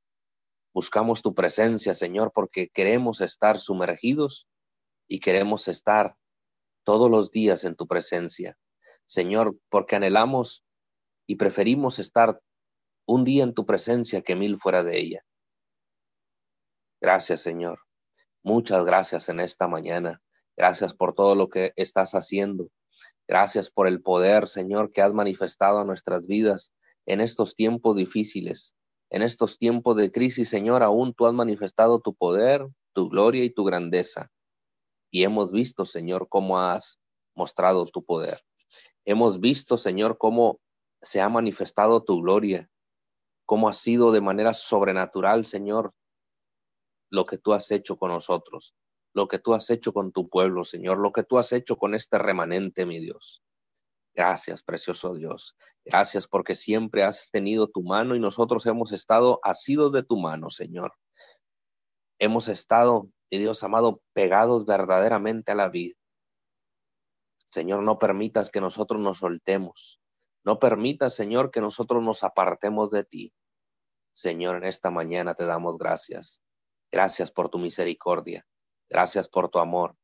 Buscamos 0.73 1.21
tu 1.21 1.33
presencia, 1.33 1.93
Señor, 1.93 2.31
porque 2.33 2.69
queremos 2.69 3.21
estar 3.21 3.57
sumergidos 3.57 4.47
y 5.07 5.19
queremos 5.19 5.67
estar 5.67 6.15
todos 6.89 7.11
los 7.11 7.29
días 7.29 7.65
en 7.65 7.75
tu 7.75 7.85
presencia. 7.85 8.57
Señor, 9.05 9.55
porque 9.69 9.95
anhelamos 9.95 10.65
y 11.27 11.35
preferimos 11.35 11.99
estar 11.99 12.41
un 13.05 13.23
día 13.23 13.43
en 13.43 13.53
tu 13.53 13.63
presencia 13.63 14.23
que 14.23 14.35
mil 14.35 14.59
fuera 14.59 14.81
de 14.81 14.97
ella. 14.97 15.23
Gracias, 16.99 17.41
Señor. 17.41 17.77
Muchas 18.41 18.85
gracias 18.85 19.29
en 19.29 19.39
esta 19.39 19.67
mañana. 19.67 20.19
Gracias 20.57 20.95
por 20.95 21.13
todo 21.13 21.35
lo 21.35 21.47
que 21.47 21.73
estás 21.75 22.15
haciendo. 22.15 22.71
Gracias 23.27 23.69
por 23.69 23.85
el 23.85 24.01
poder, 24.01 24.47
Señor, 24.47 24.91
que 24.91 25.03
has 25.03 25.13
manifestado 25.13 25.81
a 25.81 25.85
nuestras 25.85 26.25
vidas 26.25 26.73
en 27.05 27.21
estos 27.21 27.53
tiempos 27.53 27.97
difíciles. 27.97 28.73
En 29.11 29.21
estos 29.21 29.59
tiempos 29.59 29.95
de 29.95 30.11
crisis, 30.11 30.49
Señor, 30.49 30.81
aún 30.81 31.13
tú 31.13 31.27
has 31.27 31.33
manifestado 31.33 31.99
tu 31.99 32.15
poder, 32.15 32.67
tu 32.93 33.09
gloria 33.09 33.43
y 33.43 33.51
tu 33.51 33.63
grandeza 33.63 34.31
y 35.11 35.23
hemos 35.23 35.51
visto, 35.51 35.85
Señor, 35.85 36.27
cómo 36.29 36.59
has 36.59 36.99
mostrado 37.35 37.85
tu 37.85 38.03
poder. 38.03 38.41
Hemos 39.05 39.39
visto, 39.39 39.77
Señor, 39.77 40.17
cómo 40.17 40.59
se 41.01 41.21
ha 41.21 41.29
manifestado 41.29 42.03
tu 42.03 42.21
gloria, 42.21 42.69
cómo 43.45 43.69
ha 43.69 43.73
sido 43.73 44.11
de 44.11 44.21
manera 44.21 44.53
sobrenatural, 44.53 45.45
Señor, 45.45 45.93
lo 47.09 47.25
que 47.25 47.37
tú 47.37 47.53
has 47.53 47.71
hecho 47.71 47.97
con 47.97 48.11
nosotros, 48.11 48.75
lo 49.13 49.27
que 49.27 49.39
tú 49.39 49.53
has 49.53 49.69
hecho 49.69 49.93
con 49.93 50.11
tu 50.11 50.29
pueblo, 50.29 50.63
Señor, 50.63 50.99
lo 50.99 51.11
que 51.11 51.23
tú 51.23 51.37
has 51.37 51.51
hecho 51.53 51.77
con 51.77 51.95
este 51.95 52.19
remanente, 52.19 52.85
mi 52.85 52.99
Dios. 52.99 53.41
Gracias, 54.13 54.61
precioso 54.63 55.15
Dios. 55.15 55.55
Gracias 55.85 56.27
porque 56.27 56.55
siempre 56.55 57.03
has 57.03 57.29
tenido 57.31 57.67
tu 57.69 57.81
mano 57.81 58.15
y 58.15 58.19
nosotros 58.19 58.65
hemos 58.65 58.91
estado 58.91 59.39
asidos 59.43 59.93
de 59.93 60.03
tu 60.03 60.17
mano, 60.17 60.49
Señor. 60.49 60.93
Hemos 62.19 62.49
estado 62.49 63.09
y 63.29 63.37
Dios 63.37 63.63
amado, 63.63 64.01
pegados 64.13 64.65
verdaderamente 64.65 65.51
a 65.51 65.55
la 65.55 65.69
vida. 65.69 65.95
Señor, 67.49 67.83
no 67.83 67.97
permitas 67.97 68.49
que 68.49 68.61
nosotros 68.61 69.01
nos 69.01 69.19
soltemos. 69.19 69.99
No 70.43 70.59
permitas, 70.59 71.15
Señor, 71.15 71.51
que 71.51 71.61
nosotros 71.61 72.01
nos 72.03 72.23
apartemos 72.23 72.91
de 72.91 73.03
ti. 73.03 73.33
Señor, 74.13 74.57
en 74.57 74.65
esta 74.65 74.89
mañana 74.89 75.33
te 75.33 75.45
damos 75.45 75.77
gracias. 75.77 76.41
Gracias 76.91 77.31
por 77.31 77.49
tu 77.49 77.57
misericordia. 77.57 78.45
Gracias 78.89 79.27
por 79.27 79.49
tu 79.49 79.59
amor. 79.59 79.95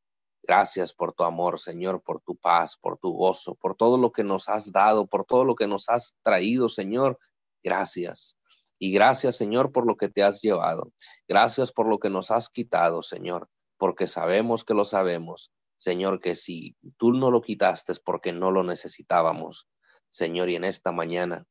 Gracias 0.42 0.92
por 0.92 1.12
tu 1.12 1.24
amor, 1.24 1.58
Señor, 1.58 2.02
por 2.02 2.20
tu 2.20 2.36
paz, 2.36 2.76
por 2.76 2.98
tu 2.98 3.12
gozo, 3.12 3.56
por 3.56 3.74
todo 3.74 3.98
lo 3.98 4.12
que 4.12 4.22
nos 4.22 4.48
has 4.48 4.70
dado, 4.70 5.06
por 5.06 5.24
todo 5.24 5.44
lo 5.44 5.56
que 5.56 5.66
nos 5.66 5.88
has 5.88 6.16
traído, 6.22 6.68
Señor. 6.68 7.18
Gracias. 7.64 8.38
Y 8.78 8.92
gracias, 8.92 9.36
Señor, 9.36 9.72
por 9.72 9.86
lo 9.86 9.96
que 9.96 10.08
te 10.08 10.22
has 10.22 10.42
llevado. 10.42 10.92
Gracias 11.28 11.72
por 11.72 11.88
lo 11.88 11.98
que 11.98 12.10
nos 12.10 12.30
has 12.30 12.50
quitado, 12.50 13.02
Señor, 13.02 13.48
porque 13.78 14.06
sabemos 14.06 14.64
que 14.64 14.74
lo 14.74 14.84
sabemos. 14.84 15.52
Señor, 15.76 16.20
que 16.20 16.34
si 16.34 16.76
tú 16.96 17.12
no 17.12 17.30
lo 17.30 17.42
quitaste 17.42 17.92
es 17.92 18.00
porque 18.00 18.32
no 18.32 18.50
lo 18.50 18.62
necesitábamos. 18.62 19.68
Señor, 20.10 20.48
y 20.48 20.56
en 20.56 20.64
esta 20.64 20.92
mañana 20.92 21.46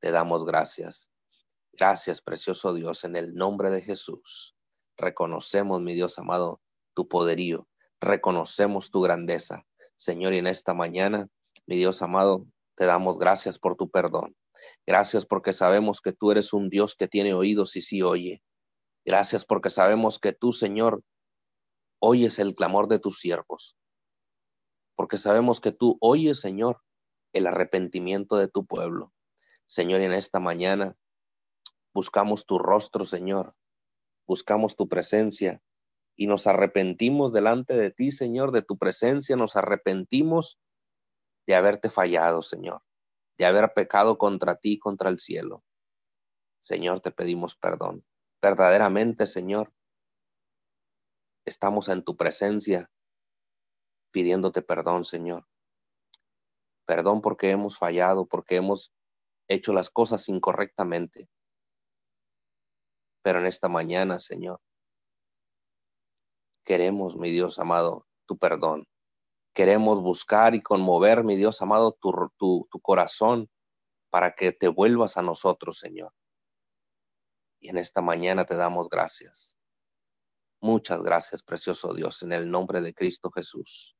te 0.00 0.10
damos 0.10 0.44
gracias. 0.44 1.10
Gracias, 1.72 2.20
precioso 2.20 2.74
Dios, 2.74 3.04
en 3.04 3.16
el 3.16 3.34
nombre 3.34 3.70
de 3.70 3.82
Jesús. 3.82 4.56
Reconocemos, 4.96 5.80
mi 5.80 5.94
Dios 5.94 6.18
amado, 6.18 6.60
tu 6.94 7.08
poderío. 7.08 7.68
Reconocemos 8.00 8.90
tu 8.90 9.00
grandeza. 9.00 9.64
Señor, 9.96 10.34
y 10.34 10.38
en 10.38 10.48
esta 10.48 10.74
mañana, 10.74 11.28
mi 11.66 11.76
Dios 11.76 12.02
amado, 12.02 12.46
te 12.74 12.84
damos 12.84 13.18
gracias 13.18 13.58
por 13.58 13.76
tu 13.76 13.90
perdón. 13.90 14.34
Gracias 14.86 15.26
porque 15.26 15.52
sabemos 15.52 16.00
que 16.00 16.12
tú 16.12 16.30
eres 16.30 16.52
un 16.52 16.68
Dios 16.68 16.96
que 16.96 17.08
tiene 17.08 17.34
oídos 17.34 17.76
y 17.76 17.82
sí 17.82 18.02
oye. 18.02 18.42
Gracias 19.04 19.44
porque 19.44 19.70
sabemos 19.70 20.18
que 20.18 20.32
tú, 20.32 20.52
Señor, 20.52 21.02
oyes 22.00 22.38
el 22.38 22.54
clamor 22.54 22.88
de 22.88 22.98
tus 22.98 23.18
siervos. 23.18 23.76
Porque 24.94 25.18
sabemos 25.18 25.60
que 25.60 25.72
tú 25.72 25.98
oyes, 26.00 26.40
Señor, 26.40 26.80
el 27.32 27.46
arrepentimiento 27.46 28.36
de 28.36 28.48
tu 28.48 28.66
pueblo. 28.66 29.12
Señor, 29.66 30.00
en 30.00 30.12
esta 30.12 30.38
mañana 30.38 30.96
buscamos 31.94 32.46
tu 32.46 32.58
rostro, 32.58 33.04
Señor. 33.04 33.54
Buscamos 34.26 34.76
tu 34.76 34.88
presencia 34.88 35.62
y 36.16 36.26
nos 36.26 36.46
arrepentimos 36.46 37.32
delante 37.32 37.74
de 37.74 37.90
ti, 37.90 38.12
Señor, 38.12 38.52
de 38.52 38.62
tu 38.62 38.78
presencia. 38.78 39.34
Nos 39.36 39.56
arrepentimos 39.56 40.58
de 41.46 41.54
haberte 41.54 41.90
fallado, 41.90 42.42
Señor 42.42 42.82
de 43.42 43.46
haber 43.48 43.72
pecado 43.74 44.18
contra 44.18 44.54
ti, 44.54 44.78
contra 44.78 45.10
el 45.10 45.18
cielo. 45.18 45.64
Señor, 46.60 47.00
te 47.00 47.10
pedimos 47.10 47.56
perdón. 47.56 48.04
Verdaderamente, 48.40 49.26
Señor, 49.26 49.72
estamos 51.44 51.88
en 51.88 52.04
tu 52.04 52.16
presencia 52.16 52.88
pidiéndote 54.12 54.62
perdón, 54.62 55.04
Señor. 55.04 55.48
Perdón 56.86 57.20
porque 57.20 57.50
hemos 57.50 57.78
fallado, 57.78 58.26
porque 58.26 58.54
hemos 58.54 58.94
hecho 59.48 59.72
las 59.72 59.90
cosas 59.90 60.28
incorrectamente. 60.28 61.28
Pero 63.22 63.40
en 63.40 63.46
esta 63.46 63.68
mañana, 63.68 64.20
Señor, 64.20 64.60
queremos, 66.64 67.16
mi 67.16 67.32
Dios 67.32 67.58
amado, 67.58 68.06
tu 68.24 68.38
perdón. 68.38 68.86
Queremos 69.54 70.00
buscar 70.00 70.54
y 70.54 70.62
conmover, 70.62 71.24
mi 71.24 71.36
Dios 71.36 71.60
amado, 71.60 71.92
tu, 72.00 72.68
corazón 72.80 73.50
para 74.10 74.34
que 74.34 74.52
te 74.52 74.68
vuelvas 74.68 75.16
a 75.16 75.22
nosotros, 75.22 75.78
Señor. 75.78 76.12
Y 77.60 77.68
en 77.68 77.78
esta 77.78 78.00
mañana 78.00 78.44
te 78.44 78.56
damos 78.56 78.88
gracias. 78.88 79.56
Muchas 80.60 81.02
gracias, 81.02 81.42
precioso 81.42 81.92
Dios, 81.92 82.22
en 82.22 82.32
el 82.32 82.50
nombre 82.50 82.80
de 82.80 82.94
Cristo 82.94 83.30
Jesús. 83.30 83.96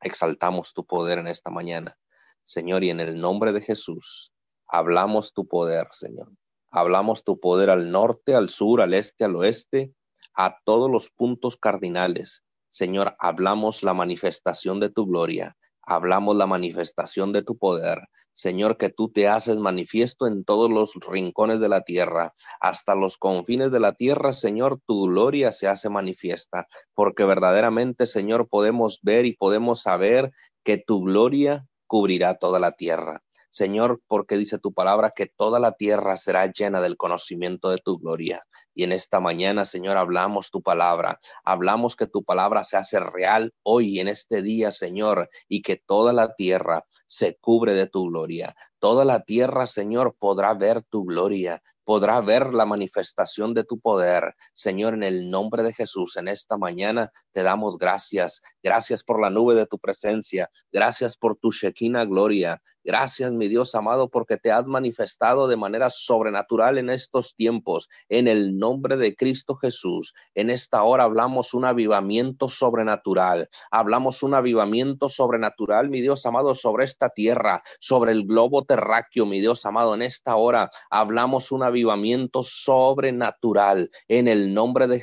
Exaltamos 0.00 0.72
tu 0.72 0.86
poder 0.86 1.18
en 1.18 1.26
esta 1.26 1.50
mañana, 1.50 1.98
Señor, 2.44 2.82
y 2.84 2.90
en 2.90 3.00
el 3.00 3.20
nombre 3.20 3.52
de 3.52 3.60
Jesús 3.60 4.32
hablamos 4.66 5.34
tu 5.34 5.46
poder, 5.46 5.88
Señor. 5.92 6.32
Hablamos 6.70 7.24
tu 7.24 7.40
poder 7.40 7.68
al 7.70 7.90
norte, 7.90 8.34
al 8.34 8.48
sur, 8.48 8.80
al 8.80 8.94
este, 8.94 9.24
al 9.24 9.36
oeste, 9.36 9.92
a 10.34 10.60
todos 10.64 10.90
los 10.90 11.10
puntos 11.10 11.56
cardinales 11.56 12.44
Señor, 12.70 13.16
hablamos 13.18 13.82
la 13.82 13.94
manifestación 13.94 14.80
de 14.80 14.90
tu 14.90 15.06
gloria, 15.06 15.56
hablamos 15.82 16.36
la 16.36 16.46
manifestación 16.46 17.32
de 17.32 17.42
tu 17.42 17.58
poder. 17.58 17.98
Señor, 18.32 18.76
que 18.76 18.90
tú 18.90 19.10
te 19.10 19.28
haces 19.28 19.56
manifiesto 19.56 20.26
en 20.26 20.44
todos 20.44 20.70
los 20.70 20.92
rincones 21.08 21.60
de 21.60 21.68
la 21.68 21.82
tierra, 21.82 22.32
hasta 22.60 22.94
los 22.94 23.18
confines 23.18 23.72
de 23.72 23.80
la 23.80 23.94
tierra, 23.94 24.32
Señor, 24.32 24.80
tu 24.86 25.06
gloria 25.06 25.52
se 25.52 25.66
hace 25.68 25.88
manifiesta, 25.90 26.68
porque 26.94 27.24
verdaderamente, 27.24 28.06
Señor, 28.06 28.48
podemos 28.48 29.00
ver 29.02 29.26
y 29.26 29.36
podemos 29.36 29.82
saber 29.82 30.30
que 30.64 30.78
tu 30.78 31.02
gloria 31.02 31.66
cubrirá 31.88 32.38
toda 32.38 32.60
la 32.60 32.72
tierra. 32.72 33.20
Señor, 33.50 34.00
porque 34.06 34.36
dice 34.36 34.58
tu 34.58 34.72
palabra 34.72 35.12
que 35.14 35.26
toda 35.26 35.58
la 35.58 35.72
tierra 35.72 36.16
será 36.16 36.50
llena 36.52 36.80
del 36.80 36.96
conocimiento 36.96 37.70
de 37.70 37.78
tu 37.78 37.98
gloria. 37.98 38.40
Y 38.74 38.84
en 38.84 38.92
esta 38.92 39.20
mañana, 39.20 39.64
Señor, 39.64 39.96
hablamos 39.96 40.50
tu 40.50 40.62
palabra, 40.62 41.18
hablamos 41.44 41.96
que 41.96 42.06
tu 42.06 42.24
palabra 42.24 42.64
se 42.64 42.76
hace 42.76 43.00
real 43.00 43.52
hoy 43.62 43.98
en 44.00 44.08
este 44.08 44.42
día, 44.42 44.70
Señor, 44.70 45.28
y 45.48 45.62
que 45.62 45.76
toda 45.76 46.12
la 46.12 46.34
tierra 46.34 46.86
se 47.06 47.36
cubre 47.38 47.74
de 47.74 47.88
tu 47.88 48.08
gloria. 48.08 48.54
Toda 48.80 49.04
la 49.04 49.22
tierra, 49.22 49.66
Señor, 49.66 50.16
podrá 50.18 50.54
ver 50.54 50.82
tu 50.82 51.04
gloria 51.04 51.62
podrá 51.90 52.20
ver 52.20 52.54
la 52.54 52.66
manifestación 52.66 53.52
de 53.52 53.64
tu 53.64 53.80
poder. 53.80 54.36
Señor, 54.54 54.94
en 54.94 55.02
el 55.02 55.28
nombre 55.28 55.64
de 55.64 55.72
Jesús, 55.72 56.16
en 56.16 56.28
esta 56.28 56.56
mañana 56.56 57.10
te 57.32 57.42
damos 57.42 57.78
gracias. 57.78 58.42
Gracias 58.62 59.02
por 59.02 59.20
la 59.20 59.28
nube 59.28 59.56
de 59.56 59.66
tu 59.66 59.76
presencia. 59.76 60.48
Gracias 60.70 61.16
por 61.16 61.36
tu 61.36 61.50
Shekinah 61.50 62.04
gloria. 62.04 62.62
Gracias, 62.82 63.30
mi 63.32 63.46
Dios 63.48 63.74
amado, 63.74 64.08
porque 64.08 64.38
te 64.38 64.50
has 64.50 64.64
manifestado 64.66 65.48
de 65.48 65.56
manera 65.56 65.90
sobrenatural 65.90 66.78
en 66.78 66.88
estos 66.88 67.34
tiempos. 67.34 67.90
En 68.08 68.26
el 68.26 68.58
nombre 68.58 68.96
de 68.96 69.14
Cristo 69.14 69.54
Jesús, 69.56 70.14
en 70.34 70.48
esta 70.48 70.82
hora 70.82 71.04
hablamos 71.04 71.52
un 71.52 71.66
avivamiento 71.66 72.48
sobrenatural. 72.48 73.50
Hablamos 73.70 74.22
un 74.22 74.32
avivamiento 74.32 75.10
sobrenatural, 75.10 75.90
mi 75.90 76.00
Dios 76.00 76.24
amado, 76.24 76.54
sobre 76.54 76.84
esta 76.84 77.10
tierra, 77.10 77.62
sobre 77.80 78.12
el 78.12 78.24
globo 78.26 78.64
terráqueo, 78.70 79.26
mi 79.26 79.40
Dios 79.40 79.66
amado. 79.66 79.96
En 79.96 80.02
esta 80.02 80.36
hora 80.36 80.70
hablamos 80.90 81.50
un 81.50 81.64
avivamiento 81.64 82.44
sobrenatural 82.44 83.90
en 84.06 84.28
el 84.28 84.54
nombre 84.54 84.86
de, 84.86 85.02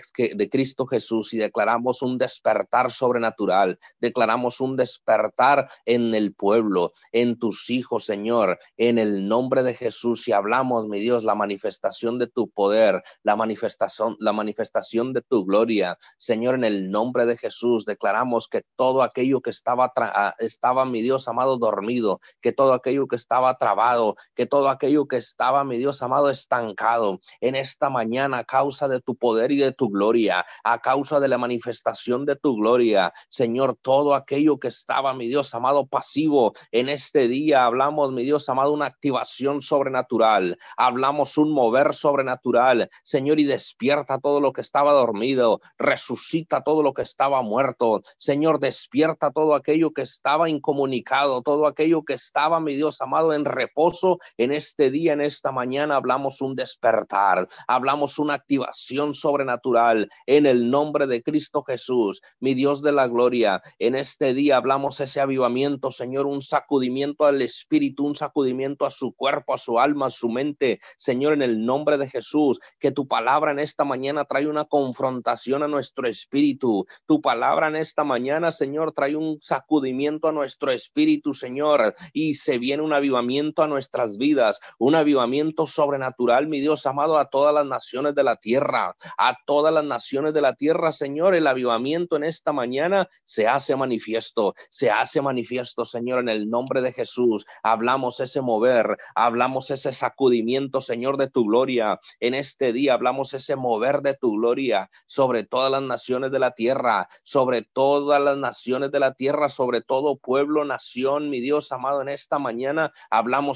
Cristo 0.50 0.86
Jesús 0.86 1.34
y 1.34 1.38
declaramos 1.38 2.02
un 2.02 2.18
despertar 2.18 2.92
sobrenatural. 2.92 3.78
Declaramos 4.00 4.62
un 4.62 4.78
despertar 4.78 5.70
en 5.86 6.16
el 6.16 6.34
pueblo, 6.34 6.94
en 7.12 7.38
tus 7.38 7.70
hijos, 7.70 8.06
Señor, 8.06 8.58
en 8.78 9.00
el 9.00 9.28
nombre 9.28 9.64
de 9.64 9.74
Jesús. 9.74 10.30
Y 10.30 10.32
hablamos, 10.32 10.88
mi 10.88 11.02
Dios, 11.02 11.26
la 11.26 11.36
manifestación 11.36 12.20
de 12.20 12.28
tu 12.28 12.50
poder, 12.50 13.04
la 13.24 13.36
manifestación, 13.36 14.16
la 14.20 14.32
manifestación 14.32 15.12
de 15.12 15.24
tu 15.24 15.44
gloria. 15.44 15.98
Señor, 16.18 16.56
en 16.56 16.64
el 16.64 16.90
nombre 16.90 17.26
de 17.26 17.36
Jesús, 17.36 17.84
declaramos 17.84 18.48
que 18.48 18.64
todo 18.78 19.04
aquello 19.04 19.42
que 19.42 19.50
estaba, 19.50 19.92
ah, 19.98 20.36
estaba, 20.40 20.86
mi 20.86 21.02
Dios 21.02 21.28
amado, 21.28 21.58
dormido, 21.58 22.22
que 22.40 22.54
todo 22.54 22.72
aquello 22.72 23.08
que 23.08 23.18
estaba 23.18 23.57
trabado, 23.58 24.16
que 24.36 24.46
todo 24.46 24.70
aquello 24.70 25.08
que 25.08 25.18
estaba, 25.18 25.64
mi 25.64 25.78
Dios 25.78 26.02
amado, 26.02 26.30
estancado 26.30 27.20
en 27.42 27.56
esta 27.56 27.90
mañana 27.90 28.40
a 28.40 28.44
causa 28.44 28.88
de 28.88 29.02
tu 29.02 29.16
poder 29.16 29.52
y 29.52 29.58
de 29.58 29.74
tu 29.74 29.90
gloria, 29.90 30.46
a 30.64 30.80
causa 30.80 31.20
de 31.20 31.28
la 31.28 31.38
manifestación 31.38 32.26
de 32.26 32.36
tu 32.36 32.56
gloria. 32.56 33.14
Señor, 33.30 33.78
todo 33.82 34.16
aquello 34.16 34.60
que 34.60 34.68
estaba, 34.68 35.14
mi 35.14 35.28
Dios 35.28 35.54
amado, 35.54 35.88
pasivo 35.88 36.54
en 36.72 36.90
este 36.90 37.28
día 37.28 37.66
hablamos, 37.66 38.12
mi 38.12 38.24
Dios 38.24 38.48
amado, 38.50 38.72
una 38.72 38.86
activación 38.86 39.62
sobrenatural, 39.62 40.58
hablamos 40.76 41.38
un 41.38 41.52
mover 41.52 41.94
sobrenatural, 41.94 42.90
Señor, 43.04 43.40
y 43.40 43.46
despierta 43.46 44.20
todo 44.20 44.40
lo 44.40 44.54
que 44.54 44.62
estaba 44.62 44.92
dormido, 44.94 45.62
resucita 45.78 46.64
todo 46.64 46.84
lo 46.84 46.94
que 46.94 47.02
estaba 47.02 47.42
muerto, 47.42 48.02
Señor, 48.18 48.60
despierta 48.60 49.32
todo 49.32 49.56
aquello 49.56 49.92
que 49.92 50.02
estaba 50.02 50.50
incomunicado, 50.50 51.42
todo 51.42 51.68
aquello 51.68 52.04
que 52.04 52.14
estaba, 52.14 52.60
mi 52.60 52.76
Dios 52.76 53.02
amado, 53.02 53.34
en 53.34 53.46
reposo 53.48 54.20
en 54.38 54.52
este 54.52 54.92
día, 54.92 55.14
en 55.14 55.22
esta 55.22 55.52
mañana, 55.52 55.96
hablamos 55.96 56.42
un 56.42 56.56
despertar, 56.56 57.48
hablamos 57.68 58.20
una 58.20 58.36
activación 58.36 59.14
sobrenatural 59.14 60.10
en 60.26 60.46
el 60.46 60.70
nombre 60.70 61.08
de 61.08 61.24
Cristo 61.24 61.64
Jesús, 61.64 62.22
mi 62.40 62.54
Dios 62.54 62.82
de 62.82 62.92
la 62.92 63.08
gloria, 63.08 63.62
en 63.80 63.96
este 63.96 64.34
día 64.34 64.58
hablamos 64.58 65.00
ese 65.00 65.22
avivamiento, 65.22 65.92
Señor, 65.92 66.26
un 66.26 66.42
sacudimiento 66.42 67.26
al 67.26 67.42
espíritu, 67.42 68.06
un 68.06 68.16
sacudimiento 68.16 68.86
a 68.86 68.90
su 68.90 69.14
cuerpo, 69.14 69.54
a 69.54 69.58
su 69.58 69.80
alma, 69.80 70.08
a 70.08 70.12
su 70.12 70.30
mente. 70.30 70.80
Señor, 70.98 71.34
en 71.34 71.42
el 71.42 71.66
nombre 71.66 71.98
de 71.98 72.10
Jesús, 72.10 72.60
que 72.80 72.92
tu 72.92 73.08
palabra 73.08 73.52
en 73.52 73.60
esta 73.60 73.84
mañana 73.84 74.26
trae 74.26 74.48
una 74.48 74.66
confrontación 74.66 75.64
a 75.64 75.68
nuestro 75.68 76.08
espíritu. 76.08 76.86
Tu 77.06 77.22
palabra 77.22 77.68
en 77.68 77.76
esta 77.76 78.04
mañana, 78.04 78.52
Señor, 78.52 78.94
trae 78.94 79.16
un 79.16 79.40
sacudimiento 79.42 80.28
a 80.28 80.32
nuestro 80.32 80.72
espíritu, 80.72 81.34
Señor, 81.34 81.96
y 82.14 82.36
se 82.36 82.58
viene 82.58 82.84
un 82.84 82.94
avivamiento 82.94 83.37
a 83.38 83.68
nuestras 83.68 84.18
vidas, 84.18 84.60
un 84.80 84.96
avivamiento 84.96 85.68
sobrenatural, 85.68 86.48
mi 86.48 86.60
Dios 86.60 86.86
amado, 86.88 87.20
a 87.20 87.30
todas 87.30 87.54
las 87.54 87.66
naciones 87.66 88.16
de 88.16 88.24
la 88.24 88.38
tierra, 88.38 88.96
a 89.18 89.38
todas 89.46 89.72
las 89.72 89.84
naciones 89.84 90.34
de 90.34 90.42
la 90.42 90.56
tierra, 90.56 90.92
Señor, 90.92 91.36
el 91.36 91.46
avivamiento 91.46 92.16
en 92.16 92.24
esta 92.24 92.52
mañana 92.52 93.08
se 93.26 93.48
hace 93.48 93.76
manifiesto, 93.76 94.56
se 94.72 94.90
hace 94.90 95.22
manifiesto, 95.22 95.86
Señor, 95.86 96.20
en 96.20 96.30
el 96.30 96.50
nombre 96.50 96.82
de 96.82 96.94
Jesús 96.94 97.46
hablamos 97.62 98.20
ese 98.20 98.42
mover, 98.42 98.98
hablamos 99.14 99.70
ese 99.70 99.94
sacudimiento, 99.94 100.82
Señor, 100.82 101.18
de 101.18 101.30
tu 101.30 101.46
gloria. 101.46 102.00
En 102.20 102.34
este 102.34 102.74
día 102.74 102.96
hablamos 102.96 103.34
ese 103.36 103.56
mover 103.56 104.02
de 104.02 104.16
tu 104.16 104.32
gloria 104.38 104.90
sobre 105.06 105.46
todas 105.46 105.72
las 105.72 105.84
naciones 105.84 106.32
de 106.32 106.40
la 106.40 106.52
tierra, 106.52 107.08
sobre 107.24 107.62
todas 107.62 108.20
las 108.20 108.38
naciones 108.38 108.92
de 108.92 109.00
la 109.00 109.14
tierra, 109.14 109.50
sobre 109.50 109.82
todo 109.82 110.18
pueblo, 110.18 110.66
nación, 110.66 111.30
mi 111.30 111.40
Dios 111.40 111.72
amado, 111.72 112.02
en 112.02 112.10
esta 112.10 112.40
mañana 112.40 112.92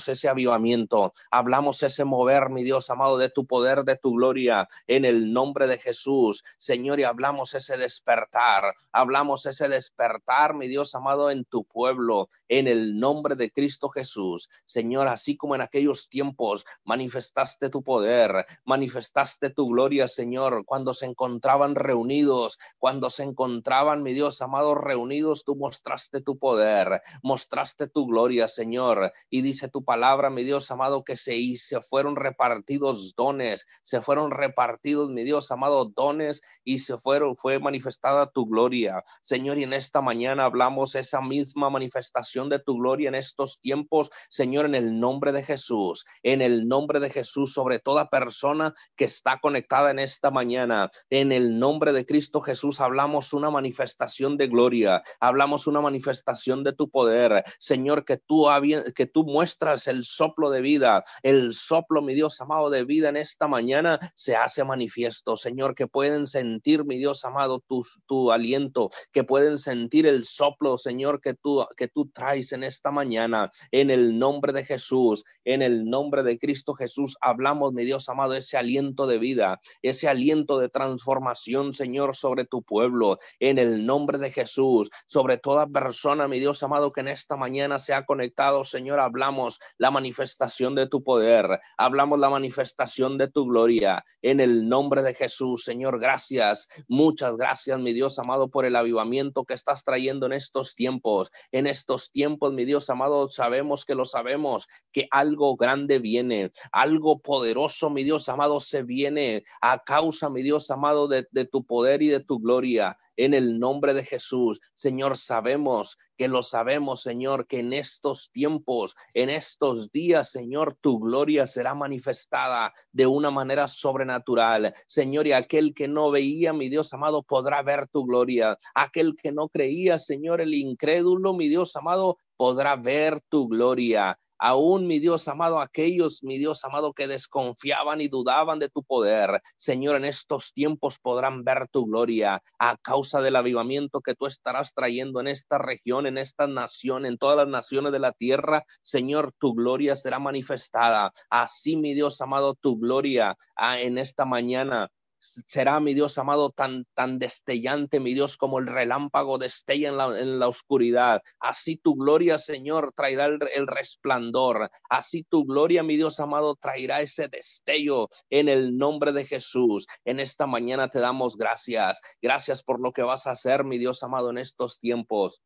ese 0.07 0.30
avivamiento, 0.30 1.13
hablamos 1.32 1.82
ese 1.84 2.05
mover, 2.05 2.49
mi 2.49 2.63
Dios 2.63 2.89
amado, 2.89 3.17
de 3.17 3.30
tu 3.30 3.45
poder, 3.45 3.84
de 3.84 3.97
tu 3.97 4.13
gloria, 4.13 4.67
en 4.88 5.05
el 5.05 5.34
nombre 5.34 5.67
de 5.67 5.78
Jesús, 5.78 6.43
Señor, 6.57 6.99
y 6.99 7.03
hablamos 7.03 7.53
ese 7.53 7.78
despertar, 7.78 8.76
hablamos 8.91 9.45
ese 9.45 9.67
despertar, 9.67 10.53
mi 10.53 10.67
Dios 10.67 10.93
amado, 10.95 11.32
en 11.32 11.45
tu 11.45 11.63
pueblo, 11.63 12.30
en 12.47 12.67
el 12.67 12.99
nombre 12.99 13.36
de 13.36 13.51
Cristo 13.51 13.89
Jesús. 13.89 14.49
Señor, 14.65 15.07
así 15.07 15.38
como 15.38 15.55
en 15.55 15.61
aquellos 15.61 16.09
tiempos 16.09 16.65
manifestaste 16.84 17.69
tu 17.69 17.84
poder, 17.84 18.45
manifestaste 18.65 19.49
tu 19.49 19.67
gloria, 19.67 20.07
Señor, 20.07 20.65
cuando 20.65 20.93
se 20.93 21.05
encontraban 21.05 21.76
reunidos, 21.76 22.59
cuando 22.78 23.09
se 23.09 23.24
encontraban, 23.24 24.03
mi 24.03 24.13
Dios 24.13 24.41
amado, 24.41 24.76
reunidos, 24.76 25.43
tú 25.43 25.55
mostraste 25.55 26.22
tu 26.22 26.38
poder, 26.38 27.01
mostraste 27.24 27.88
tu 27.88 28.05
gloria, 28.05 28.47
Señor. 28.47 29.11
Y 29.30 29.41
dice 29.41 29.61
tu 29.68 29.84
palabra, 29.84 30.30
mi 30.30 30.43
Dios 30.43 30.72
amado, 30.72 31.03
que 31.03 31.18
se, 31.18 31.55
se 31.57 31.82
fueron 31.82 32.16
repartidos 32.16 33.14
dones, 33.16 33.66
se 33.84 34.01
fueron 34.01 34.32
repartidos, 34.32 35.09
mi 35.09 35.24
Dios 35.24 35.51
amado, 35.51 35.86
dones 35.86 36.41
y 36.64 36.80
se 36.80 36.97
fueron, 36.97 37.36
fue 37.36 37.59
manifestada 37.59 38.32
tu 38.32 38.45
gloria. 38.45 39.03
Señor, 39.24 39.57
y 39.57 39.64
en 39.64 39.74
esta 39.74 40.01
mañana 40.01 40.45
hablamos 40.45 40.95
esa 40.95 41.22
misma 41.22 41.70
manifestación 41.70 42.49
de 42.49 42.59
tu 42.59 42.78
gloria 42.78 43.09
en 43.09 43.16
esto 43.16 43.41
tiempos, 43.62 44.09
Señor, 44.30 44.66
en 44.66 44.76
el 44.76 44.99
nombre 44.99 45.32
de 45.32 45.43
Jesús, 45.43 46.05
en 46.24 46.41
el 46.41 46.68
nombre 46.68 46.99
de 46.99 47.09
Jesús, 47.09 47.53
sobre 47.53 47.80
toda 47.80 48.09
persona 48.09 48.74
que 48.95 49.05
está 49.05 49.39
conectada 49.39 49.91
en 49.91 49.99
esta 49.99 50.32
mañana, 50.32 50.91
en 51.09 51.32
el 51.32 51.57
nombre 51.57 51.91
de 51.91 52.05
Cristo 52.05 52.41
Jesús, 52.41 52.80
hablamos 52.80 53.34
una 53.34 53.49
manifestación 53.49 54.38
de 54.38 54.47
gloria, 54.47 55.03
hablamos 55.20 55.68
una 55.68 55.82
manifestación 55.82 56.64
de 56.64 56.74
tu 56.74 56.89
poder, 56.89 57.43
Señor, 57.59 58.05
que 58.05 58.18
tú, 58.18 58.47
que 58.95 59.05
tú 59.05 59.24
muestras 59.24 59.40
el 59.87 60.03
soplo 60.03 60.49
de 60.49 60.61
vida, 60.61 61.03
el 61.23 61.53
soplo, 61.53 62.01
mi 62.01 62.13
Dios 62.13 62.39
amado, 62.41 62.69
de 62.69 62.83
vida 62.83 63.09
en 63.09 63.17
esta 63.17 63.47
mañana 63.47 63.99
se 64.15 64.35
hace 64.35 64.63
manifiesto, 64.63 65.35
Señor, 65.35 65.73
que 65.75 65.87
pueden 65.87 66.27
sentir, 66.27 66.85
mi 66.85 66.97
Dios 66.97 67.25
amado, 67.25 67.59
tu, 67.67 67.85
tu 68.05 68.31
aliento, 68.31 68.91
que 69.11 69.23
pueden 69.23 69.57
sentir 69.57 70.05
el 70.05 70.25
soplo, 70.25 70.77
Señor, 70.77 71.21
que 71.21 71.33
tú, 71.33 71.65
que 71.75 71.87
tú 71.87 72.09
traes 72.13 72.51
en 72.53 72.63
esta 72.63 72.91
mañana. 72.91 73.51
En 73.71 73.89
el 73.89 74.17
nombre 74.17 74.53
de 74.53 74.63
Jesús, 74.63 75.23
en 75.43 75.61
el 75.61 75.85
nombre 75.89 76.23
de 76.23 76.37
Cristo 76.37 76.73
Jesús, 76.73 77.17
hablamos, 77.21 77.73
mi 77.73 77.83
Dios 77.83 78.09
amado, 78.09 78.35
ese 78.35 78.57
aliento 78.57 79.07
de 79.07 79.17
vida, 79.17 79.59
ese 79.81 80.07
aliento 80.07 80.59
de 80.59 80.69
transformación, 80.69 81.73
Señor, 81.73 82.15
sobre 82.15 82.45
tu 82.45 82.61
pueblo, 82.61 83.17
en 83.39 83.57
el 83.57 83.85
nombre 83.85 84.17
de 84.17 84.31
Jesús, 84.31 84.89
sobre 85.07 85.37
toda 85.37 85.67
persona, 85.67 86.27
mi 86.27 86.39
Dios 86.39 86.61
amado, 86.63 86.91
que 86.91 87.01
en 87.01 87.07
esta 87.07 87.35
mañana 87.35 87.79
se 87.79 87.93
ha 87.93 88.05
conectado, 88.05 88.63
Señor, 88.63 88.99
hablamos 88.99 89.30
la 89.77 89.91
manifestación 89.91 90.75
de 90.75 90.88
tu 90.88 91.03
poder, 91.03 91.59
hablamos 91.77 92.19
la 92.19 92.29
manifestación 92.29 93.17
de 93.17 93.29
tu 93.29 93.45
gloria, 93.45 94.03
en 94.21 94.39
el 94.39 94.67
nombre 94.67 95.01
de 95.01 95.13
Jesús, 95.13 95.63
Señor, 95.63 95.99
gracias, 95.99 96.67
muchas 96.88 97.36
gracias, 97.38 97.79
mi 97.79 97.93
Dios 97.93 98.19
amado, 98.19 98.49
por 98.49 98.65
el 98.65 98.75
avivamiento 98.75 99.45
que 99.45 99.53
estás 99.53 99.84
trayendo 99.84 100.25
en 100.25 100.34
estos 100.34 100.75
tiempos, 100.75 101.32
en 101.51 101.67
estos 101.67 102.11
tiempos, 102.11 102.53
mi 102.53 102.65
Dios 102.65 102.89
amado, 102.89 103.29
sabemos 103.29 103.86
que 103.86 103.95
lo 103.95 104.05
sabemos, 104.05 104.67
que 104.91 105.07
algo 105.11 105.55
grande 105.55 105.99
viene, 105.99 106.51
algo 106.71 107.19
poderoso, 107.19 107.89
mi 107.89 108.03
Dios 108.03 108.29
amado, 108.29 108.59
se 108.59 108.84
viene 108.84 109.43
a 109.61 109.79
causa, 109.84 110.29
mi 110.29 110.41
Dios 110.41 110.69
amado, 110.71 111.07
de, 111.07 111.27
de 111.32 111.45
tu 111.45 111.65
poder 111.65 112.01
y 112.01 112.07
de 112.07 112.19
tu 112.19 112.39
gloria. 112.39 112.97
En 113.22 113.36
el 113.36 113.59
nombre 113.59 113.93
de 113.93 114.03
Jesús, 114.03 114.59
Señor, 114.74 115.15
sabemos 115.15 115.95
que 116.17 116.28
lo 116.28 116.41
sabemos, 116.41 117.03
Señor, 117.03 117.45
que 117.45 117.59
en 117.59 117.72
estos 117.72 118.32
tiempos, 118.32 118.95
en 119.13 119.30
estos 119.30 119.91
días, 119.91 120.32
Señor, 120.32 120.76
tu 120.82 120.97
gloria 120.97 121.45
será 121.45 121.76
manifestada 121.76 122.74
de 122.91 123.05
una 123.05 123.30
manera 123.30 123.67
sobrenatural. 123.67 124.74
Señor, 124.88 125.28
y 125.28 125.34
aquel 125.34 125.76
que 125.76 125.88
no 125.88 126.09
veía, 126.09 126.51
mi 126.51 126.67
Dios 126.67 126.95
amado, 126.95 127.22
podrá 127.22 127.61
ver 127.61 127.88
tu 127.89 128.05
gloria. 128.05 128.57
Aquel 128.74 129.15
que 129.15 129.32
no 129.32 129.49
creía, 129.49 129.99
Señor, 129.99 130.41
el 130.41 130.55
incrédulo, 130.55 131.36
mi 131.36 131.47
Dios 131.47 131.76
amado, 131.76 132.17
podrá 132.38 132.76
ver 132.76 133.22
tu 133.30 133.47
gloria. 133.47 134.17
Aún 134.41 134.87
mi 134.87 134.99
Dios 134.99 135.27
amado, 135.27 135.61
aquellos, 135.61 136.23
mi 136.23 136.39
Dios 136.39 136.65
amado, 136.65 136.93
que 136.93 137.07
desconfiaban 137.07 138.01
y 138.01 138.07
dudaban 138.07 138.57
de 138.59 138.69
tu 138.69 138.83
poder, 138.83 139.39
Señor, 139.57 139.95
en 139.97 140.05
estos 140.05 140.51
tiempos 140.53 140.97
podrán 140.99 141.43
ver 141.43 141.67
tu 141.69 141.85
gloria 141.85 142.41
a 142.57 142.75
causa 142.77 143.21
del 143.21 143.35
avivamiento 143.35 144.01
que 144.01 144.15
tú 144.15 144.25
estarás 144.25 144.73
trayendo 144.73 145.21
en 145.21 145.27
esta 145.27 145.59
región, 145.59 146.07
en 146.07 146.17
esta 146.17 146.47
nación, 146.47 147.05
en 147.05 147.19
todas 147.19 147.37
las 147.37 147.47
naciones 147.47 147.91
de 147.91 147.99
la 147.99 148.11
tierra. 148.13 148.65
Señor, 148.81 149.31
tu 149.37 149.53
gloria 149.53 149.95
será 149.95 150.17
manifestada. 150.17 151.13
Así, 151.29 151.77
mi 151.77 151.93
Dios 151.93 152.19
amado, 152.19 152.55
tu 152.55 152.79
gloria 152.79 153.37
ah, 153.55 153.79
en 153.79 153.99
esta 153.99 154.25
mañana 154.25 154.89
será, 155.22 155.80
mi 155.80 155.93
Dios 155.93 156.17
amado, 156.17 156.51
tan, 156.51 156.86
tan 156.93 157.19
destellante, 157.19 157.99
mi 157.99 158.13
Dios, 158.13 158.38
como 158.38 158.59
el 158.59 158.67
relámpago 158.67 159.38
destella 159.38 159.89
en 159.89 159.97
la, 159.97 160.19
en 160.19 160.39
la 160.39 160.47
oscuridad. 160.47 161.22
Así 161.39 161.78
tu 161.78 161.95
gloria, 161.95 162.38
Señor, 162.38 162.93
traerá 162.93 163.26
el, 163.26 163.39
el, 163.53 163.67
resplandor. 163.67 164.69
Así 164.89 165.24
tu 165.24 165.45
gloria, 165.45 165.84
mi 165.84 165.95
Dios 165.97 166.19
amado, 166.19 166.55
traerá 166.55 167.01
ese 167.01 167.28
destello 167.28 168.09
en 168.30 168.49
el 168.49 168.78
nombre 168.78 169.13
de 169.13 169.26
Jesús. 169.26 169.88
En 170.05 170.19
esta 170.19 170.47
mañana 170.47 170.89
te 170.89 170.99
damos 170.99 171.38
gracias. 171.38 172.01
Gracias 172.22 172.63
por 172.63 172.80
lo 172.80 172.91
que 172.91 173.03
vas 173.03 173.28
a 173.28 173.32
hacer, 173.32 173.63
mi 173.63 173.78
Dios 173.78 174.03
amado, 174.03 174.32
en 174.32 174.39
estos 174.39 174.80
tiempos. 174.80 175.41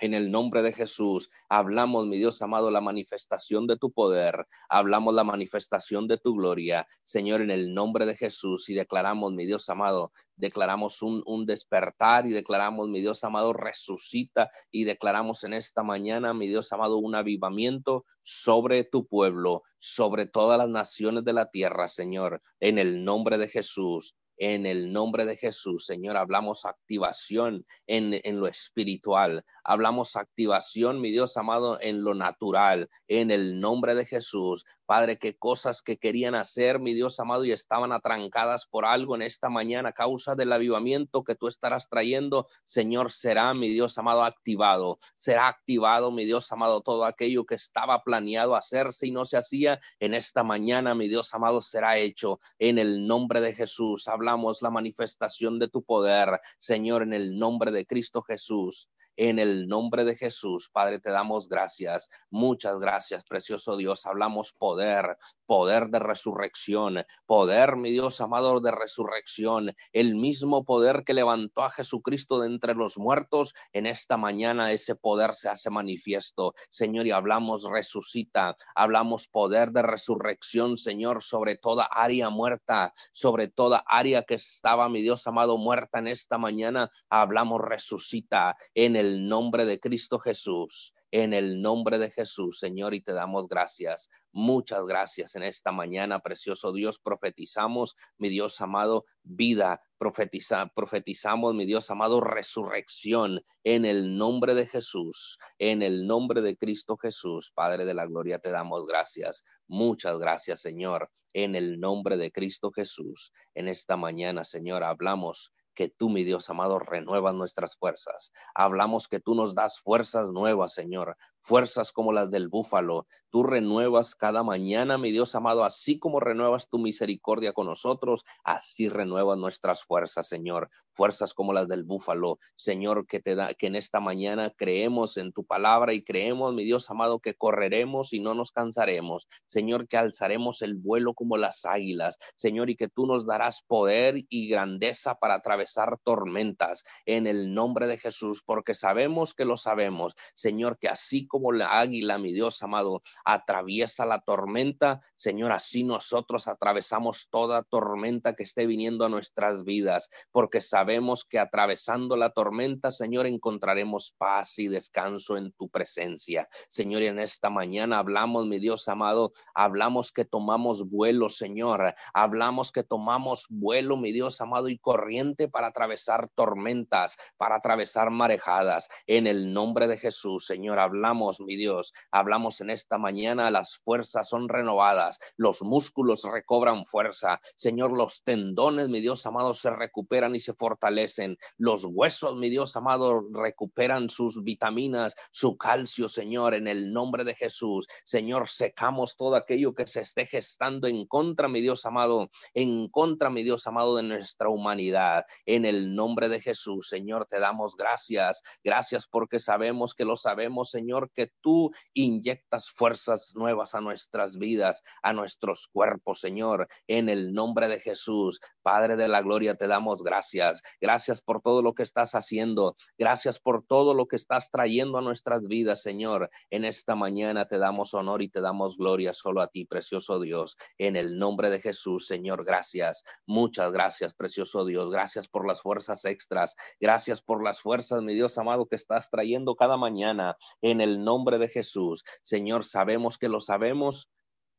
En 0.00 0.14
el 0.14 0.30
nombre 0.30 0.62
de 0.62 0.72
Jesús, 0.72 1.30
hablamos, 1.50 2.06
mi 2.06 2.16
Dios 2.16 2.40
amado, 2.40 2.70
la 2.70 2.80
manifestación 2.80 3.66
de 3.66 3.76
tu 3.76 3.92
poder, 3.92 4.46
hablamos 4.70 5.14
la 5.14 5.24
manifestación 5.24 6.08
de 6.08 6.16
tu 6.16 6.34
gloria, 6.34 6.88
Señor, 7.04 7.42
en 7.42 7.50
el 7.50 7.74
nombre 7.74 8.06
de 8.06 8.16
Jesús, 8.16 8.70
y 8.70 8.74
declaramos, 8.74 9.34
mi 9.34 9.44
Dios 9.44 9.68
amado, 9.68 10.12
declaramos 10.36 11.02
un, 11.02 11.22
un 11.26 11.44
despertar 11.44 12.26
y 12.26 12.30
declaramos, 12.30 12.88
mi 12.88 13.02
Dios 13.02 13.24
amado, 13.24 13.52
resucita 13.52 14.50
y 14.70 14.84
declaramos 14.84 15.44
en 15.44 15.52
esta 15.52 15.82
mañana, 15.82 16.32
mi 16.32 16.48
Dios 16.48 16.72
amado, 16.72 16.96
un 16.96 17.14
avivamiento 17.14 18.06
sobre 18.22 18.84
tu 18.84 19.06
pueblo, 19.06 19.64
sobre 19.76 20.24
todas 20.24 20.56
las 20.56 20.70
naciones 20.70 21.24
de 21.24 21.34
la 21.34 21.50
tierra, 21.50 21.88
Señor, 21.88 22.40
en 22.58 22.78
el 22.78 23.04
nombre 23.04 23.36
de 23.36 23.48
Jesús 23.48 24.16
en 24.40 24.64
el 24.64 24.90
nombre 24.90 25.26
de 25.26 25.36
Jesús, 25.36 25.84
Señor, 25.84 26.16
hablamos 26.16 26.64
activación 26.64 27.66
en, 27.86 28.18
en, 28.24 28.40
lo 28.40 28.46
espiritual, 28.46 29.44
hablamos 29.64 30.16
activación, 30.16 30.98
mi 30.98 31.10
Dios 31.10 31.36
amado, 31.36 31.78
en 31.78 32.02
lo 32.02 32.14
natural, 32.14 32.88
en 33.06 33.30
el 33.30 33.60
nombre 33.60 33.94
de 33.94 34.06
Jesús. 34.06 34.64
Padre, 34.90 35.20
qué 35.20 35.38
cosas 35.38 35.82
que 35.82 35.98
querían 35.98 36.34
hacer, 36.34 36.80
mi 36.80 36.94
Dios 36.94 37.20
amado, 37.20 37.44
y 37.44 37.52
estaban 37.52 37.92
atrancadas 37.92 38.66
por 38.66 38.84
algo 38.84 39.14
en 39.14 39.22
esta 39.22 39.48
mañana 39.48 39.90
a 39.90 39.92
causa 39.92 40.34
del 40.34 40.52
avivamiento 40.52 41.22
que 41.22 41.36
tú 41.36 41.46
estarás 41.46 41.88
trayendo, 41.88 42.48
Señor, 42.64 43.12
será, 43.12 43.54
mi 43.54 43.68
Dios 43.68 43.96
amado, 43.98 44.24
activado. 44.24 44.98
Será 45.16 45.46
activado, 45.46 46.10
mi 46.10 46.24
Dios 46.24 46.50
amado, 46.50 46.80
todo 46.80 47.04
aquello 47.04 47.46
que 47.46 47.54
estaba 47.54 48.02
planeado 48.02 48.56
hacerse 48.56 49.06
y 49.06 49.12
no 49.12 49.26
se 49.26 49.36
hacía 49.36 49.78
en 50.00 50.12
esta 50.12 50.42
mañana, 50.42 50.92
mi 50.96 51.06
Dios 51.06 51.32
amado, 51.34 51.62
será 51.62 51.96
hecho 51.96 52.40
en 52.58 52.76
el 52.80 53.06
nombre 53.06 53.40
de 53.40 53.54
Jesús. 53.54 54.08
Hablamos 54.08 54.60
la 54.60 54.70
manifestación 54.70 55.60
de 55.60 55.68
tu 55.68 55.84
poder, 55.84 56.40
Señor, 56.58 57.04
en 57.04 57.12
el 57.12 57.38
nombre 57.38 57.70
de 57.70 57.86
Cristo 57.86 58.22
Jesús. 58.22 58.88
En 59.22 59.38
el 59.38 59.68
nombre 59.68 60.06
de 60.06 60.16
Jesús, 60.16 60.70
Padre, 60.72 60.98
te 60.98 61.10
damos 61.10 61.46
gracias. 61.46 62.08
Muchas 62.30 62.78
gracias, 62.78 63.22
precioso 63.22 63.76
Dios. 63.76 64.06
Hablamos 64.06 64.54
poder, 64.54 65.18
poder 65.44 65.88
de 65.88 65.98
resurrección, 65.98 67.04
poder, 67.26 67.76
mi 67.76 67.90
Dios 67.90 68.22
amado, 68.22 68.60
de 68.60 68.70
resurrección. 68.70 69.74
El 69.92 70.14
mismo 70.14 70.64
poder 70.64 71.04
que 71.04 71.12
levantó 71.12 71.64
a 71.64 71.70
Jesucristo 71.70 72.40
de 72.40 72.46
entre 72.46 72.74
los 72.74 72.96
muertos, 72.96 73.52
en 73.74 73.84
esta 73.84 74.16
mañana 74.16 74.72
ese 74.72 74.94
poder 74.94 75.34
se 75.34 75.50
hace 75.50 75.68
manifiesto. 75.68 76.54
Señor, 76.70 77.06
y 77.06 77.10
hablamos 77.10 77.64
resucita, 77.64 78.56
hablamos 78.74 79.28
poder 79.28 79.72
de 79.72 79.82
resurrección, 79.82 80.78
Señor, 80.78 81.22
sobre 81.22 81.58
toda 81.58 81.84
área 81.84 82.30
muerta, 82.30 82.94
sobre 83.12 83.48
toda 83.48 83.84
área 83.86 84.22
que 84.22 84.36
estaba, 84.36 84.88
mi 84.88 85.02
Dios 85.02 85.26
amado, 85.26 85.58
muerta 85.58 85.98
en 85.98 86.08
esta 86.08 86.38
mañana. 86.38 86.90
Hablamos 87.10 87.60
resucita 87.60 88.56
en 88.72 88.96
el 88.96 89.09
nombre 89.26 89.64
de 89.64 89.80
Cristo 89.80 90.18
Jesús, 90.18 90.94
en 91.10 91.32
el 91.34 91.60
nombre 91.60 91.98
de 91.98 92.10
Jesús, 92.10 92.58
Señor, 92.58 92.94
y 92.94 93.02
te 93.02 93.12
damos 93.12 93.48
gracias. 93.48 94.08
Muchas 94.32 94.86
gracias 94.86 95.34
en 95.34 95.42
esta 95.42 95.72
mañana, 95.72 96.20
precioso 96.20 96.72
Dios. 96.72 96.98
Profetizamos, 96.98 97.96
mi 98.18 98.28
Dios 98.28 98.60
amado, 98.60 99.04
vida. 99.22 99.82
Profetiza, 99.98 100.70
profetizamos, 100.74 101.54
mi 101.54 101.66
Dios 101.66 101.90
amado, 101.90 102.20
resurrección 102.20 103.42
en 103.64 103.84
el 103.84 104.16
nombre 104.16 104.54
de 104.54 104.66
Jesús, 104.66 105.38
en 105.58 105.82
el 105.82 106.06
nombre 106.06 106.42
de 106.42 106.56
Cristo 106.56 106.96
Jesús. 106.96 107.50
Padre 107.54 107.84
de 107.84 107.94
la 107.94 108.06
gloria, 108.06 108.38
te 108.38 108.50
damos 108.50 108.86
gracias. 108.86 109.44
Muchas 109.66 110.18
gracias, 110.18 110.60
Señor, 110.60 111.10
en 111.32 111.56
el 111.56 111.80
nombre 111.80 112.16
de 112.16 112.30
Cristo 112.30 112.70
Jesús. 112.70 113.32
En 113.54 113.68
esta 113.68 113.96
mañana, 113.96 114.44
Señor, 114.44 114.84
hablamos 114.84 115.52
que 115.80 115.88
tú, 115.88 116.10
mi 116.10 116.24
Dios 116.24 116.50
amado, 116.50 116.78
renuevas 116.78 117.34
nuestras 117.34 117.74
fuerzas. 117.74 118.34
Hablamos 118.54 119.08
que 119.08 119.18
tú 119.18 119.34
nos 119.34 119.54
das 119.54 119.80
fuerzas 119.80 120.28
nuevas, 120.28 120.74
Señor, 120.74 121.16
fuerzas 121.42 121.92
como 121.92 122.12
las 122.12 122.30
del 122.30 122.48
búfalo. 122.48 123.06
Tú 123.30 123.42
renuevas 123.42 124.14
cada 124.14 124.42
mañana, 124.42 124.98
mi 124.98 125.12
Dios 125.12 125.34
amado, 125.34 125.64
así 125.64 125.98
como 125.98 126.20
renuevas 126.20 126.68
tu 126.68 126.78
misericordia 126.78 127.52
con 127.52 127.66
nosotros, 127.66 128.24
así 128.44 128.88
renuevas 128.88 129.38
nuestras 129.38 129.84
fuerzas, 129.84 130.28
Señor. 130.28 130.68
Fuerzas 130.92 131.32
como 131.32 131.52
las 131.52 131.68
del 131.68 131.84
búfalo, 131.84 132.38
Señor, 132.56 133.06
que 133.06 133.20
te 133.20 133.34
da 133.34 133.54
que 133.54 133.68
en 133.68 133.76
esta 133.76 134.00
mañana 134.00 134.52
creemos 134.56 135.16
en 135.16 135.32
tu 135.32 135.44
palabra 135.44 135.94
y 135.94 136.02
creemos, 136.02 136.52
mi 136.52 136.64
Dios 136.64 136.90
amado, 136.90 137.20
que 137.20 137.34
correremos 137.34 138.12
y 138.12 138.20
no 138.20 138.34
nos 138.34 138.52
cansaremos. 138.52 139.28
Señor, 139.46 139.88
que 139.88 139.96
alzaremos 139.96 140.62
el 140.62 140.74
vuelo 140.74 141.14
como 141.14 141.36
las 141.36 141.64
águilas, 141.64 142.18
Señor, 142.36 142.68
y 142.68 142.76
que 142.76 142.88
tú 142.88 143.06
nos 143.06 143.26
darás 143.26 143.62
poder 143.62 144.24
y 144.28 144.48
grandeza 144.48 145.14
para 145.14 145.34
atravesar 145.34 145.98
tormentas 146.02 146.84
en 147.06 147.26
el 147.26 147.54
nombre 147.54 147.86
de 147.86 147.98
Jesús, 147.98 148.42
porque 148.44 148.74
sabemos 148.74 149.34
que 149.34 149.44
lo 149.44 149.56
sabemos, 149.56 150.14
Señor, 150.34 150.78
que 150.78 150.88
así 150.88 151.26
como 151.30 151.52
la 151.52 151.78
águila, 151.78 152.18
mi 152.18 152.32
Dios 152.32 152.62
amado, 152.62 153.00
atraviesa 153.24 154.04
la 154.04 154.20
tormenta, 154.20 155.00
Señor, 155.16 155.52
así 155.52 155.84
nosotros 155.84 156.48
atravesamos 156.48 157.28
toda 157.30 157.62
tormenta 157.62 158.34
que 158.34 158.42
esté 158.42 158.66
viniendo 158.66 159.04
a 159.04 159.08
nuestras 159.08 159.64
vidas, 159.64 160.10
porque 160.32 160.60
sabemos 160.60 161.24
que 161.24 161.38
atravesando 161.38 162.16
la 162.16 162.30
tormenta, 162.30 162.90
Señor, 162.90 163.26
encontraremos 163.26 164.12
paz 164.18 164.58
y 164.58 164.66
descanso 164.66 165.36
en 165.36 165.52
tu 165.52 165.68
presencia. 165.68 166.48
Señor, 166.68 167.02
en 167.02 167.20
esta 167.20 167.48
mañana 167.48 168.00
hablamos, 168.00 168.46
mi 168.46 168.58
Dios 168.58 168.88
amado, 168.88 169.32
hablamos 169.54 170.12
que 170.12 170.24
tomamos 170.24 170.90
vuelo, 170.90 171.28
Señor, 171.28 171.94
hablamos 172.12 172.72
que 172.72 172.82
tomamos 172.82 173.46
vuelo, 173.48 173.96
mi 173.96 174.10
Dios 174.10 174.40
amado, 174.40 174.68
y 174.68 174.78
corriente 174.78 175.46
para 175.46 175.68
atravesar 175.68 176.28
tormentas, 176.34 177.16
para 177.36 177.56
atravesar 177.56 178.10
marejadas. 178.10 178.88
En 179.06 179.28
el 179.28 179.52
nombre 179.52 179.86
de 179.86 179.96
Jesús, 179.96 180.46
Señor, 180.46 180.80
hablamos 180.80 181.19
mi 181.40 181.56
Dios, 181.56 181.92
hablamos 182.10 182.62
en 182.62 182.70
esta 182.70 182.96
mañana, 182.96 183.50
las 183.50 183.76
fuerzas 183.76 184.28
son 184.28 184.48
renovadas, 184.48 185.18
los 185.36 185.60
músculos 185.62 186.24
recobran 186.24 186.86
fuerza, 186.86 187.40
Señor, 187.56 187.92
los 187.92 188.22
tendones, 188.22 188.88
mi 188.88 189.00
Dios 189.00 189.26
amado, 189.26 189.52
se 189.52 189.68
recuperan 189.70 190.34
y 190.34 190.40
se 190.40 190.54
fortalecen, 190.54 191.36
los 191.58 191.84
huesos, 191.84 192.36
mi 192.36 192.48
Dios 192.48 192.74
amado, 192.74 193.22
recuperan 193.32 194.08
sus 194.08 194.42
vitaminas, 194.42 195.14
su 195.30 195.58
calcio, 195.58 196.08
Señor, 196.08 196.54
en 196.54 196.66
el 196.66 196.90
nombre 196.90 197.24
de 197.24 197.34
Jesús, 197.34 197.86
Señor, 198.04 198.48
secamos 198.48 199.16
todo 199.16 199.36
aquello 199.36 199.74
que 199.74 199.86
se 199.86 200.00
esté 200.00 200.24
gestando 200.24 200.86
en 200.88 201.06
contra, 201.06 201.48
mi 201.48 201.60
Dios 201.60 201.84
amado, 201.84 202.30
en 202.54 202.88
contra, 202.88 203.28
mi 203.28 203.42
Dios 203.42 203.66
amado, 203.66 203.96
de 203.96 204.04
nuestra 204.04 204.48
humanidad, 204.48 205.26
en 205.44 205.66
el 205.66 205.94
nombre 205.94 206.30
de 206.30 206.40
Jesús, 206.40 206.88
Señor, 206.88 207.26
te 207.26 207.38
damos 207.38 207.76
gracias, 207.76 208.42
gracias 208.64 209.06
porque 209.06 209.38
sabemos 209.38 209.94
que 209.94 210.06
lo 210.06 210.16
sabemos, 210.16 210.70
Señor, 210.70 211.09
que 211.14 211.32
tú 211.40 211.70
inyectas 211.94 212.70
fuerzas 212.70 213.32
nuevas 213.34 213.74
a 213.74 213.80
nuestras 213.80 214.38
vidas, 214.38 214.82
a 215.02 215.12
nuestros 215.12 215.68
cuerpos, 215.68 216.20
Señor, 216.20 216.68
en 216.86 217.08
el 217.08 217.32
nombre 217.32 217.68
de 217.68 217.80
Jesús. 217.80 218.40
Padre 218.62 218.96
de 218.96 219.08
la 219.08 219.22
gloria, 219.22 219.56
te 219.56 219.66
damos 219.66 220.02
gracias. 220.02 220.62
Gracias 220.80 221.22
por 221.22 221.42
todo 221.42 221.62
lo 221.62 221.74
que 221.74 221.82
estás 221.82 222.14
haciendo. 222.14 222.76
Gracias 222.98 223.38
por 223.38 223.64
todo 223.66 223.94
lo 223.94 224.06
que 224.06 224.16
estás 224.16 224.50
trayendo 224.50 224.98
a 224.98 225.02
nuestras 225.02 225.46
vidas, 225.46 225.82
Señor. 225.82 226.30
En 226.50 226.64
esta 226.64 226.94
mañana 226.94 227.46
te 227.46 227.58
damos 227.58 227.94
honor 227.94 228.22
y 228.22 228.28
te 228.28 228.40
damos 228.40 228.76
gloria 228.76 229.12
solo 229.12 229.42
a 229.42 229.48
ti, 229.48 229.64
precioso 229.64 230.20
Dios. 230.20 230.56
En 230.78 230.96
el 230.96 231.18
nombre 231.18 231.50
de 231.50 231.60
Jesús, 231.60 232.06
Señor, 232.06 232.44
gracias. 232.44 233.04
Muchas 233.26 233.72
gracias, 233.72 234.14
precioso 234.14 234.64
Dios. 234.64 234.90
Gracias 234.90 235.28
por 235.28 235.46
las 235.46 235.62
fuerzas 235.62 236.04
extras. 236.04 236.54
Gracias 236.80 237.22
por 237.22 237.42
las 237.42 237.60
fuerzas, 237.60 238.02
mi 238.02 238.14
Dios 238.14 238.38
amado, 238.38 238.66
que 238.66 238.76
estás 238.76 239.10
trayendo 239.10 239.54
cada 239.54 239.76
mañana. 239.76 240.36
En 240.60 240.80
el 240.80 240.99
nombre 241.04 241.38
de 241.38 241.48
Jesús. 241.48 242.04
Señor, 242.22 242.64
sabemos 242.64 243.18
que 243.18 243.28
lo 243.28 243.40
sabemos, 243.40 244.10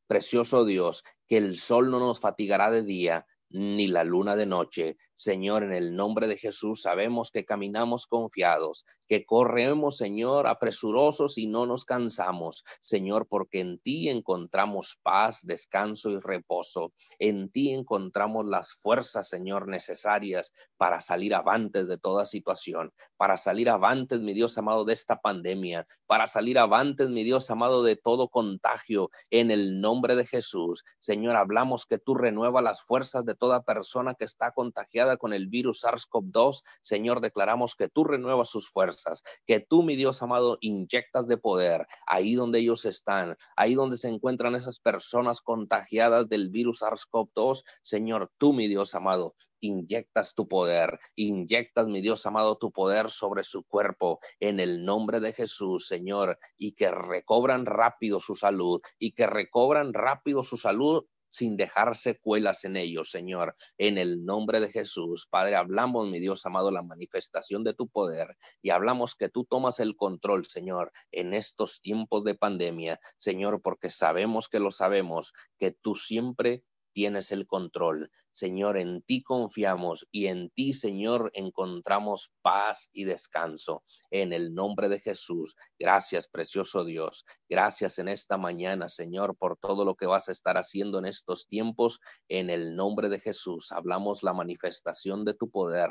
precioso 0.06 0.64
Dios, 0.64 1.04
que 1.28 1.38
el 1.38 1.56
sol 1.56 1.90
no 1.90 1.98
nos 1.98 2.20
fatigará 2.20 2.70
de 2.70 2.82
día, 2.82 3.26
ni 3.50 3.86
la 3.86 4.04
luna 4.04 4.36
de 4.36 4.46
noche. 4.46 4.96
Señor, 5.14 5.62
en 5.62 5.72
el 5.72 5.94
nombre 5.94 6.26
de 6.26 6.36
Jesús, 6.36 6.82
sabemos 6.82 7.30
que 7.30 7.44
caminamos 7.44 8.06
confiados, 8.06 8.84
que 9.08 9.24
corremos, 9.24 9.96
Señor, 9.96 10.46
apresurosos 10.46 11.38
y 11.38 11.46
no 11.46 11.66
nos 11.66 11.84
cansamos, 11.84 12.64
Señor, 12.80 13.26
porque 13.28 13.60
en 13.60 13.78
ti 13.78 14.08
encontramos 14.08 14.98
paz, 15.02 15.40
descanso 15.42 16.10
y 16.10 16.18
reposo. 16.18 16.92
En 17.18 17.50
ti 17.50 17.72
encontramos 17.72 18.46
las 18.46 18.74
fuerzas, 18.74 19.28
Señor, 19.28 19.68
necesarias 19.68 20.52
para 20.76 21.00
salir 21.00 21.34
avantes 21.34 21.88
de 21.88 21.98
toda 21.98 22.24
situación, 22.24 22.92
para 23.16 23.36
salir 23.36 23.68
avantes, 23.70 24.20
mi 24.20 24.32
Dios 24.32 24.56
amado, 24.58 24.84
de 24.84 24.92
esta 24.92 25.20
pandemia, 25.20 25.86
para 26.06 26.26
salir 26.26 26.58
avantes, 26.58 27.08
mi 27.08 27.22
Dios 27.24 27.50
amado, 27.50 27.82
de 27.82 27.96
todo 27.96 28.28
contagio. 28.28 29.10
En 29.30 29.50
el 29.50 29.80
nombre 29.80 30.16
de 30.16 30.26
Jesús, 30.26 30.84
Señor, 31.00 31.36
hablamos 31.36 31.86
que 31.86 31.98
tú 31.98 32.14
renuevas 32.14 32.64
las 32.64 32.82
fuerzas 32.82 33.24
de 33.24 33.34
toda 33.34 33.62
persona 33.62 34.14
que 34.14 34.24
está 34.24 34.52
contagiada 34.52 35.11
con 35.16 35.32
el 35.32 35.48
virus 35.48 35.84
SARS-CoV-2. 35.84 36.62
Señor, 36.82 37.20
declaramos 37.20 37.74
que 37.74 37.88
tú 37.88 38.04
renuevas 38.04 38.48
sus 38.48 38.70
fuerzas, 38.70 39.22
que 39.46 39.60
tú, 39.60 39.82
mi 39.82 39.96
Dios 39.96 40.22
amado, 40.22 40.58
inyectas 40.60 41.26
de 41.26 41.36
poder 41.36 41.86
ahí 42.06 42.34
donde 42.34 42.60
ellos 42.60 42.84
están, 42.84 43.36
ahí 43.56 43.74
donde 43.74 43.96
se 43.96 44.08
encuentran 44.08 44.54
esas 44.54 44.78
personas 44.78 45.40
contagiadas 45.40 46.28
del 46.28 46.50
virus 46.50 46.82
SARS-CoV-2. 46.82 47.64
Señor, 47.82 48.30
tú, 48.38 48.52
mi 48.52 48.68
Dios 48.68 48.94
amado, 48.94 49.34
inyectas 49.62 50.34
tu 50.34 50.48
poder, 50.48 50.98
inyectas, 51.14 51.86
mi 51.86 52.02
Dios 52.02 52.26
amado, 52.26 52.56
tu 52.56 52.72
poder 52.72 53.10
sobre 53.10 53.44
su 53.44 53.64
cuerpo 53.64 54.18
en 54.40 54.60
el 54.60 54.84
nombre 54.84 55.20
de 55.20 55.32
Jesús, 55.32 55.86
Señor, 55.86 56.38
y 56.58 56.72
que 56.72 56.90
recobran 56.90 57.64
rápido 57.64 58.20
su 58.20 58.34
salud 58.34 58.80
y 58.98 59.12
que 59.12 59.26
recobran 59.26 59.94
rápido 59.94 60.42
su 60.42 60.56
salud 60.56 61.06
sin 61.32 61.56
dejar 61.56 61.96
secuelas 61.96 62.64
en 62.64 62.76
ellos, 62.76 63.10
Señor. 63.10 63.56
En 63.78 63.96
el 63.96 64.24
nombre 64.24 64.60
de 64.60 64.70
Jesús, 64.70 65.26
Padre, 65.30 65.56
hablamos, 65.56 66.06
mi 66.08 66.20
Dios 66.20 66.44
amado, 66.44 66.70
la 66.70 66.82
manifestación 66.82 67.64
de 67.64 67.72
tu 67.72 67.88
poder 67.88 68.36
y 68.60 68.68
hablamos 68.68 69.16
que 69.16 69.30
tú 69.30 69.46
tomas 69.46 69.80
el 69.80 69.96
control, 69.96 70.44
Señor, 70.44 70.92
en 71.10 71.32
estos 71.32 71.80
tiempos 71.80 72.22
de 72.24 72.34
pandemia, 72.34 73.00
Señor, 73.16 73.62
porque 73.62 73.88
sabemos 73.88 74.48
que 74.50 74.60
lo 74.60 74.70
sabemos, 74.70 75.32
que 75.58 75.72
tú 75.72 75.94
siempre 75.94 76.64
tienes 76.92 77.32
el 77.32 77.46
control. 77.46 78.10
Señor, 78.32 78.78
en 78.78 79.02
ti 79.02 79.22
confiamos 79.22 80.06
y 80.10 80.26
en 80.26 80.50
ti, 80.50 80.72
Señor, 80.72 81.30
encontramos 81.34 82.32
paz 82.42 82.88
y 82.92 83.04
descanso. 83.04 83.84
En 84.10 84.32
el 84.32 84.54
nombre 84.54 84.88
de 84.88 85.00
Jesús, 85.00 85.54
gracias, 85.78 86.28
precioso 86.28 86.84
Dios. 86.84 87.24
Gracias 87.48 87.98
en 87.98 88.08
esta 88.08 88.38
mañana, 88.38 88.88
Señor, 88.88 89.36
por 89.36 89.58
todo 89.58 89.84
lo 89.84 89.94
que 89.94 90.06
vas 90.06 90.28
a 90.28 90.32
estar 90.32 90.56
haciendo 90.56 90.98
en 90.98 91.04
estos 91.04 91.46
tiempos. 91.46 92.00
En 92.28 92.48
el 92.48 92.74
nombre 92.74 93.08
de 93.08 93.20
Jesús, 93.20 93.70
hablamos 93.70 94.22
la 94.22 94.32
manifestación 94.32 95.24
de 95.24 95.34
tu 95.34 95.50
poder, 95.50 95.90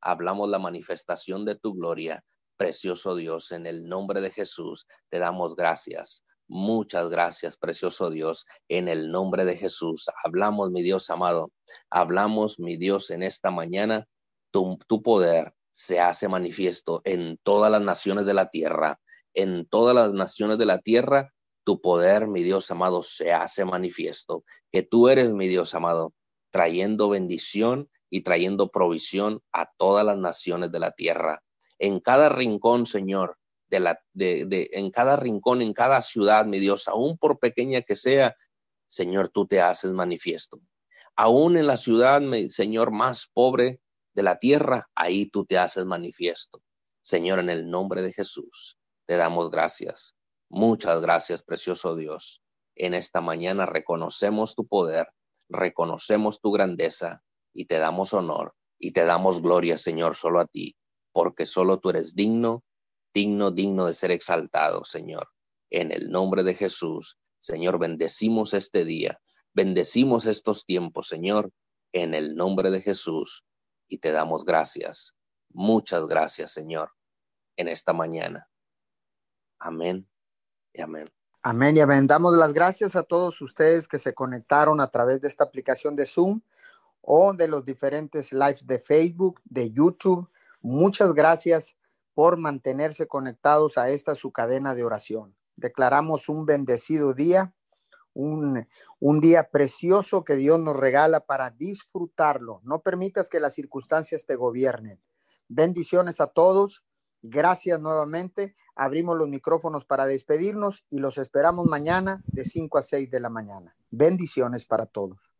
hablamos 0.00 0.48
la 0.48 0.58
manifestación 0.58 1.44
de 1.44 1.56
tu 1.56 1.74
gloria. 1.74 2.24
Precioso 2.56 3.16
Dios, 3.16 3.52
en 3.52 3.66
el 3.66 3.84
nombre 3.84 4.20
de 4.20 4.30
Jesús, 4.30 4.86
te 5.10 5.18
damos 5.18 5.56
gracias. 5.56 6.24
Muchas 6.48 7.08
gracias, 7.08 7.56
precioso 7.56 8.10
Dios, 8.10 8.46
en 8.68 8.88
el 8.88 9.10
nombre 9.10 9.44
de 9.44 9.56
Jesús. 9.56 10.06
Hablamos, 10.24 10.70
mi 10.70 10.82
Dios 10.82 11.08
amado, 11.10 11.50
hablamos, 11.90 12.58
mi 12.58 12.76
Dios, 12.76 13.10
en 13.10 13.22
esta 13.22 13.50
mañana, 13.50 14.06
tu, 14.50 15.02
poder 15.02 15.54
se 15.72 15.98
hace 16.00 16.28
manifiesto 16.28 17.00
en 17.04 17.38
todas 17.42 17.72
las 17.72 17.80
naciones 17.80 18.26
de 18.26 18.34
la 18.34 18.50
tierra, 18.50 19.00
en 19.34 19.66
todas 19.66 19.94
las 19.94 20.12
naciones 20.12 20.58
de 20.58 20.66
la 20.66 20.78
tierra, 20.78 21.32
tu 21.64 21.80
poder, 21.80 22.26
mi 22.26 22.42
Dios 22.42 22.70
amado, 22.70 23.02
se 23.02 23.32
hace 23.32 23.64
manifiesto, 23.64 24.44
que 24.70 24.82
tú 24.82 25.08
eres, 25.08 25.32
mi 25.32 25.48
Dios 25.48 25.74
amado, 25.74 26.12
trayendo 26.50 27.08
bendición 27.08 27.88
y 28.10 28.22
trayendo 28.22 28.70
provisión 28.70 29.40
a 29.52 29.70
todas 29.78 30.04
las 30.04 30.18
naciones 30.18 30.70
de 30.70 30.80
la 30.80 30.90
tierra. 30.90 31.42
En 31.78 32.00
cada 32.00 32.28
rincón, 32.28 32.84
Señor, 32.84 33.38
de 33.72 33.80
la, 33.80 33.98
de, 34.12 34.68
en 34.72 34.90
cada 34.90 35.16
rincón, 35.16 35.62
en 35.62 35.72
cada 35.72 36.02
ciudad, 36.02 36.44
mi 36.44 36.60
Dios, 36.60 36.88
aún 36.88 37.16
por 37.16 37.38
pequeña 37.38 37.80
que 37.80 37.96
sea, 37.96 38.36
Señor, 38.86 39.30
tú 39.30 39.46
te 39.46 39.62
haces 39.62 39.92
manifiesto. 39.92 40.60
Aún 41.16 41.56
en 41.56 41.66
la 41.66 41.78
ciudad, 41.78 42.20
Señor, 42.50 42.90
más 42.90 43.30
pobre 43.32 43.80
de 44.14 44.22
la 44.22 44.38
tierra, 44.38 44.90
ahí 44.94 45.30
tú 45.30 45.46
te 45.46 45.56
haces 45.56 45.86
manifiesto. 45.86 46.62
Señor, 47.00 47.38
en 47.38 47.48
el 47.48 47.70
nombre 47.70 48.02
de 48.02 48.12
Jesús, 48.12 48.78
te 49.06 49.16
damos 49.16 49.50
gracias. 49.50 50.14
Muchas 50.50 51.00
gracias, 51.00 51.42
precioso 51.42 51.96
Dios. 51.96 52.42
En 52.74 52.92
esta 52.92 53.22
mañana 53.22 53.64
reconocemos 53.64 54.54
tu 54.54 54.66
poder, 54.66 55.08
reconocemos 55.48 56.42
tu 56.42 56.52
grandeza 56.52 57.22
y 57.54 57.64
te 57.64 57.78
damos 57.78 58.12
honor 58.12 58.54
y 58.78 58.92
te 58.92 59.06
damos 59.06 59.40
gloria, 59.40 59.78
Señor, 59.78 60.14
solo 60.14 60.40
a 60.40 60.46
ti, 60.46 60.76
porque 61.10 61.46
solo 61.46 61.78
tú 61.78 61.88
eres 61.88 62.14
digno 62.14 62.62
digno, 63.12 63.50
digno 63.50 63.86
de 63.86 63.94
ser 63.94 64.10
exaltado, 64.10 64.84
Señor. 64.84 65.28
En 65.70 65.90
el 65.90 66.10
nombre 66.10 66.42
de 66.42 66.54
Jesús, 66.54 67.18
Señor, 67.40 67.78
bendecimos 67.78 68.54
este 68.54 68.84
día, 68.84 69.20
bendecimos 69.52 70.26
estos 70.26 70.64
tiempos, 70.64 71.08
Señor, 71.08 71.50
en 71.92 72.14
el 72.14 72.36
nombre 72.36 72.70
de 72.70 72.80
Jesús, 72.80 73.44
y 73.88 73.98
te 73.98 74.12
damos 74.12 74.44
gracias. 74.44 75.14
Muchas 75.50 76.06
gracias, 76.06 76.52
Señor, 76.52 76.92
en 77.56 77.68
esta 77.68 77.92
mañana. 77.92 78.48
Amén 79.58 80.08
y 80.72 80.80
amén. 80.80 81.10
Amén 81.42 81.76
y 81.76 81.80
amén. 81.80 82.06
Damos 82.06 82.36
las 82.36 82.52
gracias 82.52 82.94
a 82.94 83.02
todos 83.02 83.40
ustedes 83.42 83.88
que 83.88 83.98
se 83.98 84.14
conectaron 84.14 84.80
a 84.80 84.90
través 84.90 85.20
de 85.20 85.28
esta 85.28 85.44
aplicación 85.44 85.96
de 85.96 86.06
Zoom 86.06 86.40
o 87.00 87.32
de 87.32 87.48
los 87.48 87.64
diferentes 87.64 88.32
lives 88.32 88.66
de 88.66 88.78
Facebook, 88.78 89.40
de 89.44 89.70
YouTube. 89.72 90.30
Muchas 90.60 91.12
gracias 91.12 91.74
por 92.14 92.36
mantenerse 92.38 93.06
conectados 93.06 93.78
a 93.78 93.88
esta 93.88 94.14
su 94.14 94.32
cadena 94.32 94.74
de 94.74 94.84
oración. 94.84 95.36
Declaramos 95.56 96.28
un 96.28 96.46
bendecido 96.46 97.14
día, 97.14 97.54
un, 98.14 98.66
un 99.00 99.20
día 99.20 99.48
precioso 99.50 100.24
que 100.24 100.36
Dios 100.36 100.60
nos 100.60 100.76
regala 100.76 101.20
para 101.20 101.50
disfrutarlo. 101.50 102.60
No 102.64 102.82
permitas 102.82 103.28
que 103.28 103.40
las 103.40 103.54
circunstancias 103.54 104.26
te 104.26 104.36
gobiernen. 104.36 105.00
Bendiciones 105.48 106.20
a 106.20 106.26
todos. 106.26 106.84
Gracias 107.22 107.80
nuevamente. 107.80 108.56
Abrimos 108.74 109.16
los 109.16 109.28
micrófonos 109.28 109.84
para 109.84 110.06
despedirnos 110.06 110.84
y 110.90 110.98
los 110.98 111.18
esperamos 111.18 111.66
mañana 111.66 112.22
de 112.26 112.44
5 112.44 112.78
a 112.78 112.82
6 112.82 113.10
de 113.10 113.20
la 113.20 113.28
mañana. 113.28 113.76
Bendiciones 113.90 114.66
para 114.66 114.86
todos. 114.86 115.31